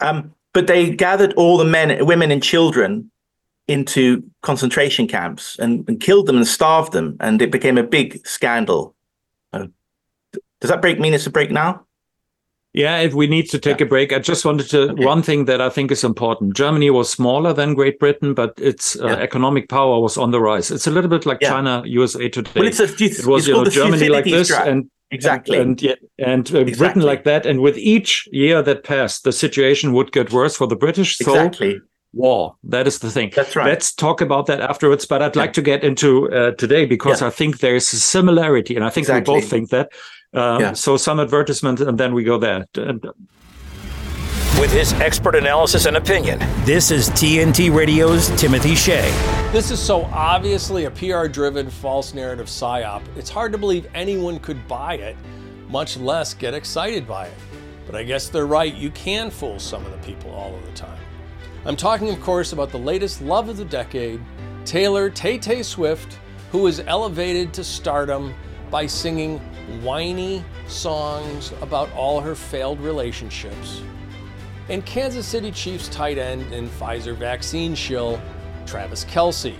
Um, 0.00 0.34
but 0.52 0.66
they 0.66 0.90
gathered 0.90 1.34
all 1.34 1.58
the 1.58 1.64
men, 1.64 2.04
women, 2.06 2.30
and 2.30 2.42
children 2.42 3.10
into 3.68 4.22
concentration 4.42 5.08
camps 5.08 5.58
and, 5.58 5.84
and 5.88 6.00
killed 6.00 6.26
them 6.26 6.36
and 6.36 6.46
starved 6.46 6.92
them, 6.92 7.16
and 7.20 7.42
it 7.42 7.50
became 7.50 7.76
a 7.76 7.82
big 7.82 8.26
scandal. 8.26 8.94
Uh, 9.52 9.66
does 10.60 10.70
that 10.70 10.80
break 10.80 11.00
mean 11.00 11.14
it's 11.14 11.26
a 11.26 11.30
break 11.30 11.50
now? 11.50 11.84
Yeah, 12.76 12.98
if 12.98 13.14
we 13.14 13.26
need 13.26 13.48
to 13.50 13.58
take 13.58 13.80
yeah. 13.80 13.86
a 13.86 13.88
break, 13.88 14.12
I 14.12 14.18
just 14.18 14.44
wanted 14.44 14.68
to 14.68 14.90
okay. 14.90 15.02
one 15.02 15.22
thing 15.22 15.46
that 15.46 15.62
I 15.62 15.70
think 15.70 15.90
is 15.90 16.04
important. 16.04 16.54
Germany 16.54 16.90
was 16.90 17.10
smaller 17.10 17.54
than 17.54 17.72
Great 17.72 17.98
Britain, 17.98 18.34
but 18.34 18.52
its 18.58 19.00
uh, 19.00 19.06
yeah. 19.06 19.14
economic 19.14 19.70
power 19.70 19.98
was 19.98 20.18
on 20.18 20.30
the 20.30 20.42
rise. 20.42 20.70
It's 20.70 20.86
a 20.86 20.90
little 20.90 21.08
bit 21.08 21.24
like 21.24 21.38
yeah. 21.40 21.48
China, 21.48 21.82
USA 21.86 22.28
today. 22.28 22.50
Well, 22.54 22.66
it's 22.68 22.78
a, 22.78 22.84
it's, 22.84 23.20
it 23.20 23.26
was 23.26 23.48
you 23.48 23.54
know 23.54 23.64
Germany 23.64 24.10
like 24.10 24.26
this 24.26 24.50
and 24.52 24.90
exactly 25.10 25.56
and 25.56 25.80
and, 25.82 25.96
and 26.18 26.54
uh, 26.54 26.58
exactly. 26.58 26.74
Britain 26.74 27.02
like 27.02 27.24
that. 27.24 27.46
And 27.46 27.60
with 27.62 27.78
each 27.78 28.28
year 28.30 28.60
that 28.60 28.84
passed, 28.84 29.24
the 29.24 29.32
situation 29.32 29.94
would 29.94 30.12
get 30.12 30.30
worse 30.30 30.54
for 30.54 30.66
the 30.66 30.76
British. 30.76 31.16
So 31.16 31.32
exactly 31.32 31.80
war. 32.12 32.56
That 32.64 32.86
is 32.86 32.98
the 32.98 33.10
thing. 33.10 33.32
That's 33.34 33.56
right. 33.56 33.66
Let's 33.66 33.94
talk 33.94 34.20
about 34.20 34.46
that 34.46 34.60
afterwards. 34.60 35.06
But 35.06 35.22
I'd 35.22 35.34
like 35.34 35.54
to 35.54 35.62
get 35.62 35.82
into 35.82 36.30
uh, 36.30 36.50
today 36.52 36.84
because. 36.84 37.22
I 37.22 37.30
think 37.30 37.60
there's 37.60 37.90
a 37.92 37.98
similarity, 37.98 38.76
and 38.76 38.84
I 38.84 38.90
think 38.90 39.04
exactly. 39.04 39.34
we 39.34 39.40
both 39.40 39.50
think 39.50 39.70
that. 39.70 39.92
Um, 40.36 40.60
yeah. 40.60 40.72
So 40.74 40.96
some 40.96 41.18
advertisement, 41.18 41.80
and 41.80 41.98
then 41.98 42.14
we 42.14 42.22
go 42.22 42.38
there. 42.38 42.66
With 44.60 44.72
his 44.72 44.92
expert 44.94 45.34
analysis 45.34 45.86
and 45.86 45.96
opinion, 45.96 46.38
this 46.64 46.90
is 46.90 47.08
TNT 47.10 47.74
Radio's 47.74 48.28
Timothy 48.40 48.74
Shea. 48.74 49.10
This 49.50 49.70
is 49.70 49.80
so 49.80 50.04
obviously 50.12 50.84
a 50.84 50.90
PR-driven 50.90 51.70
false 51.70 52.14
narrative 52.14 52.46
psyop. 52.46 53.02
It's 53.16 53.30
hard 53.30 53.52
to 53.52 53.58
believe 53.58 53.86
anyone 53.94 54.38
could 54.38 54.66
buy 54.68 54.94
it, 54.94 55.16
much 55.68 55.96
less 55.96 56.34
get 56.34 56.52
excited 56.52 57.06
by 57.06 57.26
it. 57.26 57.34
But 57.86 57.96
I 57.96 58.02
guess 58.02 58.28
they're 58.28 58.46
right. 58.46 58.74
You 58.74 58.90
can 58.90 59.30
fool 59.30 59.58
some 59.58 59.84
of 59.86 59.92
the 59.92 59.98
people 59.98 60.30
all 60.32 60.54
of 60.54 60.64
the 60.66 60.72
time. 60.72 60.98
I'm 61.64 61.76
talking, 61.76 62.10
of 62.10 62.20
course, 62.20 62.52
about 62.52 62.70
the 62.70 62.78
latest 62.78 63.22
love 63.22 63.48
of 63.48 63.56
the 63.56 63.64
decade, 63.64 64.20
Taylor 64.64 65.08
Tay 65.08 65.38
Tay 65.38 65.62
Swift, 65.62 66.18
who 66.50 66.58
was 66.58 66.80
elevated 66.80 67.52
to 67.54 67.64
stardom 67.64 68.34
by 68.76 68.84
singing 68.84 69.38
whiny 69.82 70.44
songs 70.68 71.50
about 71.62 71.90
all 71.94 72.20
her 72.20 72.34
failed 72.34 72.78
relationships, 72.78 73.80
and 74.68 74.84
Kansas 74.84 75.26
City 75.26 75.50
Chiefs 75.50 75.88
tight 75.88 76.18
end 76.18 76.42
and 76.52 76.68
Pfizer 76.72 77.16
vaccine 77.16 77.74
shill, 77.74 78.20
Travis 78.66 79.06
Kelce. 79.06 79.54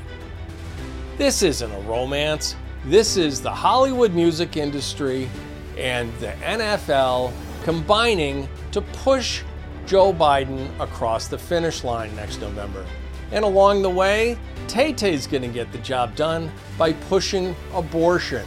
This 1.16 1.42
isn't 1.42 1.72
a 1.72 1.80
romance. 1.88 2.56
This 2.84 3.16
is 3.16 3.40
the 3.40 3.50
Hollywood 3.50 4.12
music 4.12 4.58
industry 4.58 5.30
and 5.78 6.12
the 6.18 6.32
NFL 6.42 7.32
combining 7.64 8.46
to 8.72 8.82
push 8.82 9.40
Joe 9.86 10.12
Biden 10.12 10.68
across 10.78 11.26
the 11.26 11.38
finish 11.38 11.84
line 11.84 12.14
next 12.16 12.42
November. 12.42 12.84
And 13.32 13.46
along 13.46 13.80
the 13.80 13.88
way, 13.88 14.36
Tay 14.68 14.92
Tay's 14.92 15.26
gonna 15.26 15.48
get 15.48 15.72
the 15.72 15.78
job 15.78 16.14
done 16.16 16.52
by 16.76 16.92
pushing 16.92 17.56
abortion. 17.72 18.46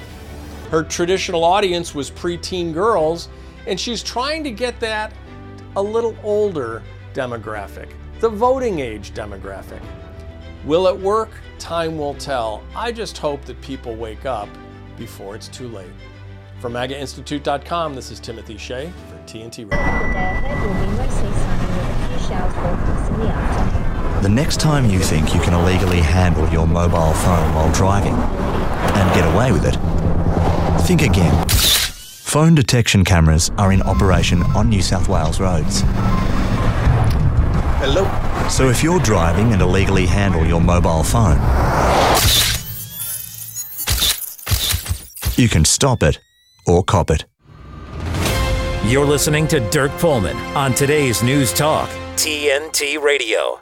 Her 0.70 0.84
traditional 0.84 1.43
audience 1.43 1.95
was 1.95 2.11
preteen 2.11 2.74
girls, 2.74 3.30
and 3.65 3.80
she's 3.80 4.03
trying 4.03 4.43
to 4.43 4.51
get 4.51 4.80
that 4.80 5.11
a 5.76 5.82
little 5.82 6.15
older 6.24 6.84
demographic, 7.13 7.91
the 8.20 8.30
voting 8.30 8.80
age 8.80 9.11
demographic. 9.11 9.82
Will 10.65 10.88
it 10.88 10.97
work? 10.97 11.32
Time 11.57 11.97
will 11.97 12.13
tell. 12.15 12.63
I 12.76 12.91
just 12.91 13.17
hope 13.17 13.43
that 13.45 13.59
people 13.61 13.95
wake 13.95 14.26
up 14.26 14.47
before 14.95 15.36
it's 15.36 15.47
too 15.47 15.67
late. 15.70 15.89
From 16.59 16.74
MAGAInstitute.com, 16.74 17.95
this 17.95 18.11
is 18.11 18.20
Timothy 18.20 18.57
Shea 18.57 18.91
for 19.09 19.17
TNT 19.26 19.72
Radio. 19.72 19.80
The 24.22 24.30
next 24.30 24.59
time 24.59 24.89
you 24.89 24.99
think 24.99 25.34
you 25.34 25.41
can 25.41 25.53
illegally 25.53 26.01
handle 26.01 26.47
your 26.49 26.67
mobile 26.67 27.13
phone 27.13 27.55
while 27.55 27.72
driving 27.74 28.13
and 28.13 29.15
get 29.15 29.34
away 29.34 29.51
with 29.51 29.65
it, 29.65 29.76
think 30.82 31.01
again. 31.01 31.47
Phone 31.49 32.55
detection 32.55 33.03
cameras 33.03 33.49
are 33.57 33.71
in 33.71 33.82
operation 33.82 34.43
on 34.55 34.69
New 34.69 34.82
South 34.82 35.09
Wales 35.09 35.39
roads. 35.39 35.82
Hello. 37.82 38.03
So 38.49 38.69
if 38.69 38.84
you're 38.84 38.99
driving 38.99 39.53
and 39.53 39.61
illegally 39.61 40.05
handle 40.05 40.45
your 40.45 40.61
mobile 40.61 41.03
phone, 41.03 41.38
you 45.38 45.47
can 45.47 45.65
stop 45.65 46.03
it 46.03 46.19
or 46.67 46.84
cop 46.84 47.09
it. 47.09 47.25
You're 48.86 49.05
listening 49.05 49.47
to 49.49 49.59
Dirk 49.69 49.91
Pohlmann 49.93 50.38
on 50.55 50.73
today's 50.73 51.23
News 51.23 51.53
Talk, 51.53 51.89
TNT 52.15 53.01
Radio. 53.01 53.59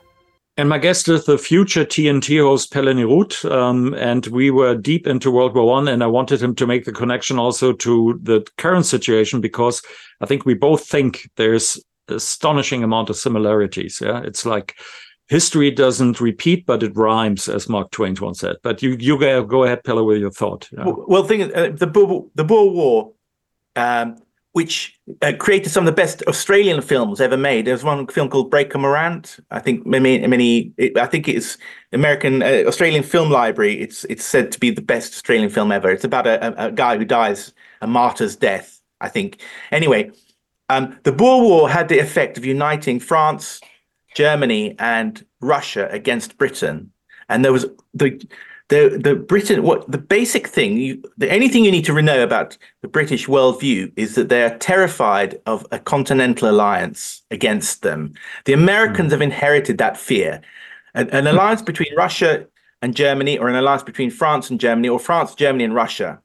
And 0.58 0.70
my 0.70 0.80
guest 0.80 1.08
is 1.08 1.26
the 1.26 1.38
future 1.38 1.86
TNT 1.86 2.42
host 2.42 2.74
Pelle 2.74 2.86
Neroth, 2.86 3.50
um, 3.50 3.94
and 3.94 4.26
we 4.28 4.50
were 4.50 4.74
deep 4.74 5.06
into 5.06 5.30
World 5.30 5.54
War 5.54 5.68
One, 5.68 5.88
and 5.88 6.04
I 6.04 6.08
wanted 6.08 6.42
him 6.42 6.56
to 6.56 6.66
make 6.66 6.86
the 6.86 6.92
connection 6.92 7.38
also 7.38 7.74
to 7.74 8.20
the 8.24 8.44
current 8.58 8.88
situation 8.88 9.40
because 9.40 9.84
I 10.20 10.26
think 10.26 10.46
we 10.46 10.56
both 10.56 10.88
think 10.88 11.30
there's 11.36 11.80
astonishing 12.08 12.84
amount 12.84 13.12
of 13.12 13.18
similarities. 13.18 14.00
Yeah, 14.02 14.22
it's 14.24 14.48
like 14.48 14.76
history 15.28 15.70
doesn't 15.70 16.20
repeat, 16.20 16.66
but 16.66 16.82
it 16.82 16.96
rhymes, 16.96 17.48
as 17.48 17.70
Mark 17.70 17.92
Twain 17.92 18.16
once 18.20 18.40
said. 18.40 18.56
But 18.64 18.82
you 18.82 18.98
you 19.00 19.20
go, 19.20 19.64
ahead, 19.64 19.84
Pelle, 19.84 20.04
with 20.06 20.20
your 20.20 20.32
thought. 20.32 20.68
Yeah. 20.72 20.86
Well, 20.86 21.06
well, 21.08 21.22
the 21.22 21.28
thing 21.28 21.56
uh, 21.56 21.70
the 21.72 21.86
Boer, 21.86 22.26
the 22.34 22.44
Boer 22.44 22.72
War, 22.72 23.14
um, 23.76 24.18
which 24.58 25.00
uh, 25.22 25.34
created 25.38 25.70
some 25.70 25.84
of 25.84 25.86
the 25.86 26.02
best 26.02 26.24
Australian 26.24 26.82
films 26.82 27.22
ever 27.22 27.38
made. 27.38 27.66
There's 27.66 27.84
one 27.84 28.08
film 28.08 28.28
called 28.28 28.50
Breaker 28.50 28.80
Morant. 28.80 29.38
I 29.52 29.60
think 29.60 29.86
many, 29.86 30.26
many. 30.26 30.74
I 30.96 31.06
think 31.06 31.28
it's 31.28 31.60
American 31.94 32.42
uh, 32.42 32.64
Australian 32.66 33.04
Film 33.04 33.30
Library. 33.30 33.80
It's 33.80 34.04
it's 34.06 34.26
said 34.26 34.52
to 34.54 34.60
be 34.60 34.72
the 34.72 34.82
best 34.82 35.14
Australian 35.14 35.52
film 35.52 35.72
ever. 35.72 35.92
It's 35.92 36.04
about 36.04 36.26
a, 36.26 36.66
a 36.70 36.72
guy 36.72 36.98
who 36.98 37.06
dies 37.06 37.54
a 37.82 37.88
martyr's 37.88 38.36
death. 38.36 38.82
I 39.00 39.10
think. 39.10 39.44
Anyway, 39.72 40.10
um, 40.70 40.98
the 41.04 41.12
Boer 41.12 41.44
War 41.44 41.70
had 41.70 41.88
the 41.88 42.00
effect 42.00 42.40
of 42.40 42.44
uniting 42.44 43.00
France 43.00 43.62
Germany 44.16 44.76
and 44.80 45.24
Russia 45.40 45.88
against 45.92 46.40
Britain, 46.40 46.92
and 47.30 47.46
there 47.46 47.54
was 47.54 47.68
the 47.94 48.20
the 48.70 49.00
the 49.02 49.16
Britain. 49.16 49.64
What 49.64 49.90
the 49.90 49.98
basic 49.98 50.48
thing, 50.48 50.78
you, 50.78 51.02
the 51.18 51.32
anything 51.32 51.64
you 51.64 51.72
need 51.72 51.86
to 51.86 52.02
know 52.02 52.24
about 52.24 52.58
the 52.82 52.88
British 52.88 53.28
worldview 53.28 53.92
is 53.96 54.16
that 54.16 54.30
they 54.30 54.44
are 54.44 54.58
terrified 54.58 55.40
of 55.46 55.66
a 55.72 55.80
continental 55.80 56.50
alliance 56.50 57.24
against 57.32 57.82
them. 57.82 58.14
The 58.46 58.54
Americans 58.54 59.10
mm. 59.10 59.12
have 59.12 59.22
inherited 59.22 59.78
that 59.78 59.98
fear. 59.98 60.42
An, 60.94 61.10
an 61.12 61.28
alliance 61.28 61.62
between 61.62 61.96
Russia 61.96 62.48
and 62.82 62.96
Germany, 62.96 63.38
or 63.38 63.48
an 63.48 63.56
alliance 63.56 63.84
between 63.84 64.12
France 64.12 64.50
and 64.50 64.60
Germany, 64.60 64.90
or 64.90 65.00
France, 65.00 65.36
Germany, 65.36 65.64
and 65.64 65.74
Russia. 65.74 66.20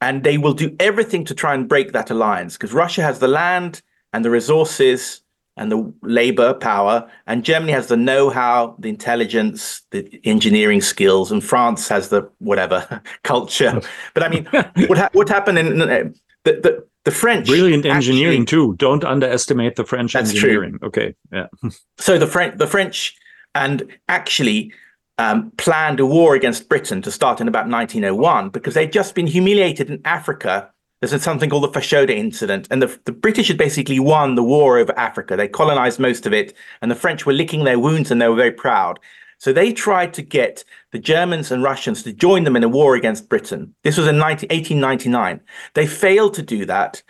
And 0.00 0.22
they 0.22 0.38
will 0.38 0.54
do 0.54 0.74
everything 0.78 1.24
to 1.24 1.34
try 1.34 1.54
and 1.54 1.68
break 1.68 1.92
that 1.92 2.10
alliance 2.10 2.56
because 2.56 2.72
Russia 2.72 3.02
has 3.02 3.18
the 3.18 3.28
land 3.28 3.82
and 4.12 4.24
the 4.24 4.30
resources 4.30 5.22
and 5.58 5.70
the 5.70 5.92
labor 6.02 6.54
power, 6.54 7.10
and 7.26 7.44
Germany 7.44 7.72
has 7.72 7.88
the 7.88 7.96
know-how, 7.96 8.76
the 8.78 8.88
intelligence, 8.88 9.82
the 9.90 10.20
engineering 10.24 10.80
skills, 10.80 11.30
and 11.32 11.42
France 11.44 11.88
has 11.88 12.08
the 12.08 12.28
whatever 12.38 13.02
culture. 13.24 13.80
But 14.14 14.22
I 14.22 14.28
mean, 14.28 14.44
what 14.86 14.98
ha- 14.98 15.10
what 15.12 15.28
happened 15.28 15.58
in, 15.58 15.78
the, 15.78 16.14
the 16.44 16.86
the 17.04 17.10
French 17.10 17.46
brilliant 17.46 17.86
engineering 17.86 18.42
actually, 18.42 18.72
too. 18.72 18.76
Don't 18.76 19.04
underestimate 19.04 19.76
the 19.76 19.84
French 19.84 20.12
that's 20.12 20.30
engineering. 20.30 20.78
True. 20.78 20.88
Okay, 20.88 21.14
yeah. 21.32 21.46
so 21.98 22.18
the 22.18 22.26
French 22.26 22.58
the 22.58 22.66
French 22.66 23.16
and 23.54 23.86
actually 24.08 24.72
um, 25.18 25.50
planned 25.56 26.00
a 26.00 26.06
war 26.06 26.34
against 26.34 26.68
Britain 26.68 27.02
to 27.02 27.10
start 27.10 27.40
in 27.40 27.48
about 27.48 27.68
1901 27.68 28.50
because 28.50 28.74
they'd 28.74 28.92
just 28.92 29.14
been 29.14 29.26
humiliated 29.26 29.90
in 29.90 30.00
Africa 30.04 30.72
there's 31.00 31.22
something 31.22 31.48
called 31.48 31.64
the 31.64 31.78
Fashoda 31.80 32.10
incident, 32.10 32.66
and 32.70 32.82
the, 32.82 32.98
the 33.04 33.12
British 33.12 33.48
had 33.48 33.58
basically 33.58 34.00
won 34.00 34.34
the 34.34 34.42
war 34.42 34.78
over 34.78 34.98
Africa. 34.98 35.36
They 35.36 35.48
colonized 35.48 36.00
most 36.00 36.26
of 36.26 36.32
it, 36.32 36.54
and 36.82 36.90
the 36.90 36.96
French 36.96 37.24
were 37.24 37.32
licking 37.32 37.64
their 37.64 37.78
wounds, 37.78 38.10
and 38.10 38.20
they 38.20 38.28
were 38.28 38.34
very 38.34 38.52
proud. 38.52 38.98
So 39.38 39.52
they 39.52 39.72
tried 39.72 40.12
to 40.14 40.22
get 40.22 40.64
the 40.90 40.98
Germans 40.98 41.52
and 41.52 41.62
Russians 41.62 42.02
to 42.02 42.12
join 42.12 42.42
them 42.42 42.56
in 42.56 42.64
a 42.64 42.68
war 42.68 42.96
against 42.96 43.28
Britain. 43.28 43.74
This 43.84 43.96
was 43.96 44.08
in 44.08 44.18
19, 44.18 44.48
1899. 44.48 45.40
They 45.74 45.86
failed 45.86 46.34
to 46.34 46.42
do 46.42 46.66
that. 46.66 47.02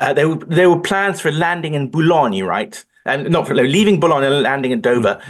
Uh, 0.00 0.14
there, 0.14 0.30
were, 0.30 0.36
there 0.36 0.70
were 0.70 0.80
plans 0.80 1.20
for 1.20 1.30
landing 1.30 1.74
in 1.74 1.90
Boulogne, 1.90 2.42
right? 2.42 2.82
And 3.04 3.28
not 3.30 3.46
for 3.46 3.54
leaving 3.54 4.00
Boulogne 4.00 4.24
and 4.24 4.42
landing 4.42 4.70
in 4.70 4.80
Dover. 4.80 5.20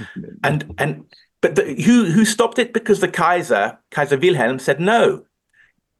And 0.44 0.74
and 0.78 1.04
but 1.40 1.54
the, 1.54 1.74
who 1.82 2.04
who 2.04 2.24
stopped 2.24 2.58
it? 2.58 2.72
Because 2.72 3.00
the 3.00 3.08
Kaiser, 3.08 3.78
Kaiser 3.90 4.18
Wilhelm, 4.18 4.58
said 4.58 4.80
no. 4.80 5.24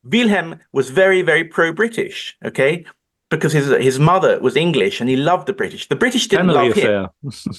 Wilhelm 0.05 0.61
was 0.73 0.91
very 0.91 1.23
very 1.23 1.45
pro 1.45 1.73
British. 1.73 2.37
Okay, 2.45 2.85
because 3.31 3.53
his 3.53 3.69
his 3.83 3.99
mother 3.99 4.39
was 4.41 4.57
English 4.57 5.01
and 5.01 5.09
he 5.09 5.17
loved 5.17 5.47
the 5.47 5.53
British. 5.53 5.89
The 5.89 5.97
British 5.97 6.27
didn't 6.27 6.49
Family 6.49 6.69
love 6.69 6.77
affair. 6.77 7.09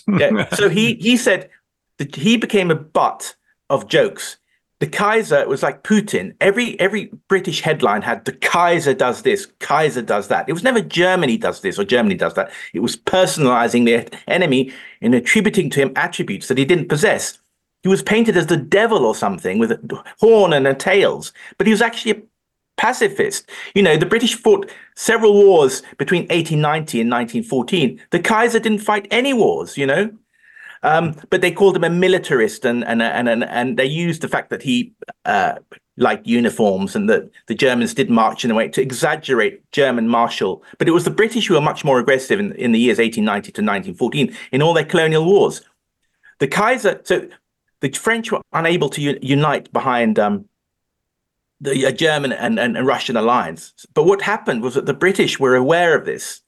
him. 0.08 0.20
yeah. 0.20 0.50
So 0.56 0.70
he 0.70 0.96
he 0.96 1.18
said 1.18 1.50
that 1.98 2.16
he 2.16 2.38
became 2.38 2.70
a 2.70 2.76
butt 2.76 3.36
of 3.70 3.88
jokes. 3.88 4.38
The 4.80 4.88
Kaiser 4.88 5.48
was 5.48 5.62
like 5.62 5.84
Putin. 5.84 6.34
Every 6.42 6.80
every 6.80 7.12
British 7.28 7.62
headline 7.62 8.02
had 8.02 8.26
the 8.26 8.34
Kaiser 8.34 8.94
does 8.94 9.22
this, 9.22 9.46
Kaiser 9.60 10.02
does 10.02 10.28
that. 10.28 10.50
It 10.50 10.54
was 10.54 10.64
never 10.64 10.82
Germany 10.82 11.38
does 11.38 11.62
this 11.62 11.80
or 11.80 11.86
Germany 11.86 12.16
does 12.16 12.34
that. 12.34 12.52
It 12.74 12.80
was 12.80 12.98
personalizing 12.98 13.86
the 13.86 14.10
enemy 14.28 14.74
and 15.02 15.16
attributing 15.16 15.70
to 15.72 15.80
him 15.80 15.94
attributes 15.96 16.48
that 16.48 16.58
he 16.58 16.66
didn't 16.66 16.89
possess. 16.89 17.38
He 17.84 17.89
was 17.89 18.04
painted 18.04 18.38
as 18.38 18.48
the 18.48 18.58
devil 18.58 19.06
or 19.06 19.16
something 19.16 19.58
with 19.58 19.72
a 19.72 20.04
horn 20.20 20.54
and 20.54 20.68
a 20.68 20.74
tails, 20.74 21.32
but 21.58 21.66
he 21.66 21.72
was 21.72 21.82
actually 21.82 22.12
a 22.12 22.22
pacifist. 22.78 23.50
You 23.76 23.84
know, 23.84 23.98
the 23.98 24.06
British 24.06 24.36
fought 24.36 24.72
several 24.96 25.34
wars 25.34 25.82
between 25.98 26.24
1890 26.24 27.02
and 27.02 27.12
1914. 27.12 28.02
The 28.12 28.20
Kaiser 28.20 28.60
didn't 28.60 28.80
fight 28.80 29.08
any 29.12 29.34
wars, 29.34 29.78
you 29.78 29.86
know. 29.86 30.12
Um, 30.84 31.16
but 31.30 31.42
they 31.42 31.52
called 31.52 31.76
him 31.76 31.84
a 31.84 31.90
militarist, 31.90 32.66
and 32.66 32.84
and 32.84 33.04
and 33.04 33.30
and, 33.30 33.44
and 33.44 33.78
they 33.78 33.86
used 33.86 34.22
the 34.22 34.28
fact 34.28 34.50
that 34.50 34.64
he 34.64 34.94
uh, 35.26 35.56
liked 35.98 36.26
uniforms 36.26 36.96
and 36.96 37.10
that 37.10 37.30
the 37.48 37.56
Germans 37.56 37.94
did 37.94 38.10
march 38.10 38.44
in 38.44 38.52
a 38.52 38.56
way 38.56 38.68
to 38.70 38.82
exaggerate 38.82 39.70
German 39.72 40.08
martial. 40.08 40.64
But 40.78 40.88
it 40.88 40.92
was 40.92 41.04
the 41.04 41.12
British 41.12 41.48
who 41.48 41.54
were 41.54 41.62
much 41.62 41.86
more 41.86 42.00
aggressive 42.00 42.40
in, 42.40 42.54
in 42.54 42.72
the 42.72 42.80
years 42.80 42.98
1890 42.98 43.52
to 43.52 43.62
1914 43.62 44.36
in 44.52 44.62
all 44.62 44.74
their 44.74 44.86
colonial 44.86 45.26
wars. 45.26 45.62
The 46.40 46.48
Kaiser, 46.48 47.02
so 47.04 47.28
the 47.82 47.92
French 47.92 48.32
were 48.32 48.42
unable 48.54 48.90
to 48.90 49.10
un- 49.10 49.20
unite 49.22 49.72
behind 49.72 50.18
um, 50.18 50.46
the 51.62 51.86
uh, 51.86 51.91
German 51.91 52.34
and, 52.34 52.59
and, 52.59 52.76
and 52.76 52.88
Russian 52.88 53.16
alliance. 53.16 53.74
But 53.93 54.05
what 54.05 54.22
happened 54.22 54.64
was 54.64 54.74
that 54.74 54.88
the 54.88 54.93
British 54.93 55.39
were 55.39 55.55
aware 55.55 55.95
of 55.95 56.05
this, 56.05 56.41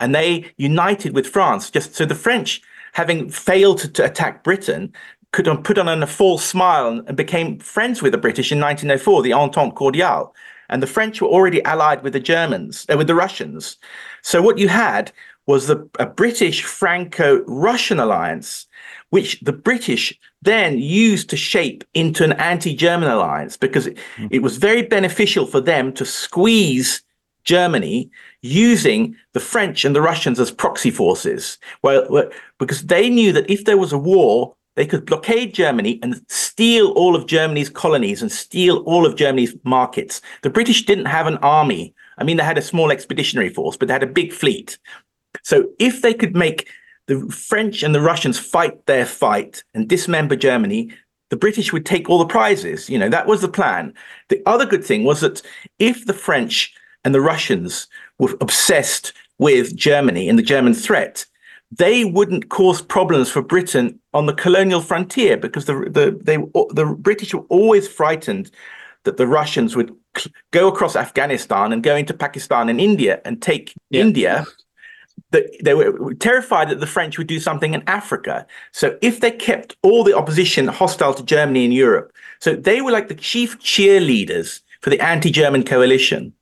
and 0.00 0.14
they 0.14 0.52
united 0.58 1.14
with 1.14 1.26
France. 1.26 1.70
Just 1.70 1.94
so 1.94 2.04
the 2.04 2.14
French, 2.14 2.60
having 2.92 3.30
failed 3.30 3.78
to, 3.78 3.88
to 3.88 4.04
attack 4.04 4.42
Britain, 4.42 4.92
could 5.32 5.46
put 5.64 5.78
on 5.78 6.02
a 6.02 6.06
false 6.06 6.44
smile 6.44 6.88
and, 6.88 7.06
and 7.06 7.16
became 7.16 7.58
friends 7.58 8.02
with 8.02 8.12
the 8.12 8.18
British 8.18 8.50
in 8.50 8.60
1904, 8.60 9.22
the 9.22 9.32
Entente 9.32 9.74
Cordiale. 9.74 10.34
And 10.68 10.82
the 10.82 10.86
French 10.88 11.20
were 11.20 11.28
already 11.28 11.62
allied 11.64 12.02
with 12.02 12.12
the 12.12 12.20
Germans, 12.20 12.86
uh, 12.92 12.96
with 12.96 13.06
the 13.06 13.14
Russians. 13.14 13.76
So 14.22 14.42
what 14.42 14.58
you 14.58 14.68
had 14.68 15.12
was 15.46 15.68
the, 15.68 15.88
a 16.00 16.06
British 16.06 16.64
Franco-Russian 16.64 18.00
alliance, 18.00 18.65
which 19.10 19.40
the 19.40 19.52
British 19.52 20.18
then 20.42 20.78
used 20.78 21.30
to 21.30 21.36
shape 21.36 21.84
into 21.94 22.24
an 22.24 22.32
anti-German 22.32 23.08
alliance 23.08 23.56
because 23.56 23.86
it, 23.86 23.98
it 24.30 24.42
was 24.42 24.56
very 24.56 24.82
beneficial 24.82 25.46
for 25.46 25.60
them 25.60 25.92
to 25.92 26.04
squeeze 26.04 27.02
Germany 27.44 28.10
using 28.42 29.16
the 29.32 29.40
French 29.40 29.84
and 29.84 29.94
the 29.94 30.02
Russians 30.02 30.40
as 30.40 30.50
proxy 30.50 30.90
forces. 30.90 31.58
Well, 31.82 32.30
because 32.58 32.82
they 32.86 33.08
knew 33.08 33.32
that 33.32 33.48
if 33.48 33.64
there 33.64 33.78
was 33.78 33.92
a 33.92 33.98
war, 33.98 34.54
they 34.74 34.86
could 34.86 35.06
blockade 35.06 35.54
Germany 35.54 35.98
and 36.02 36.20
steal 36.28 36.88
all 36.88 37.16
of 37.16 37.26
Germany's 37.26 37.70
colonies 37.70 38.20
and 38.20 38.30
steal 38.30 38.78
all 38.78 39.06
of 39.06 39.16
Germany's 39.16 39.54
markets. 39.64 40.20
The 40.42 40.50
British 40.50 40.84
didn't 40.84 41.06
have 41.06 41.26
an 41.26 41.38
army. 41.38 41.94
I 42.18 42.24
mean, 42.24 42.36
they 42.36 42.44
had 42.44 42.58
a 42.58 42.62
small 42.62 42.90
expeditionary 42.90 43.48
force, 43.48 43.76
but 43.76 43.88
they 43.88 43.94
had 43.94 44.02
a 44.02 44.08
big 44.08 44.32
fleet. 44.32 44.78
So 45.42 45.68
if 45.78 46.02
they 46.02 46.12
could 46.12 46.36
make 46.36 46.68
the 47.06 47.26
French 47.30 47.82
and 47.82 47.94
the 47.94 48.00
Russians 48.00 48.38
fight 48.38 48.86
their 48.86 49.06
fight 49.06 49.62
and 49.74 49.88
dismember 49.88 50.36
Germany, 50.36 50.90
the 51.30 51.36
British 51.36 51.72
would 51.72 51.86
take 51.86 52.08
all 52.08 52.18
the 52.18 52.26
prizes. 52.26 52.88
You 52.88 52.98
know, 52.98 53.08
that 53.08 53.26
was 53.26 53.40
the 53.40 53.48
plan. 53.48 53.94
The 54.28 54.42
other 54.46 54.66
good 54.66 54.84
thing 54.84 55.04
was 55.04 55.20
that 55.20 55.42
if 55.78 56.06
the 56.06 56.14
French 56.14 56.74
and 57.04 57.14
the 57.14 57.20
Russians 57.20 57.88
were 58.18 58.36
obsessed 58.40 59.12
with 59.38 59.76
Germany 59.76 60.28
and 60.28 60.38
the 60.38 60.42
German 60.42 60.74
threat, 60.74 61.26
they 61.70 62.04
wouldn't 62.04 62.48
cause 62.48 62.80
problems 62.80 63.28
for 63.30 63.42
Britain 63.42 63.98
on 64.14 64.26
the 64.26 64.34
colonial 64.34 64.80
frontier 64.80 65.36
because 65.36 65.64
the 65.64 65.74
the 65.90 66.18
they 66.22 66.36
the 66.74 66.96
British 66.98 67.34
were 67.34 67.44
always 67.48 67.88
frightened 67.88 68.50
that 69.04 69.16
the 69.16 69.26
Russians 69.26 69.76
would 69.76 69.94
go 70.52 70.68
across 70.68 70.96
Afghanistan 70.96 71.72
and 71.72 71.82
go 71.82 71.96
into 71.96 72.14
Pakistan 72.14 72.68
and 72.68 72.80
India 72.80 73.20
and 73.24 73.42
take 73.42 73.74
yeah. 73.90 74.00
India 74.00 74.46
that 75.30 75.44
they 75.62 75.74
were 75.74 76.14
terrified 76.14 76.68
that 76.68 76.80
the 76.80 76.86
French 76.86 77.18
would 77.18 77.26
do 77.26 77.40
something 77.40 77.74
in 77.74 77.82
Africa. 77.86 78.46
So 78.72 78.96
if 79.02 79.20
they 79.20 79.30
kept 79.30 79.76
all 79.82 80.04
the 80.04 80.16
opposition 80.16 80.68
hostile 80.68 81.14
to 81.14 81.24
Germany 81.24 81.64
in 81.64 81.72
Europe, 81.72 82.12
so 82.38 82.54
they 82.54 82.80
were 82.80 82.92
like 82.92 83.08
the 83.08 83.14
chief 83.14 83.58
cheerleaders 83.58 84.60
for 84.80 84.90
the 84.90 85.00
anti-German 85.00 85.64
coalition, 85.64 86.32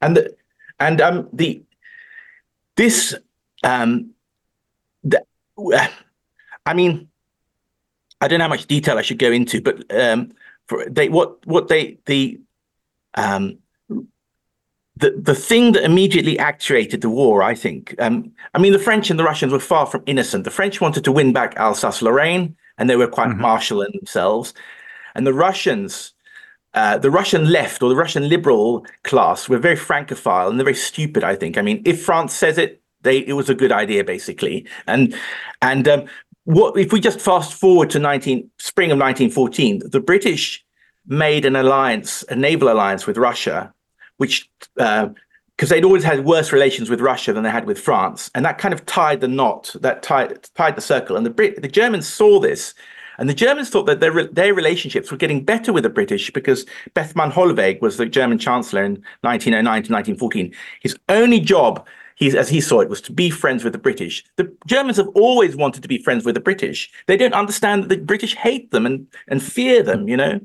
and 0.00 0.16
the 0.16 0.34
and 0.80 1.00
um 1.00 1.28
the 1.32 1.62
this 2.76 3.14
um 3.62 4.10
the, 5.04 5.22
I 6.66 6.74
mean 6.74 7.08
I 8.20 8.28
don't 8.28 8.38
know 8.38 8.44
how 8.44 8.48
much 8.48 8.66
detail 8.66 8.98
I 8.98 9.02
should 9.02 9.18
go 9.18 9.30
into, 9.30 9.60
but 9.60 9.84
um 9.94 10.32
for 10.66 10.84
they 10.88 11.08
what 11.08 11.46
what 11.46 11.68
they 11.68 11.98
the 12.06 12.40
um 13.14 13.58
the, 14.96 15.10
the 15.10 15.34
thing 15.34 15.72
that 15.72 15.84
immediately 15.84 16.38
actuated 16.38 17.02
the 17.02 17.10
war, 17.10 17.42
I 17.42 17.54
think, 17.54 17.94
um, 17.98 18.32
I 18.54 18.58
mean, 18.58 18.72
the 18.72 18.78
French 18.78 19.10
and 19.10 19.18
the 19.18 19.24
Russians 19.24 19.52
were 19.52 19.60
far 19.60 19.86
from 19.86 20.02
innocent. 20.06 20.44
The 20.44 20.50
French 20.50 20.80
wanted 20.80 21.04
to 21.04 21.12
win 21.12 21.32
back 21.32 21.54
Alsace 21.56 22.00
Lorraine, 22.00 22.56
and 22.78 22.88
they 22.88 22.96
were 22.96 23.06
quite 23.06 23.28
mm-hmm. 23.28 23.42
martial 23.42 23.82
in 23.82 23.92
themselves. 23.94 24.54
And 25.14 25.26
the 25.26 25.34
Russians, 25.34 26.14
uh, 26.72 26.96
the 26.98 27.10
Russian 27.10 27.50
left 27.50 27.82
or 27.82 27.90
the 27.90 27.96
Russian 27.96 28.28
liberal 28.28 28.86
class 29.02 29.48
were 29.48 29.58
very 29.58 29.76
francophile 29.76 30.48
and 30.48 30.58
they're 30.58 30.64
very 30.64 30.74
stupid, 30.74 31.24
I 31.24 31.36
think. 31.36 31.58
I 31.58 31.62
mean, 31.62 31.82
if 31.84 32.02
France 32.02 32.34
says 32.34 32.56
it, 32.56 32.82
they 33.02 33.18
it 33.18 33.34
was 33.34 33.48
a 33.48 33.54
good 33.54 33.72
idea, 33.72 34.02
basically. 34.02 34.66
And 34.86 35.14
and 35.62 35.86
um, 35.88 36.06
what 36.44 36.76
if 36.78 36.92
we 36.92 37.00
just 37.00 37.20
fast 37.20 37.54
forward 37.54 37.90
to 37.90 37.98
19 37.98 38.50
spring 38.58 38.90
of 38.90 38.98
1914, 38.98 39.82
the 39.90 40.00
British 40.00 40.64
made 41.06 41.44
an 41.44 41.54
alliance, 41.54 42.24
a 42.28 42.34
naval 42.34 42.68
alliance 42.68 43.06
with 43.06 43.16
Russia 43.16 43.72
which 44.16 44.50
because 44.74 45.06
uh, 45.62 45.66
they'd 45.68 45.84
always 45.84 46.04
had 46.04 46.24
worse 46.24 46.52
relations 46.52 46.90
with 46.90 47.00
Russia 47.00 47.32
than 47.32 47.44
they 47.44 47.50
had 47.50 47.66
with 47.66 47.78
France, 47.78 48.30
and 48.34 48.44
that 48.44 48.58
kind 48.58 48.74
of 48.74 48.84
tied 48.86 49.20
the 49.20 49.28
knot, 49.28 49.74
that 49.80 50.02
tied 50.02 50.42
tied 50.54 50.76
the 50.76 50.80
circle. 50.80 51.16
And 51.16 51.24
the 51.24 51.30
Brit- 51.30 51.62
the 51.62 51.68
Germans 51.68 52.06
saw 52.06 52.40
this, 52.40 52.74
and 53.18 53.28
the 53.28 53.34
Germans 53.34 53.70
thought 53.70 53.86
that 53.86 54.00
their 54.00 54.24
their 54.28 54.54
relationships 54.54 55.10
were 55.10 55.16
getting 55.16 55.44
better 55.44 55.72
with 55.72 55.82
the 55.82 55.90
British 55.90 56.30
because 56.30 56.66
Bethmann 56.94 57.32
Hollweg 57.32 57.80
was 57.80 57.96
the 57.96 58.06
German 58.06 58.38
chancellor 58.38 58.84
in 58.84 59.02
1909 59.22 59.62
to 59.62 59.92
1914. 59.92 60.54
His 60.80 60.96
only 61.08 61.40
job. 61.40 61.86
He, 62.18 62.34
as 62.34 62.48
he 62.48 62.62
saw 62.62 62.80
it, 62.80 62.88
was 62.88 63.02
to 63.02 63.12
be 63.12 63.28
friends 63.28 63.62
with 63.62 63.74
the 63.74 63.78
British. 63.78 64.24
The 64.36 64.50
Germans 64.66 64.96
have 64.96 65.08
always 65.08 65.54
wanted 65.54 65.82
to 65.82 65.88
be 65.88 66.02
friends 66.02 66.24
with 66.24 66.34
the 66.34 66.40
British. 66.40 66.90
They 67.08 67.16
don't 67.18 67.34
understand 67.34 67.82
that 67.82 67.88
the 67.90 67.98
British 67.98 68.34
hate 68.34 68.70
them 68.70 68.86
and, 68.86 69.06
and 69.28 69.42
fear 69.42 69.82
them, 69.82 70.08
you 70.08 70.16
know. 70.16 70.40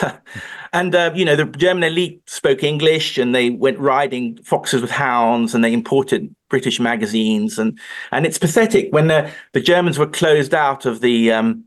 and 0.72 0.94
uh, 0.94 1.12
you 1.14 1.24
know 1.24 1.36
the 1.36 1.44
German 1.44 1.84
elite 1.84 2.22
spoke 2.28 2.62
English, 2.62 3.18
and 3.18 3.34
they 3.34 3.50
went 3.50 3.78
riding 3.78 4.38
foxes 4.42 4.82
with 4.82 4.90
hounds, 4.90 5.54
and 5.54 5.64
they 5.64 5.72
imported 5.72 6.34
British 6.48 6.80
magazines, 6.80 7.58
and 7.58 7.78
and 8.10 8.26
it's 8.26 8.38
pathetic 8.38 8.92
when 8.92 9.08
the 9.08 9.30
the 9.52 9.60
Germans 9.60 9.98
were 9.98 10.06
closed 10.06 10.54
out 10.54 10.86
of 10.86 11.00
the 11.00 11.32
um, 11.32 11.64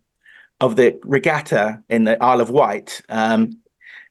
of 0.62 0.76
the 0.76 1.00
regatta 1.04 1.84
in 1.90 2.06
the 2.06 2.22
Isle 2.24 2.42
of 2.42 2.50
Wight, 2.50 3.02
um, 3.10 3.60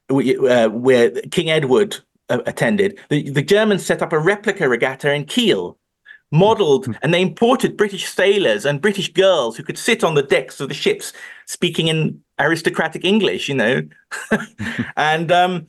uh, 0.09 0.69
where 0.69 1.11
King 1.31 1.49
Edward 1.49 1.97
uh, 2.29 2.39
attended. 2.45 2.99
The, 3.09 3.29
the 3.29 3.41
Germans 3.41 3.85
set 3.85 4.01
up 4.01 4.13
a 4.13 4.19
replica 4.19 4.69
regatta 4.69 5.13
in 5.13 5.25
Kiel, 5.25 5.77
modeled, 6.35 6.87
and 7.01 7.13
they 7.13 7.21
imported 7.21 7.77
British 7.77 8.07
sailors 8.07 8.65
and 8.65 8.81
British 8.81 9.11
girls 9.11 9.57
who 9.57 9.63
could 9.63 9.77
sit 9.77 10.03
on 10.03 10.15
the 10.15 10.23
decks 10.23 10.59
of 10.59 10.69
the 10.69 10.75
ships 10.75 11.13
speaking 11.45 11.87
in 11.87 12.21
aristocratic 12.39 13.05
English, 13.05 13.49
you 13.49 13.55
know. 13.55 13.81
and 14.97 15.31
um, 15.31 15.67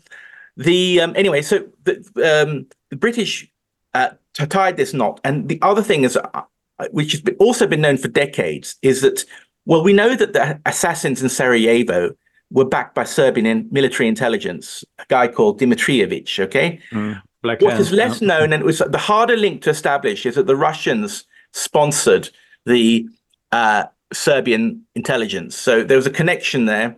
the 0.56 1.00
um, 1.00 1.12
anyway, 1.16 1.42
so 1.42 1.66
the, 1.84 1.96
um, 2.16 2.66
the 2.90 2.96
British 2.96 3.50
uh, 3.94 4.10
tied 4.34 4.76
this 4.76 4.92
knot. 4.92 5.20
And 5.24 5.48
the 5.48 5.58
other 5.62 5.82
thing 5.82 6.04
is, 6.04 6.16
uh, 6.16 6.42
which 6.90 7.12
has 7.12 7.20
been, 7.20 7.36
also 7.36 7.66
been 7.66 7.80
known 7.80 7.96
for 7.96 8.08
decades, 8.08 8.76
is 8.82 9.00
that 9.02 9.24
well, 9.64 9.82
we 9.82 9.92
know 9.92 10.14
that 10.14 10.32
the 10.32 10.60
assassins 10.64 11.22
in 11.22 11.28
Sarajevo 11.28 12.12
were 12.50 12.64
backed 12.64 12.94
by 12.94 13.04
Serbian 13.04 13.68
military 13.72 14.08
intelligence, 14.08 14.84
a 14.98 15.04
guy 15.08 15.26
called 15.26 15.60
Dimitrijevic. 15.60 16.38
Okay. 16.38 16.80
Mm, 16.92 17.20
what 17.47 17.72
hand, 17.72 17.80
is 17.80 17.92
less 17.92 18.20
yeah. 18.20 18.28
known, 18.28 18.53
and 18.53 18.62
it 18.62 18.66
was 18.66 18.78
the 18.78 18.99
harder 18.99 19.36
link 19.36 19.62
to 19.62 19.70
establish, 19.70 20.26
is 20.26 20.34
that 20.34 20.47
the 20.47 20.57
Russians 20.57 21.24
sponsored 21.53 22.30
the 22.64 23.09
uh, 23.53 23.84
Serbian 24.12 24.84
intelligence. 24.94 25.57
So 25.57 25.82
there 25.82 25.97
was 25.97 26.07
a 26.07 26.11
connection 26.11 26.66
there. 26.66 26.97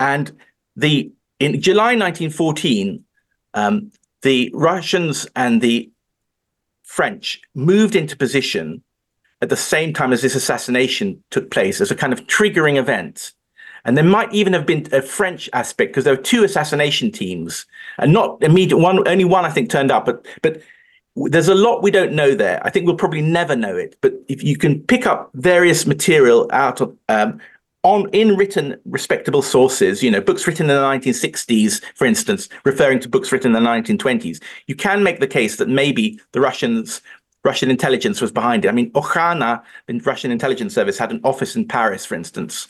And 0.00 0.32
the 0.76 1.10
in 1.40 1.60
July 1.60 1.94
1914, 1.94 3.04
um, 3.54 3.92
the 4.22 4.50
Russians 4.54 5.26
and 5.36 5.60
the 5.60 5.90
French 6.82 7.40
moved 7.54 7.94
into 7.94 8.16
position 8.16 8.82
at 9.40 9.50
the 9.50 9.56
same 9.56 9.92
time 9.92 10.12
as 10.12 10.22
this 10.22 10.34
assassination 10.34 11.22
took 11.30 11.50
place 11.50 11.80
as 11.80 11.90
a 11.90 11.94
kind 11.94 12.12
of 12.12 12.26
triggering 12.26 12.76
event. 12.76 13.32
And 13.84 13.96
there 13.96 14.04
might 14.04 14.32
even 14.32 14.52
have 14.52 14.66
been 14.66 14.86
a 14.92 15.02
French 15.02 15.48
aspect 15.52 15.92
because 15.92 16.04
there 16.04 16.14
were 16.16 16.22
two 16.22 16.44
assassination 16.44 17.10
teams, 17.10 17.66
and 17.98 18.12
not 18.12 18.42
immediate 18.42 18.78
one. 18.78 19.06
Only 19.08 19.24
one, 19.24 19.44
I 19.44 19.50
think, 19.50 19.70
turned 19.70 19.90
up. 19.90 20.06
But 20.06 20.26
but 20.42 20.62
there's 21.16 21.48
a 21.48 21.54
lot 21.54 21.82
we 21.82 21.90
don't 21.90 22.12
know 22.12 22.34
there. 22.34 22.64
I 22.64 22.70
think 22.70 22.86
we'll 22.86 22.96
probably 22.96 23.22
never 23.22 23.56
know 23.56 23.76
it. 23.76 23.96
But 24.00 24.14
if 24.28 24.42
you 24.42 24.56
can 24.56 24.80
pick 24.82 25.06
up 25.06 25.30
various 25.34 25.86
material 25.86 26.48
out 26.52 26.80
of 26.80 26.96
um, 27.08 27.40
on 27.82 28.08
in 28.10 28.36
written 28.36 28.78
respectable 28.84 29.42
sources, 29.42 30.02
you 30.02 30.10
know, 30.10 30.20
books 30.20 30.46
written 30.46 30.68
in 30.68 30.76
the 30.76 30.82
1960s, 30.82 31.82
for 31.94 32.06
instance, 32.06 32.48
referring 32.64 33.00
to 33.00 33.08
books 33.08 33.32
written 33.32 33.54
in 33.54 33.62
the 33.62 33.68
1920s, 33.68 34.42
you 34.66 34.74
can 34.74 35.02
make 35.02 35.20
the 35.20 35.26
case 35.26 35.56
that 35.56 35.68
maybe 35.68 36.20
the 36.32 36.40
Russians 36.40 37.00
Russian 37.44 37.70
intelligence 37.70 38.20
was 38.20 38.32
behind 38.32 38.64
it. 38.64 38.68
I 38.68 38.72
mean, 38.72 38.90
Okhrana, 38.92 39.62
the 39.86 39.98
Russian 40.00 40.30
intelligence 40.30 40.74
service, 40.74 40.98
had 40.98 41.12
an 41.12 41.20
office 41.24 41.54
in 41.54 41.66
Paris, 41.66 42.04
for 42.04 42.14
instance. 42.14 42.68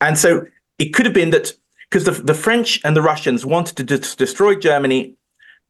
And 0.00 0.18
so 0.18 0.46
it 0.78 0.92
could 0.94 1.06
have 1.06 1.14
been 1.14 1.30
that 1.30 1.52
because 1.90 2.04
the, 2.04 2.12
the 2.12 2.34
French 2.34 2.80
and 2.84 2.96
the 2.96 3.02
Russians 3.02 3.46
wanted 3.46 3.76
to 3.76 3.84
de- 3.84 4.16
destroy 4.16 4.54
Germany 4.56 5.14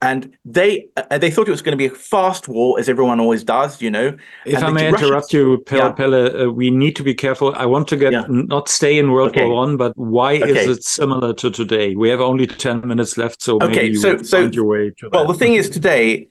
and 0.02 0.36
they 0.44 0.86
uh, 0.98 1.16
they 1.16 1.30
thought 1.30 1.48
it 1.48 1.52
was 1.52 1.62
going 1.62 1.72
to 1.72 1.76
be 1.78 1.86
a 1.86 1.90
fast 1.90 2.48
war, 2.48 2.78
as 2.78 2.86
everyone 2.86 3.18
always 3.18 3.42
does, 3.42 3.80
you 3.80 3.90
know. 3.90 4.14
If 4.44 4.56
and 4.56 4.64
I 4.66 4.70
may 4.70 4.90
Russians, 4.90 5.02
interrupt 5.08 5.32
you, 5.32 5.58
Pelle, 5.64 5.78
yeah. 5.78 5.92
Pelle 5.92 6.42
uh, 6.42 6.50
we 6.50 6.70
need 6.70 6.96
to 6.96 7.02
be 7.02 7.14
careful. 7.14 7.54
I 7.54 7.64
want 7.64 7.88
to 7.88 7.96
get 7.96 8.12
Yeah. 8.12 8.26
not 8.28 8.68
stay 8.68 8.98
in 8.98 9.10
World 9.10 9.30
Okay. 9.30 9.46
War 9.46 9.54
One, 9.54 9.78
but 9.78 9.96
why 9.96 10.36
Okay. 10.36 10.50
is 10.50 10.66
it 10.76 10.84
similar 10.84 11.32
to 11.34 11.50
today? 11.50 11.94
We 11.96 12.10
have 12.10 12.20
only 12.20 12.46
ten 12.46 12.86
minutes 12.86 13.16
left, 13.16 13.40
so 13.40 13.56
Okay, 13.56 13.74
maybe 13.84 13.94
so- 13.94 14.16
will 14.16 14.24
so- 14.24 14.36
find 14.42 14.54
your 14.54 14.66
way 14.66 14.90
to 14.98 15.08
Well, 15.10 15.26
that. 15.26 15.32
the 15.32 15.38
thing 15.38 15.54
is 15.54 15.70
today 15.70 16.28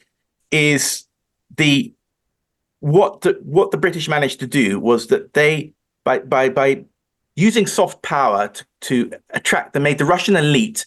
is 0.51 1.05
the 1.57 1.91
what 2.81 3.21
the 3.21 3.39
what 3.41 3.71
the 3.71 3.77
British 3.77 4.07
managed 4.07 4.39
to 4.41 4.47
do 4.47 4.79
was 4.79 5.07
that 5.07 5.33
they 5.33 5.73
by 6.03 6.19
by 6.19 6.49
by 6.49 6.85
using 7.35 7.67
soft 7.67 8.01
power 8.01 8.47
to, 8.47 8.65
to 8.81 9.11
attract 9.31 9.73
they 9.73 9.79
made 9.79 9.97
the 9.97 10.05
Russian 10.05 10.35
elite 10.35 10.85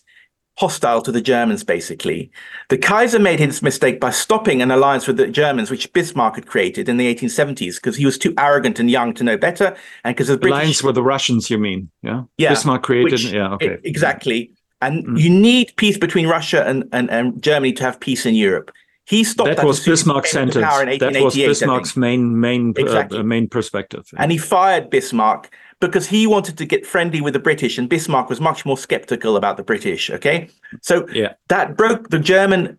hostile 0.56 1.00
to 1.02 1.12
the 1.12 1.20
Germans 1.20 1.62
basically. 1.62 2.30
The 2.68 2.78
Kaiser 2.78 3.18
made 3.20 3.38
his 3.38 3.62
mistake 3.62 4.00
by 4.00 4.10
stopping 4.10 4.60
an 4.60 4.70
alliance 4.72 5.06
with 5.06 5.16
the 5.16 5.28
Germans 5.28 5.70
which 5.70 5.92
Bismarck 5.92 6.34
had 6.34 6.46
created 6.46 6.88
in 6.88 6.96
the 6.96 7.14
1870s 7.14 7.76
because 7.76 7.96
he 7.96 8.04
was 8.04 8.18
too 8.18 8.34
arrogant 8.38 8.80
and 8.80 8.90
young 8.90 9.14
to 9.14 9.24
know 9.24 9.36
better 9.36 9.76
and 10.04 10.16
because 10.16 10.28
the 10.28 10.36
British 10.36 10.56
alliance 10.56 10.82
with 10.82 10.94
the 10.96 11.02
Russians, 11.02 11.48
you 11.48 11.58
mean? 11.58 11.90
Yeah. 12.02 12.22
Yeah, 12.38 12.48
Bismarck 12.50 12.82
created. 12.82 13.12
which- 13.12 13.24
yeah. 13.32 13.52
Okay. 13.52 13.78
Exactly. 13.84 14.50
And 14.80 15.04
Mm. 15.06 15.20
you 15.20 15.30
need 15.30 15.72
peace 15.76 15.98
between 15.98 16.26
Russia 16.26 16.64
and, 16.66 16.84
and, 16.92 17.10
and 17.10 17.40
Germany 17.42 17.72
to 17.74 17.84
have 17.84 18.00
peace 18.00 18.26
in 18.26 18.34
Europe. 18.34 18.72
He 19.06 19.24
stopped 19.24 19.48
that, 19.48 19.56
that 19.58 19.66
was 19.66 19.78
as 19.78 19.84
soon 19.84 19.92
as 19.94 20.00
he 20.00 20.04
Bismarck's 20.04 20.30
sentence. 20.30 20.98
That 21.00 21.22
was 21.22 21.34
Bismarck's 21.34 21.96
main 21.96 22.38
main 22.40 22.74
Exactly. 22.76 23.18
uh, 23.20 23.22
main 23.22 23.48
perspective. 23.48 24.04
And 24.18 24.30
he 24.30 24.38
fired 24.38 24.90
Bismarck 24.90 25.50
because 25.80 26.06
he 26.08 26.26
wanted 26.26 26.58
to 26.58 26.64
get 26.64 26.86
friendly 26.86 27.20
with 27.20 27.34
the 27.34 27.38
British, 27.38 27.78
and 27.78 27.88
Bismarck 27.88 28.28
was 28.28 28.40
much 28.40 28.66
more 28.66 28.76
skeptical 28.76 29.36
about 29.36 29.56
the 29.56 29.62
British. 29.62 30.10
Okay, 30.10 30.48
so 30.82 31.06
Yeah. 31.12 31.34
that 31.48 31.76
broke 31.76 32.10
the 32.10 32.18
German 32.18 32.78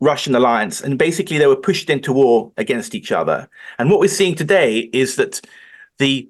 Russian 0.00 0.34
alliance, 0.34 0.80
and 0.80 0.98
basically 0.98 1.38
they 1.38 1.46
were 1.46 1.56
pushed 1.56 1.90
into 1.90 2.12
war 2.12 2.52
against 2.56 2.94
each 2.94 3.12
other. 3.12 3.48
And 3.78 3.90
what 3.90 4.00
we're 4.00 4.08
seeing 4.08 4.34
today 4.34 4.90
is 4.92 5.16
that 5.16 5.40
the 5.98 6.28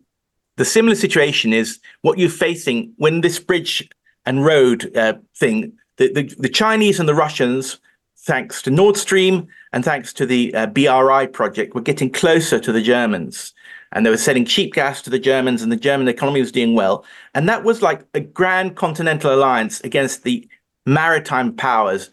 the 0.57 0.65
similar 0.65 0.97
situation 0.97 1.55
is 1.55 1.79
what 2.03 2.19
you're 2.19 2.29
facing 2.29 2.93
when 2.97 3.23
this 3.23 3.39
bridge 3.39 3.89
and 4.27 4.45
road 4.45 4.95
uh, 4.97 5.15
thing. 5.37 5.73
The, 5.97 6.13
the 6.13 6.35
the 6.39 6.49
Chinese 6.49 7.01
and 7.01 7.09
the 7.09 7.15
Russians, 7.15 7.79
thanks 8.19 8.61
to 8.63 8.71
Nord 8.71 8.97
Stream 8.97 9.47
and 9.73 9.85
thanks 9.85 10.13
to 10.15 10.27
the 10.27 10.53
uh, 10.55 10.67
BRI 10.67 11.29
project, 11.29 11.75
were 11.75 11.81
getting 11.81 12.11
closer 12.11 12.59
to 12.59 12.73
the 12.73 12.83
Germans. 12.83 13.55
And 13.93 14.07
they 14.07 14.11
were 14.11 14.17
selling 14.17 14.45
cheap 14.45 14.75
gas 14.75 15.03
to 15.03 15.11
the 15.11 15.19
Germans, 15.19 15.63
and 15.63 15.73
the 15.73 15.77
German 15.77 16.09
economy 16.09 16.41
was 16.41 16.53
doing 16.53 16.75
well. 16.75 17.05
And 17.35 17.49
that 17.49 17.65
was 17.65 17.83
like 17.83 18.07
a 18.15 18.21
grand 18.21 18.77
continental 18.77 19.35
alliance 19.35 19.81
against 19.81 20.23
the 20.23 20.49
maritime 20.87 21.53
powers, 21.55 22.11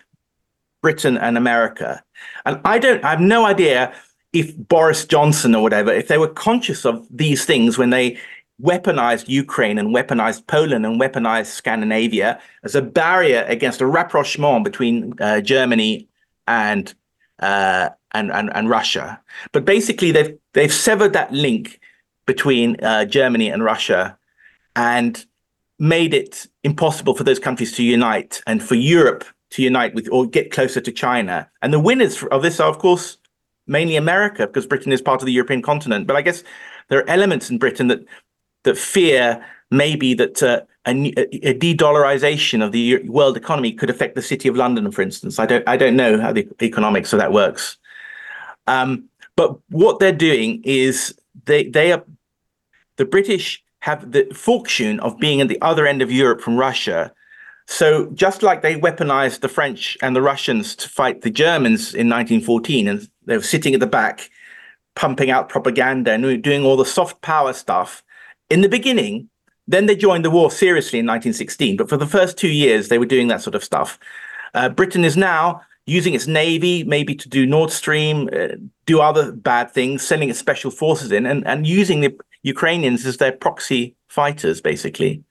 Britain 0.82 1.18
and 1.18 1.38
America. 1.38 2.04
And 2.46 2.60
I 2.66 2.80
don't, 2.80 3.04
I 3.04 3.12
have 3.12 3.22
no 3.22 3.46
idea 3.46 3.94
if 4.34 4.56
Boris 4.58 5.06
Johnson 5.06 5.56
or 5.56 5.62
whatever, 5.62 5.92
if 5.92 6.08
they 6.08 6.18
were 6.18 6.28
conscious 6.28 6.86
of 6.86 7.06
these 7.10 7.46
things 7.46 7.78
when 7.78 7.92
they 7.92 8.18
weaponized 8.62 9.28
Ukraine 9.28 9.78
and 9.78 9.96
weaponized 9.96 10.48
Poland 10.48 10.86
and 10.86 11.00
weaponized 11.00 11.48
Scandinavia 11.48 12.40
as 12.64 12.76
a 12.76 12.82
barrier 12.82 13.46
against 13.48 13.82
a 13.82 13.86
rapprochement 13.86 14.64
between 14.64 15.14
uh, 15.20 15.42
Germany 15.42 16.08
and, 16.48 16.94
uh, 17.40 17.90
and 18.14 18.32
and 18.32 18.50
and 18.56 18.70
Russia. 18.70 19.22
But 19.52 19.66
basically, 19.66 20.12
they've 20.12 20.38
they've 20.58 20.74
severed 20.74 21.14
that 21.14 21.32
link 21.32 21.80
between 22.26 22.84
uh, 22.84 23.06
Germany 23.06 23.48
and 23.50 23.64
Russia, 23.64 24.18
and 24.76 25.26
made 25.80 26.14
it 26.14 26.48
impossible 26.64 27.14
for 27.14 27.24
those 27.24 27.40
countries 27.40 27.72
to 27.74 27.84
unite 27.84 28.42
and 28.48 28.64
for 28.64 28.76
Europe 28.76 29.24
to 29.52 29.62
unite 29.62 29.94
with 29.94 30.10
or 30.12 30.26
get 30.26 30.52
closer 30.52 30.82
to 30.82 30.92
China. 30.92 31.48
And 31.62 31.72
the 31.72 31.80
winners 31.80 32.24
of 32.32 32.42
this 32.42 32.60
are, 32.60 32.70
of 32.70 32.80
course, 32.80 33.18
mainly 33.68 33.96
America 33.96 34.48
because 34.48 34.66
Britain 34.66 34.92
is 34.92 35.02
part 35.02 35.22
of 35.22 35.28
the 35.28 35.32
European 35.32 35.62
continent. 35.62 36.08
But 36.08 36.16
I 36.16 36.22
guess 36.22 36.44
there 36.90 37.00
are 37.00 37.10
elements 37.10 37.50
in 37.50 37.60
Britain 37.60 37.88
that 37.88 38.04
that 38.64 38.78
fear 38.78 39.46
maybe 39.70 40.14
that 40.16 40.42
uh, 40.42 40.62
a, 40.88 41.14
a 41.52 41.54
de-dollarization 41.54 42.66
of 42.66 42.72
the 42.72 42.98
world 43.04 43.38
economy 43.38 43.72
could 43.72 43.90
affect 43.90 44.16
the 44.16 44.22
city 44.22 44.50
of 44.50 44.56
London, 44.56 44.92
for 44.92 45.04
instance. 45.04 45.38
I 45.38 45.46
don't 45.46 45.68
I 45.68 45.78
don't 45.78 45.96
know 45.96 46.20
how 46.20 46.34
the 46.34 46.48
economics 46.62 47.14
of 47.14 47.20
that 47.20 47.32
works. 47.32 47.78
Um, 48.66 49.10
but 49.38 49.58
what 49.70 50.00
they're 50.00 50.12
doing 50.12 50.62
is 50.66 51.18
they 51.46 51.70
they 51.70 51.94
are 51.94 52.04
the 52.98 53.06
British 53.06 53.64
have 53.80 54.12
the 54.12 54.26
fortune 54.34 55.00
of 55.00 55.18
being 55.20 55.40
at 55.40 55.48
the 55.48 55.62
other 55.62 55.88
end 55.88 56.02
of 56.02 56.12
Europe 56.12 56.42
from 56.42 56.58
Russia. 56.58 57.14
So 57.68 58.08
just 58.14 58.44
like 58.44 58.62
they 58.62 58.76
weaponized 58.80 59.42
the 59.42 59.48
French 59.48 59.98
and 60.02 60.16
the 60.16 60.22
Russians 60.22 60.76
to 60.78 60.90
fight 60.90 61.22
the 61.22 61.30
Germans 61.30 61.94
in 61.94 62.10
1914, 62.10 62.88
and 62.88 63.08
they 63.26 63.38
were 63.38 63.44
sitting 63.44 63.74
at 63.74 63.80
the 63.80 63.88
back, 63.88 64.30
pumping 64.96 65.30
out 65.30 65.48
propaganda 65.50 66.12
and 66.12 66.44
doing 66.44 66.66
all 66.66 66.76
the 66.76 66.86
soft 66.86 67.22
power 67.22 67.54
stuff 67.54 68.04
in 68.50 68.62
the 68.62 68.70
beginning. 68.70 69.30
Then 69.68 69.86
they 69.86 69.96
joined 69.96 70.26
the 70.26 70.32
war 70.32 70.50
seriously 70.50 71.00
in 71.00 71.06
1916, 71.06 71.78
but 71.78 71.90
for 71.90 71.98
the 71.98 72.08
first 72.08 72.38
two 72.38 72.48
years 72.48 72.88
they 72.88 72.98
were 72.98 73.06
doing 73.06 73.28
that 73.28 73.42
sort 73.42 73.56
of 73.56 73.64
stuff. 73.64 74.00
Uh, 74.54 74.70
Britain 74.70 75.06
is 75.06 75.18
now 75.18 75.62
using 75.88 76.14
its 76.14 76.28
navy 76.28 76.84
maybe 76.84 77.16
to 77.16 77.28
do 77.28 77.46
Nord 77.46 77.72
Stream, 77.72 78.30
uh, 78.32 78.50
do 78.86 79.00
other 79.00 79.32
bad 79.32 79.72
things, 79.72 80.06
sending 80.06 80.30
its 80.30 80.38
special 80.38 80.70
forces 80.70 81.12
in, 81.12 81.26
and, 81.26 81.48
and 81.48 81.66
using 81.66 82.02
the 82.02 82.16
Ukrainians 82.44 83.06
as 83.06 83.18
their 83.18 83.32
proxy 83.32 83.96
fighters, 84.08 84.62
basically. 84.62 85.24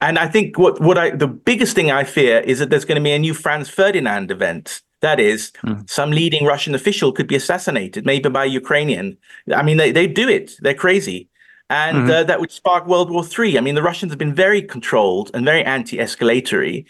And 0.00 0.18
I 0.18 0.26
think 0.26 0.58
what 0.58 0.80
what 0.80 0.98
I 0.98 1.10
the 1.10 1.28
biggest 1.28 1.76
thing 1.76 1.92
I 1.92 2.02
fear 2.02 2.40
is 2.40 2.58
that 2.58 2.70
there's 2.70 2.84
going 2.84 3.00
to 3.00 3.04
be 3.04 3.12
a 3.12 3.18
new 3.18 3.34
Franz 3.34 3.68
Ferdinand 3.68 4.30
event. 4.32 4.82
That 5.00 5.18
is, 5.18 5.52
some 5.86 6.12
leading 6.12 6.44
Russian 6.46 6.74
official 6.76 7.10
could 7.12 7.26
be 7.26 7.34
assassinated, 7.34 8.06
maybe 8.06 8.28
by 8.28 8.44
a 8.44 8.48
Ukrainian. 8.62 9.18
I 9.52 9.62
mean, 9.62 9.76
they, 9.76 9.90
they 9.90 10.06
do 10.06 10.28
it. 10.28 10.52
They're 10.60 10.74
crazy. 10.74 11.28
And 11.68 12.08
uh, 12.08 12.22
that 12.24 12.38
would 12.38 12.52
spark 12.52 12.86
World 12.86 13.10
War 13.10 13.24
Three. 13.24 13.58
I 13.58 13.60
mean, 13.62 13.74
the 13.74 13.82
Russians 13.82 14.12
have 14.12 14.18
been 14.18 14.34
very 14.34 14.62
controlled 14.62 15.32
and 15.34 15.44
very 15.44 15.64
anti-escalatory. 15.64 16.84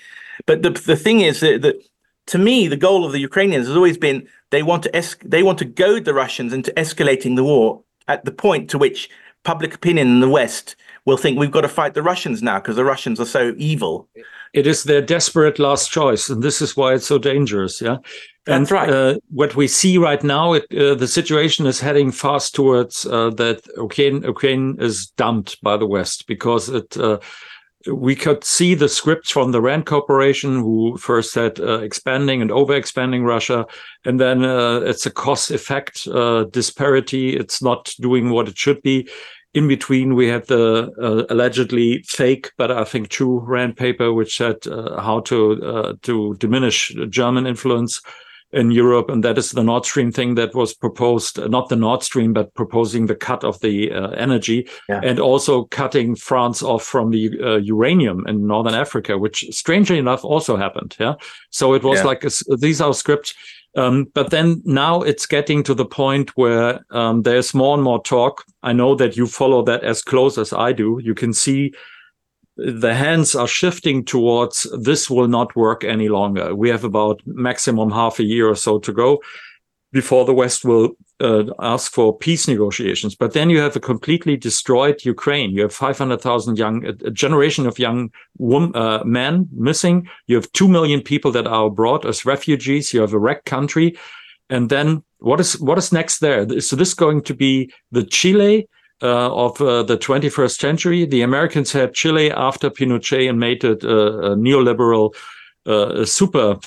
But 0.44 0.62
the 0.62 0.70
the 0.70 0.96
thing 0.96 1.20
is 1.20 1.40
that, 1.40 1.62
that 1.62 1.76
to 2.26 2.38
me, 2.38 2.68
the 2.68 2.76
goal 2.76 3.04
of 3.04 3.12
the 3.12 3.18
Ukrainians 3.20 3.66
has 3.66 3.76
always 3.76 3.98
been 3.98 4.26
they 4.50 4.62
want 4.62 4.82
to 4.84 4.94
es- 4.96 5.16
they 5.24 5.42
want 5.42 5.58
to 5.58 5.64
goad 5.64 6.04
the 6.04 6.14
Russians 6.14 6.52
into 6.52 6.70
escalating 6.72 7.36
the 7.36 7.44
war 7.44 7.82
at 8.08 8.24
the 8.24 8.32
point 8.32 8.70
to 8.70 8.78
which 8.78 9.08
public 9.44 9.74
opinion 9.74 10.06
in 10.08 10.20
the 10.20 10.28
West 10.28 10.76
will 11.04 11.16
think 11.16 11.36
we've 11.38 11.50
got 11.50 11.62
to 11.62 11.68
fight 11.68 11.94
the 11.94 12.02
Russians 12.02 12.42
now 12.42 12.58
because 12.60 12.76
the 12.76 12.84
Russians 12.84 13.18
are 13.18 13.26
so 13.26 13.54
evil. 13.56 14.08
it 14.54 14.66
is 14.66 14.84
their 14.84 15.02
desperate 15.02 15.58
last 15.58 15.90
choice, 15.90 16.28
and 16.30 16.42
this 16.42 16.60
is 16.62 16.76
why 16.76 16.94
it's 16.94 17.06
so 17.06 17.18
dangerous. 17.18 17.80
Yeah, 17.80 17.96
and 18.46 18.66
That's 18.66 18.70
right. 18.70 18.90
uh, 18.90 19.14
what 19.30 19.56
we 19.56 19.66
see 19.66 19.98
right 19.98 20.22
now, 20.22 20.52
it, 20.52 20.64
uh, 20.76 20.94
the 20.94 21.08
situation 21.08 21.66
is 21.66 21.80
heading 21.80 22.12
fast 22.12 22.54
towards 22.54 23.04
uh, 23.06 23.30
that 23.30 23.58
Ukraine. 23.76 24.22
Ukraine 24.22 24.76
is 24.78 25.10
dumped 25.22 25.60
by 25.62 25.76
the 25.76 25.86
West 25.86 26.26
because 26.28 26.68
it. 26.68 26.96
We 27.86 28.14
could 28.14 28.44
see 28.44 28.74
the 28.74 28.88
scripts 28.88 29.30
from 29.30 29.52
the 29.52 29.60
Rand 29.60 29.86
Corporation, 29.86 30.56
who 30.56 30.96
first 30.98 31.32
said 31.32 31.58
uh, 31.60 31.80
expanding 31.80 32.42
and 32.42 32.50
overexpanding 32.50 33.24
Russia, 33.24 33.66
and 34.04 34.20
then 34.20 34.44
uh, 34.44 34.80
it's 34.80 35.06
a 35.06 35.10
cost 35.10 35.50
effect 35.50 36.06
uh, 36.08 36.44
disparity. 36.44 37.36
It's 37.36 37.62
not 37.62 37.92
doing 38.00 38.30
what 38.30 38.48
it 38.48 38.58
should 38.58 38.82
be. 38.82 39.08
In 39.54 39.68
between, 39.68 40.14
we 40.14 40.28
had 40.28 40.46
the 40.46 40.90
uh, 41.00 41.32
allegedly 41.32 42.02
fake, 42.06 42.50
but 42.56 42.70
I 42.70 42.84
think 42.84 43.08
true 43.08 43.40
Rand 43.40 43.76
paper, 43.76 44.12
which 44.12 44.36
said 44.36 44.66
uh, 44.66 45.00
how 45.00 45.20
to 45.20 45.62
uh, 45.62 45.92
to 46.02 46.34
diminish 46.38 46.94
German 47.10 47.46
influence 47.46 48.00
in 48.53 48.70
Europe, 48.70 49.09
and 49.09 49.24
that 49.24 49.38
is 49.38 49.50
the 49.50 49.62
Nord 49.62 49.84
Stream 49.84 50.12
thing 50.12 50.34
that 50.34 50.55
was 50.55 50.74
proposed, 50.74 51.38
uh, 51.38 51.48
not 51.48 51.68
the 51.68 51.76
Nord 51.76 52.03
Stream, 52.03 52.32
but 52.32 52.55
proposing 52.55 53.07
the 53.07 53.14
cut 53.14 53.44
of 53.44 53.61
the 53.61 53.90
uh, 53.92 54.11
energy 54.11 54.68
yeah. 54.88 55.00
and 55.03 55.18
also 55.18 55.64
cutting 55.64 56.14
France 56.14 56.62
off 56.62 56.84
from 56.84 57.11
the 57.11 57.30
uh, 57.40 57.57
uranium 57.57 58.26
in 58.26 58.46
Northern 58.46 58.74
Africa, 58.74 59.16
which 59.16 59.44
strangely 59.50 59.98
enough 59.98 60.24
also 60.24 60.57
happened. 60.57 60.96
Yeah. 61.00 61.14
So 61.50 61.74
it 61.74 61.82
was 61.82 62.00
yeah. 62.00 62.05
like, 62.05 62.24
a, 62.24 62.30
these 62.59 62.80
are 62.80 62.92
scripts. 62.92 63.34
Um, 63.74 64.07
but 64.12 64.28
then 64.28 64.61
now 64.66 65.00
it's 65.00 65.24
getting 65.24 65.62
to 65.62 65.74
the 65.74 65.86
point 65.86 66.36
where 66.36 66.84
um, 66.90 67.22
there's 67.22 67.55
more 67.55 67.74
and 67.74 67.82
more 67.82 68.03
talk. 68.03 68.44
I 68.62 68.74
know 68.74 68.94
that 68.96 69.16
you 69.16 69.26
follow 69.26 69.62
that 69.62 69.82
as 69.82 70.03
close 70.03 70.36
as 70.36 70.53
I 70.53 70.72
do. 70.72 71.00
You 71.03 71.14
can 71.14 71.32
see 71.32 71.72
the 72.57 72.94
hands 72.94 73.34
are 73.34 73.48
shifting 73.48 74.05
towards 74.05 74.66
this 74.80 75.09
will 75.09 75.28
not 75.28 75.57
work 75.57 75.84
any 75.84 76.09
longer. 76.09 76.55
We 76.55 76.68
have 76.68 76.84
about 76.84 77.22
maximum 77.24 77.90
half 77.90 78.18
a 78.18 78.24
year 78.24 78.48
or 78.48 78.57
so 78.57 78.78
to 78.80 78.92
go 78.92 79.20
before 79.92 80.24
the 80.24 80.34
West 80.34 80.64
will 80.64 80.90
uh, 81.20 81.44
ask 81.61 81.92
for 81.92 82.16
peace 82.16 82.48
negotiations. 82.48 83.14
But 83.14 83.34
then 83.34 83.50
you 83.50 83.61
have 83.61 83.76
a 83.76 83.80
completely 83.80 84.36
destroyed 84.36 85.05
Ukraine. 85.05 85.50
You 85.50 85.62
have 85.62 85.74
500,000 85.74 86.59
young, 86.59 86.84
a 86.86 87.11
generation 87.11 87.66
of 87.66 87.78
young 87.78 88.11
women, 88.38 88.74
uh, 88.74 89.05
men 89.05 89.48
missing. 89.53 90.09
You 90.26 90.36
have 90.36 90.50
2 90.53 90.66
million 90.66 91.03
people 91.03 91.30
that 91.32 91.46
are 91.46 91.66
abroad 91.66 92.07
as 92.07 92.24
refugees. 92.24 92.92
You 92.92 93.03
have 93.03 93.12
a 93.12 93.18
wrecked 93.18 93.44
country. 93.44 93.96
And 94.48 94.70
then 94.70 95.05
what 95.18 95.40
is, 95.40 95.61
what 95.61 95.78
is 95.78 95.92
next 95.92 96.20
there? 96.20 96.61
So 96.61 96.74
this 96.74 96.94
going 96.94 97.22
to 97.22 97.34
be 97.34 97.72
the 97.90 98.05
Chile 98.05 98.68
of 99.09 99.61
uh, 99.61 99.82
the 99.82 99.96
21st 99.96 100.59
century. 100.59 101.05
The 101.05 101.22
Americans 101.22 101.72
had 101.72 101.94
Chile 101.94 102.30
after 102.30 102.70
Pinochet 102.70 103.28
and 103.28 103.38
made 103.38 103.64
it 103.64 103.84
a, 103.84 104.32
a 104.32 104.36
neoliberal 104.36 105.14
uh, 105.66 106.05
super 106.05 106.59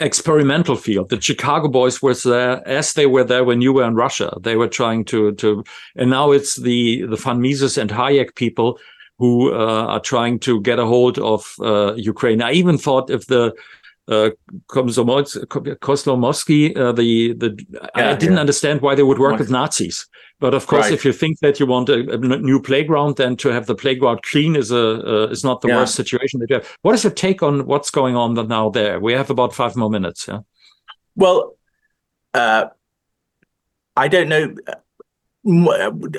experimental 0.00 0.76
field. 0.76 1.08
The 1.10 1.20
Chicago 1.20 1.68
boys 1.68 2.02
were 2.02 2.14
there 2.14 2.66
as 2.66 2.94
they 2.94 3.06
were 3.06 3.24
there 3.24 3.44
when 3.44 3.60
you 3.60 3.72
were 3.72 3.84
in 3.84 3.94
Russia. 3.94 4.36
They 4.40 4.56
were 4.56 4.68
trying 4.68 5.04
to 5.06 5.32
to, 5.32 5.64
and 5.96 6.10
now 6.10 6.32
it's 6.32 6.56
the 6.56 7.02
the 7.06 7.16
von 7.16 7.40
Mises 7.40 7.78
and 7.78 7.90
Hayek 7.90 8.34
people 8.34 8.78
who 9.18 9.52
uh, 9.52 9.86
are 9.86 10.00
trying 10.00 10.40
to 10.40 10.60
get 10.60 10.78
a 10.78 10.86
hold 10.86 11.18
of 11.18 11.54
uh, 11.60 11.94
Ukraine. 11.94 12.42
I 12.42 12.52
even 12.52 12.78
thought 12.78 13.10
if 13.10 13.26
the 13.26 13.54
uh, 14.08 14.30
Kolomoisky, 14.68 16.76
uh, 16.76 16.92
the 16.92 17.32
the 17.34 17.66
yeah, 17.96 18.10
I 18.10 18.14
didn't 18.14 18.34
yeah. 18.34 18.40
understand 18.40 18.82
why 18.82 18.94
they 18.94 19.02
would 19.02 19.18
work 19.18 19.38
with 19.38 19.50
Nazis. 19.50 20.06
But 20.40 20.52
of 20.52 20.66
course, 20.66 20.86
right. 20.86 20.92
if 20.92 21.04
you 21.04 21.12
think 21.12 21.38
that 21.40 21.58
you 21.58 21.66
want 21.66 21.88
a, 21.88 22.00
a, 22.10 22.18
new 22.18 22.60
playground, 22.60 23.16
then 23.16 23.36
to 23.36 23.48
have 23.48 23.66
the 23.66 23.74
playground 23.74 24.22
clean 24.22 24.56
is 24.56 24.70
a 24.70 24.78
uh, 24.78 25.26
is 25.28 25.44
not 25.44 25.62
the 25.62 25.68
yeah. 25.68 25.76
worst 25.76 25.94
situation 25.94 26.40
that 26.40 26.50
you 26.50 26.56
have. 26.56 26.76
What 26.82 26.94
is 26.94 27.04
your 27.04 27.12
take 27.12 27.42
on 27.42 27.66
what's 27.66 27.90
going 27.90 28.16
on 28.16 28.34
now 28.48 28.68
there? 28.68 29.00
We 29.00 29.14
have 29.14 29.30
about 29.30 29.54
five 29.54 29.76
more 29.76 29.88
minutes. 29.88 30.26
Yeah. 30.28 30.40
Well, 31.16 31.56
uh, 32.34 32.66
I 33.96 34.08
don't 34.08 34.28
know. 34.28 34.54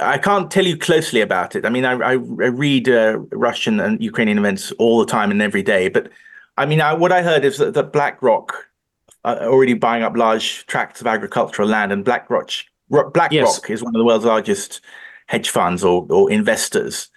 I 0.02 0.18
can't 0.18 0.50
tell 0.50 0.66
you 0.66 0.78
closely 0.78 1.22
about 1.22 1.56
it. 1.56 1.66
I 1.66 1.70
mean, 1.70 1.84
I, 1.84 1.94
I, 1.94 2.12
I 2.12 2.16
read 2.16 2.88
uh, 2.88 3.20
Russian 3.32 3.80
and 3.80 4.02
Ukrainian 4.02 4.38
events 4.38 4.72
all 4.74 5.00
the 5.00 5.06
time 5.06 5.32
and 5.32 5.42
every 5.42 5.64
day, 5.64 5.90
but 5.90 6.10
I 6.58 6.66
mean, 6.66 6.82
I, 6.82 6.94
what 6.94 7.12
I 7.12 7.22
heard 7.22 7.44
is 7.44 7.58
that, 7.58 7.74
that 7.74 7.92
BlackRock 7.92 8.54
are 9.24 9.38
already 9.44 9.74
buying 9.74 10.04
up 10.04 10.16
large 10.16 10.66
tracts 10.68 11.02
of 11.02 11.08
agricultural 11.08 11.68
land, 11.68 11.92
and 11.92 12.06
BlackRock 12.06 12.52
BlackRock 12.90 13.32
yes. 13.32 13.70
is 13.70 13.84
one 13.84 13.96
of 13.96 14.00
the 14.00 14.06
world's 14.06 14.26
largest 14.26 14.82
hedge 15.28 15.50
funds 15.50 15.84
or, 15.84 16.06
or 16.10 16.32
investors. 16.32 17.10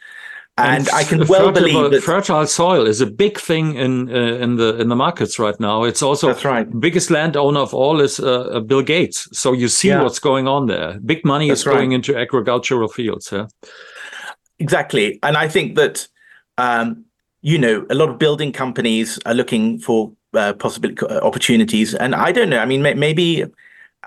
And, 0.56 0.88
and 0.88 0.90
I 0.90 1.04
can 1.04 1.24
well 1.28 1.52
believe 1.52 1.92
that 1.92 2.02
fertile 2.02 2.44
soil 2.46 2.84
is 2.84 3.00
a 3.00 3.06
big 3.06 3.38
thing 3.38 3.76
in 3.76 4.10
uh, 4.10 4.42
in 4.42 4.56
the 4.56 4.76
in 4.80 4.88
the 4.88 4.96
markets 4.96 5.38
right 5.38 5.58
now. 5.60 5.84
It's 5.84 6.02
also 6.02 6.28
that's 6.28 6.44
right. 6.44 6.68
Biggest 6.80 7.10
landowner 7.10 7.60
of 7.60 7.72
all 7.72 8.00
is 8.00 8.18
uh, 8.18 8.40
uh, 8.40 8.60
Bill 8.60 8.82
Gates. 8.82 9.28
So 9.38 9.52
you 9.52 9.68
see 9.68 9.88
yeah. 9.88 10.02
what's 10.02 10.18
going 10.18 10.48
on 10.48 10.66
there. 10.66 10.98
Big 10.98 11.24
money 11.24 11.48
that's 11.48 11.60
is 11.60 11.64
going 11.64 11.92
into 11.92 12.18
agricultural 12.18 12.88
fields. 12.88 13.30
Yeah, 13.30 13.46
exactly. 14.58 15.20
And 15.22 15.36
I 15.36 15.46
think 15.46 15.76
that 15.76 16.08
um, 16.56 17.04
you 17.40 17.58
know, 17.58 17.86
a 17.90 17.94
lot 17.94 18.08
of 18.08 18.18
building 18.18 18.52
companies 18.52 19.18
are 19.26 19.34
looking 19.34 19.78
for 19.78 20.12
uh, 20.34 20.52
possible 20.54 20.90
uh, 21.02 21.20
opportunities. 21.22 21.94
And 21.94 22.14
I 22.14 22.32
don't 22.32 22.50
know. 22.50 22.58
I 22.58 22.66
mean, 22.66 22.82
maybe 22.82 23.44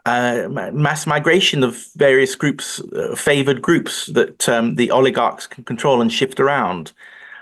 uh, 0.05 0.47
mass 0.73 1.05
migration 1.07 1.63
of 1.63 1.85
various 1.95 2.35
groups, 2.35 2.79
uh, 2.79 3.15
favored 3.15 3.61
groups 3.61 4.07
that 4.07 4.47
um, 4.49 4.75
the 4.75 4.91
oligarchs 4.91 5.47
can 5.47 5.63
control 5.63 6.01
and 6.01 6.11
shift 6.11 6.39
around, 6.39 6.91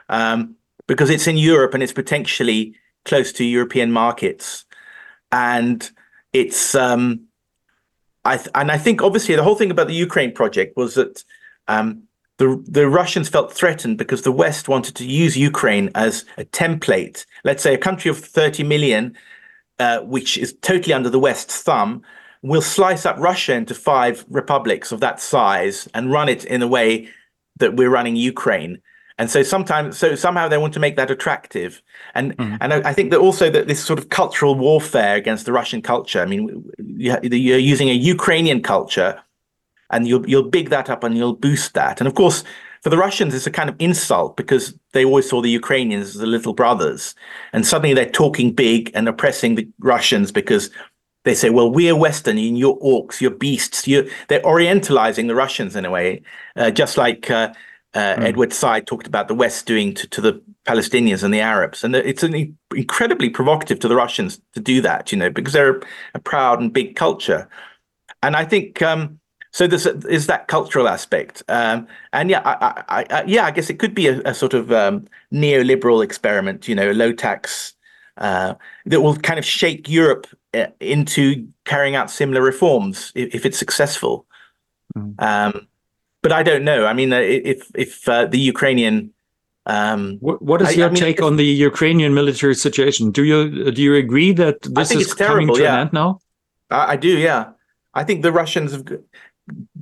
um, 0.09 0.55
because 0.87 1.09
it's 1.09 1.27
in 1.27 1.37
Europe 1.37 1.73
and 1.73 1.83
it's 1.83 1.93
potentially 1.93 2.73
close 3.05 3.31
to 3.33 3.45
European 3.45 3.91
markets, 3.91 4.65
and 5.31 5.89
it's. 6.33 6.75
Um, 6.75 7.21
I 8.25 8.35
th- 8.35 8.49
and 8.53 8.69
I 8.69 8.77
think 8.77 9.01
obviously 9.01 9.35
the 9.35 9.43
whole 9.43 9.55
thing 9.55 9.71
about 9.71 9.87
the 9.87 9.93
Ukraine 9.93 10.33
project 10.33 10.75
was 10.75 10.95
that 10.95 11.23
um, 11.69 12.03
the 12.39 12.63
the 12.67 12.89
Russians 12.89 13.29
felt 13.29 13.53
threatened 13.53 13.97
because 13.97 14.23
the 14.23 14.31
West 14.31 14.67
wanted 14.67 14.95
to 14.95 15.05
use 15.05 15.37
Ukraine 15.37 15.91
as 15.93 16.25
a 16.37 16.45
template. 16.45 17.25
Let's 17.43 17.61
say 17.61 17.73
a 17.73 17.77
country 17.77 18.09
of 18.09 18.17
30 18.17 18.63
million, 18.63 19.15
uh, 19.77 19.99
which 19.99 20.37
is 20.37 20.53
totally 20.61 20.93
under 20.93 21.09
the 21.09 21.19
West's 21.19 21.61
thumb, 21.61 22.01
will 22.41 22.61
slice 22.61 23.05
up 23.05 23.17
Russia 23.19 23.53
into 23.53 23.75
five 23.75 24.25
republics 24.29 24.91
of 24.91 25.01
that 25.01 25.19
size 25.19 25.87
and 25.93 26.11
run 26.11 26.29
it 26.29 26.45
in 26.45 26.61
a 26.61 26.67
way 26.67 27.09
that 27.57 27.75
we're 27.75 27.89
running 27.89 28.15
Ukraine. 28.15 28.81
And 29.17 29.29
so 29.29 29.43
sometimes, 29.43 29.97
so 29.97 30.15
somehow 30.15 30.47
they 30.47 30.57
want 30.57 30.73
to 30.75 30.79
make 30.79 30.95
that 30.95 31.11
attractive, 31.11 31.81
and 32.15 32.37
mm. 32.37 32.57
and 32.61 32.73
I, 32.73 32.89
I, 32.89 32.93
think 32.93 33.11
that 33.11 33.19
also 33.19 33.49
that 33.49 33.67
this 33.67 33.83
sort 33.83 33.99
of 33.99 34.07
cultural 34.07 34.55
warfare 34.55 35.17
against 35.17 35.45
the 35.45 35.51
Russian 35.51 35.81
culture. 35.81 36.21
I 36.21 36.25
mean, 36.25 36.63
you're 36.77 37.57
using 37.73 37.89
a 37.89 37.93
Ukrainian 37.93 38.61
culture 38.63 39.21
and 39.91 40.07
you'll 40.07 40.27
you'll 40.27 40.49
big 40.49 40.69
that 40.69 40.89
up 40.89 41.03
and 41.03 41.17
you'll 41.17 41.35
boost 41.35 41.73
that. 41.73 41.99
And 41.99 42.07
of 42.07 42.15
course, 42.15 42.43
for 42.81 42.89
the 42.89 42.97
Russians, 42.97 43.33
it's 43.33 43.47
a 43.47 43.51
kind 43.51 43.69
of 43.69 43.75
insult 43.79 44.37
because 44.37 44.73
they 44.93 45.03
always 45.03 45.29
saw 45.29 45.41
the 45.41 45.49
Ukrainians 45.49 46.09
as 46.09 46.13
the 46.15 46.25
little 46.25 46.53
brothers, 46.53 47.15
and 47.53 47.65
suddenly 47.65 47.93
they're 47.93 48.09
talking 48.09 48.53
big 48.53 48.91
and 48.93 49.07
oppressing 49.07 49.55
the 49.55 49.67
Russians 49.79 50.31
because 50.31 50.69
they 51.25 51.35
say, 51.35 51.49
"Well, 51.49 51.71
we're 51.71 51.95
Western, 51.95 52.37
and 52.37 52.57
you're 52.57 52.79
orcs, 52.79 53.19
you're 53.19 53.31
beasts." 53.31 53.87
You're, 53.87 54.05
they're 54.29 54.41
Orientalizing 54.41 55.27
the 55.27 55.35
Russians 55.35 55.75
in 55.75 55.85
a 55.85 55.91
way, 55.91 56.21
uh, 56.55 56.71
just 56.71 56.97
like. 56.97 57.29
Uh, 57.29 57.53
uh, 57.95 58.15
mm. 58.15 58.23
Edward 58.23 58.53
Said 58.53 58.85
talked 58.85 59.07
about 59.07 59.27
the 59.27 59.33
West 59.33 59.65
doing 59.65 59.95
to, 59.95 60.07
to 60.09 60.21
the 60.21 60.39
Palestinians 60.67 61.23
and 61.23 61.33
the 61.33 61.39
Arabs, 61.39 61.83
and 61.83 61.95
it's 61.95 62.21
an 62.21 62.55
incredibly 62.75 63.31
provocative 63.31 63.79
to 63.79 63.87
the 63.87 63.95
Russians 63.95 64.39
to 64.53 64.59
do 64.59 64.79
that, 64.81 65.11
you 65.11 65.17
know, 65.17 65.31
because 65.31 65.53
they're 65.53 65.81
a 66.13 66.19
proud 66.19 66.61
and 66.61 66.71
big 66.71 66.95
culture. 66.95 67.49
And 68.21 68.35
I 68.35 68.45
think 68.45 68.83
um, 68.83 69.19
so 69.59 69.67
there's 69.67 69.85
is 69.85 70.27
that 70.27 70.47
cultural 70.47 70.87
aspect, 70.87 71.43
um, 71.49 71.85
and 72.13 72.29
yeah, 72.29 72.39
I, 72.45 72.83
I, 72.87 73.05
I, 73.09 73.23
yeah, 73.25 73.43
I 73.43 73.51
guess 73.51 73.69
it 73.69 73.77
could 73.77 73.93
be 73.93 74.07
a, 74.07 74.21
a 74.21 74.33
sort 74.33 74.53
of 74.53 74.71
um, 74.71 75.05
neoliberal 75.33 76.01
experiment, 76.01 76.69
you 76.69 76.75
know, 76.75 76.91
low 76.91 77.11
tax 77.11 77.73
uh, 78.19 78.53
that 78.85 79.01
will 79.01 79.17
kind 79.17 79.37
of 79.37 79.43
shake 79.43 79.89
Europe 79.89 80.27
uh, 80.53 80.67
into 80.79 81.45
carrying 81.65 81.93
out 81.93 82.09
similar 82.09 82.41
reforms 82.41 83.11
if, 83.15 83.35
if 83.35 83.45
it's 83.45 83.59
successful. 83.59 84.25
Mm. 84.97 85.21
Um, 85.21 85.67
but 86.21 86.31
I 86.31 86.41
don't 86.41 86.63
know. 86.63 86.85
I 86.85 86.93
mean, 86.93 87.11
uh, 87.11 87.17
if 87.19 87.69
if 87.75 88.07
uh, 88.07 88.27
the 88.27 88.39
Ukrainian 88.39 89.11
um, 89.65 90.19
what, 90.21 90.41
what 90.41 90.61
is 90.61 90.77
your 90.77 90.87
I 90.87 90.91
mean, 90.91 91.01
take 91.01 91.21
on 91.21 91.35
the 91.35 91.43
Ukrainian 91.43 92.13
military 92.13 92.55
situation? 92.55 93.11
Do 93.11 93.25
you 93.25 93.71
do 93.71 93.81
you 93.81 93.95
agree 93.95 94.31
that 94.31 94.61
this 94.61 94.91
is 94.91 95.13
coming 95.13 95.47
terrible, 95.47 95.55
to 95.55 95.63
yeah. 95.63 95.73
an 95.73 95.79
end 95.81 95.91
now? 95.91 96.21
I, 96.71 96.93
I, 96.93 96.95
do. 96.95 97.09
Yeah, 97.09 97.51
I 97.93 98.05
think 98.05 98.21
the 98.21 98.31
Russians 98.31 98.71
have 98.71 98.85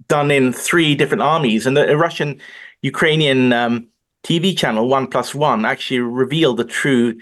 done 0.08 0.32
in 0.32 0.54
three 0.54 0.96
different 0.96 1.22
armies, 1.22 1.66
and 1.66 1.76
the 1.76 1.98
Russian 1.98 2.40
Ukrainian 2.82 3.54
um, 3.54 3.88
TV 4.24 4.58
channel 4.58 4.88
One 4.88 5.08
Plus 5.08 5.34
One 5.36 5.66
actually 5.66 6.00
revealed 6.00 6.58
the 6.58 6.66
true 6.66 7.16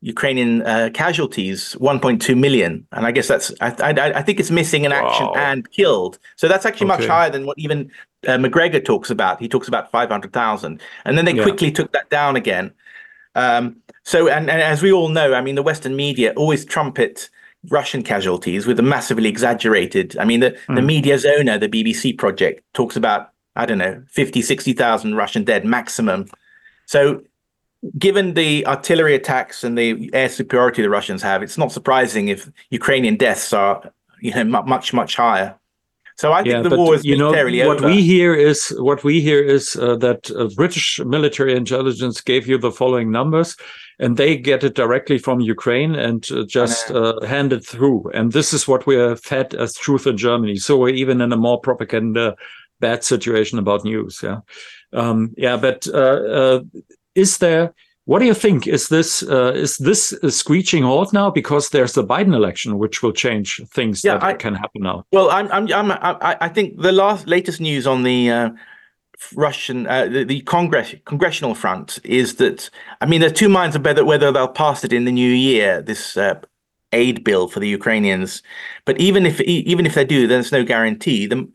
Ukrainian 0.00 0.60
uh, 0.62 0.90
casualties, 0.92 1.74
1.2 1.80 2.36
million, 2.36 2.86
and 2.92 3.06
I 3.06 3.10
guess 3.10 3.26
that's 3.26 3.52
I, 3.62 3.70
I, 3.80 4.18
I 4.18 4.22
think 4.22 4.38
it's 4.38 4.50
missing 4.50 4.84
in 4.84 4.92
action 4.92 5.26
wow. 5.26 5.34
and 5.34 5.70
killed. 5.70 6.18
So 6.36 6.46
that's 6.46 6.66
actually 6.66 6.90
okay. 6.90 6.98
much 6.98 7.08
higher 7.08 7.30
than 7.30 7.46
what 7.46 7.58
even 7.58 7.90
uh, 8.26 8.36
Macgregor 8.36 8.80
talks 8.80 9.08
about. 9.08 9.40
He 9.40 9.48
talks 9.48 9.66
about 9.66 9.90
500,000, 9.90 10.80
and 11.06 11.18
then 11.18 11.24
they 11.24 11.32
yeah. 11.32 11.42
quickly 11.42 11.72
took 11.72 11.92
that 11.92 12.10
down 12.10 12.36
again. 12.36 12.72
Um, 13.34 13.76
so, 14.04 14.28
and, 14.28 14.50
and, 14.50 14.60
as 14.60 14.82
we 14.82 14.92
all 14.92 15.08
know, 15.08 15.32
I 15.32 15.40
mean, 15.40 15.54
the 15.54 15.62
Western 15.62 15.96
media 15.96 16.34
always 16.36 16.66
trumpet 16.66 17.30
Russian 17.70 18.02
casualties 18.02 18.66
with 18.66 18.78
a 18.78 18.82
massively 18.82 19.28
exaggerated. 19.28 20.16
I 20.18 20.24
mean, 20.24 20.40
the, 20.40 20.50
mm. 20.68 20.74
the 20.74 20.80
hmm. 20.80 20.88
Mediazona, 20.88 21.60
the 21.60 21.68
BBC 21.68 22.16
project, 22.16 22.62
talks 22.74 22.96
about, 22.96 23.30
I 23.56 23.66
don't 23.66 23.78
know, 23.78 24.02
50, 24.10 24.42
60,000 24.42 25.14
Russian 25.14 25.44
dead 25.44 25.64
maximum. 25.64 26.26
So, 26.86 27.22
given 27.98 28.34
the 28.34 28.66
artillery 28.66 29.14
attacks 29.14 29.62
and 29.62 29.76
the 29.76 30.10
air 30.12 30.28
superiority 30.28 30.82
the 30.82 30.90
Russians 30.90 31.22
have, 31.22 31.42
it's 31.42 31.58
not 31.58 31.72
surprising 31.72 32.28
if 32.28 32.50
Ukrainian 32.70 33.16
deaths 33.16 33.52
are, 33.52 33.92
you 34.20 34.34
know, 34.34 34.44
much, 34.44 34.92
much 34.92 35.16
higher. 35.16 35.54
So 36.16 36.32
I 36.32 36.42
think 36.42 36.52
yeah, 36.52 36.62
the 36.62 36.76
war 36.76 36.94
is 36.94 37.04
you 37.04 37.16
know 37.16 37.30
what 37.30 37.78
over. 37.78 37.86
we 37.86 38.02
hear 38.02 38.34
is 38.34 38.68
what 38.78 39.02
we 39.02 39.20
hear 39.20 39.42
is 39.42 39.74
uh, 39.74 39.96
that 39.96 40.30
uh, 40.30 40.48
British 40.54 41.00
military 41.00 41.56
intelligence 41.56 42.20
gave 42.20 42.46
you 42.46 42.56
the 42.56 42.70
following 42.70 43.10
numbers. 43.10 43.56
And 43.98 44.16
they 44.16 44.36
get 44.36 44.64
it 44.64 44.74
directly 44.74 45.18
from 45.18 45.40
Ukraine 45.40 45.94
and 45.94 46.26
uh, 46.30 46.44
just 46.46 46.90
uh, 46.90 47.20
hand 47.24 47.52
it 47.52 47.64
through. 47.64 48.10
And 48.12 48.32
this 48.32 48.52
is 48.52 48.66
what 48.66 48.86
we 48.86 48.96
are 48.96 49.16
fed 49.16 49.54
as 49.54 49.74
truth 49.74 50.06
in 50.06 50.16
Germany. 50.16 50.56
So 50.56 50.76
we're 50.78 50.88
even 50.88 51.20
in 51.20 51.32
a 51.32 51.36
more 51.36 51.60
propaganda 51.60 52.36
bad 52.80 53.04
situation 53.04 53.58
about 53.58 53.84
news. 53.84 54.20
Yeah, 54.22 54.40
um, 54.92 55.32
yeah. 55.36 55.56
But 55.56 55.86
uh, 55.86 56.20
uh, 56.40 56.60
is 57.14 57.38
there? 57.38 57.74
What 58.06 58.18
do 58.18 58.26
you 58.26 58.34
think? 58.34 58.66
Is 58.66 58.88
this 58.88 59.22
uh, 59.22 59.52
is 59.54 59.78
this 59.78 60.12
a 60.22 60.30
screeching 60.30 60.82
halt 60.82 61.12
now 61.12 61.30
because 61.30 61.70
there's 61.70 61.94
the 61.94 62.04
Biden 62.04 62.34
election, 62.34 62.78
which 62.78 63.02
will 63.02 63.12
change 63.12 63.62
things 63.70 64.04
yeah, 64.04 64.18
that 64.18 64.22
I, 64.22 64.34
can 64.34 64.54
happen 64.54 64.82
now? 64.82 65.04
Well, 65.10 65.30
I'm, 65.30 65.50
I'm, 65.50 65.72
I'm, 65.72 65.90
I, 65.92 66.36
I 66.40 66.48
think 66.48 66.82
the 66.82 66.92
last 66.92 67.26
latest 67.26 67.60
news 67.60 67.86
on 67.86 68.02
the 68.02 68.30
uh, 68.30 68.50
Russian 69.34 69.86
uh, 69.86 70.06
the, 70.06 70.24
the, 70.24 70.40
Congress 70.42 70.94
congressional 71.04 71.54
front 71.54 71.98
is 72.04 72.36
that 72.36 72.70
I 73.00 73.06
mean, 73.06 73.20
there's 73.20 73.32
two 73.32 73.48
minds 73.48 73.76
about 73.76 74.04
whether 74.06 74.32
they'll 74.32 74.48
pass 74.48 74.84
it 74.84 74.92
in 74.92 75.04
the 75.04 75.12
new 75.12 75.30
year. 75.30 75.82
This 75.82 76.16
uh, 76.16 76.40
aid 76.92 77.24
bill 77.24 77.48
for 77.48 77.60
the 77.60 77.68
Ukrainians, 77.68 78.42
but 78.84 78.98
even 79.00 79.26
if 79.26 79.40
even 79.42 79.86
if 79.86 79.94
they 79.94 80.04
do, 80.04 80.26
there's 80.26 80.52
no 80.52 80.64
guarantee. 80.64 81.26
The, 81.26 81.48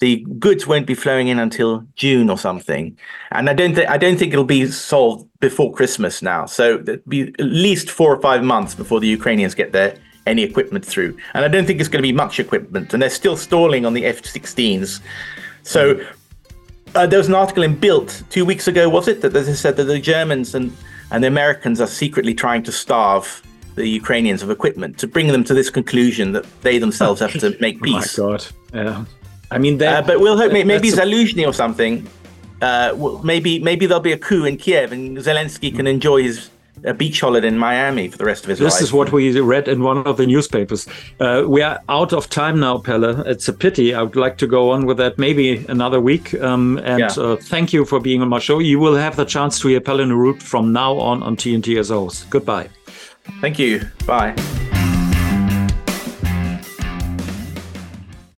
the 0.00 0.24
goods 0.38 0.66
won't 0.66 0.86
be 0.86 0.94
flowing 0.94 1.28
in 1.28 1.38
until 1.38 1.86
June 1.94 2.30
or 2.30 2.38
something, 2.38 2.96
and 3.32 3.50
I 3.50 3.54
don't 3.54 3.74
think 3.74 3.88
I 3.88 3.98
don't 3.98 4.18
think 4.18 4.32
it'll 4.32 4.44
be 4.44 4.66
solved 4.68 5.28
before 5.40 5.72
Christmas 5.72 6.22
now. 6.22 6.46
So 6.46 6.78
it'll 6.80 6.96
be 7.08 7.28
at 7.38 7.40
least 7.40 7.90
four 7.90 8.14
or 8.14 8.20
five 8.20 8.42
months 8.42 8.74
before 8.74 9.00
the 9.00 9.08
Ukrainians 9.08 9.54
get 9.54 9.72
their 9.72 9.96
any 10.26 10.42
equipment 10.42 10.84
through, 10.84 11.16
and 11.34 11.44
I 11.44 11.48
don't 11.48 11.66
think 11.66 11.80
it's 11.80 11.88
going 11.88 12.02
to 12.02 12.08
be 12.08 12.12
much 12.12 12.40
equipment, 12.40 12.92
and 12.92 13.02
they're 13.02 13.10
still 13.10 13.36
stalling 13.36 13.84
on 13.84 13.94
the 13.94 14.06
F-16s. 14.06 15.00
So 15.62 16.00
uh, 16.94 17.06
there 17.06 17.18
was 17.18 17.28
an 17.28 17.34
article 17.34 17.62
in 17.62 17.78
Bild 17.78 18.22
two 18.30 18.44
weeks 18.44 18.68
ago, 18.68 18.88
was 18.88 19.08
it, 19.08 19.20
that 19.22 19.32
they 19.32 19.44
said 19.54 19.76
that 19.76 19.84
the 19.84 19.98
Germans 19.98 20.54
and, 20.54 20.76
and 21.10 21.22
the 21.22 21.28
Americans 21.28 21.80
are 21.80 21.86
secretly 21.86 22.34
trying 22.34 22.62
to 22.64 22.72
starve 22.72 23.42
the 23.76 23.86
Ukrainians 23.86 24.42
of 24.42 24.50
equipment 24.50 24.98
to 24.98 25.06
bring 25.06 25.28
them 25.28 25.44
to 25.44 25.54
this 25.54 25.70
conclusion 25.70 26.32
that 26.32 26.44
they 26.62 26.78
themselves 26.78 27.20
have 27.20 27.32
to 27.32 27.56
make 27.60 27.80
peace. 27.82 28.18
oh 28.18 28.24
my 28.24 28.30
God. 28.32 28.46
Yeah. 28.74 29.04
I 29.50 29.58
mean, 29.58 29.82
uh, 29.82 30.02
but 30.02 30.20
we'll 30.20 30.36
hope 30.36 30.52
maybe 30.52 30.90
Zaluzhny 30.90 31.46
or 31.46 31.52
something. 31.52 32.06
Uh, 32.62 33.20
maybe 33.24 33.58
maybe 33.58 33.86
there'll 33.86 34.02
be 34.02 34.12
a 34.12 34.18
coup 34.18 34.44
in 34.44 34.56
Kiev 34.56 34.92
and 34.92 35.16
Zelensky 35.18 35.74
can 35.74 35.86
enjoy 35.86 36.22
his 36.22 36.50
a 36.84 36.94
beach 36.94 37.20
holiday 37.20 37.48
in 37.48 37.58
Miami 37.58 38.08
for 38.08 38.18
the 38.18 38.24
rest 38.24 38.44
of 38.44 38.50
his 38.50 38.58
this 38.58 38.72
life. 38.72 38.80
This 38.80 38.88
is 38.88 38.92
what 38.92 39.12
we 39.12 39.38
read 39.40 39.68
in 39.68 39.82
one 39.82 40.06
of 40.06 40.16
the 40.16 40.26
newspapers. 40.26 40.86
Uh, 41.18 41.44
we 41.46 41.62
are 41.62 41.80
out 41.88 42.12
of 42.12 42.28
time 42.28 42.60
now, 42.60 42.78
Pelle. 42.78 43.26
It's 43.26 43.48
a 43.48 43.52
pity. 43.52 43.94
I 43.94 44.02
would 44.02 44.16
like 44.16 44.38
to 44.38 44.46
go 44.46 44.70
on 44.70 44.86
with 44.86 44.96
that 44.98 45.18
maybe 45.18 45.64
another 45.68 46.00
week. 46.00 46.34
Um, 46.40 46.78
and 46.84 47.00
yeah. 47.00 47.22
uh, 47.22 47.36
thank 47.36 47.72
you 47.72 47.84
for 47.84 48.00
being 48.00 48.22
on 48.22 48.28
my 48.28 48.38
show. 48.38 48.58
You 48.58 48.78
will 48.78 48.96
have 48.96 49.16
the 49.16 49.24
chance 49.24 49.58
to 49.60 49.68
hear 49.68 49.80
Pelle 49.80 49.98
Neroth 49.98 50.42
from 50.42 50.72
now 50.72 50.98
on 50.98 51.22
on 51.22 51.36
TNT 51.36 51.78
as 51.78 51.88
host. 51.88 52.28
Goodbye. 52.30 52.68
Thank 53.40 53.58
you. 53.58 53.82
Bye. 54.06 54.34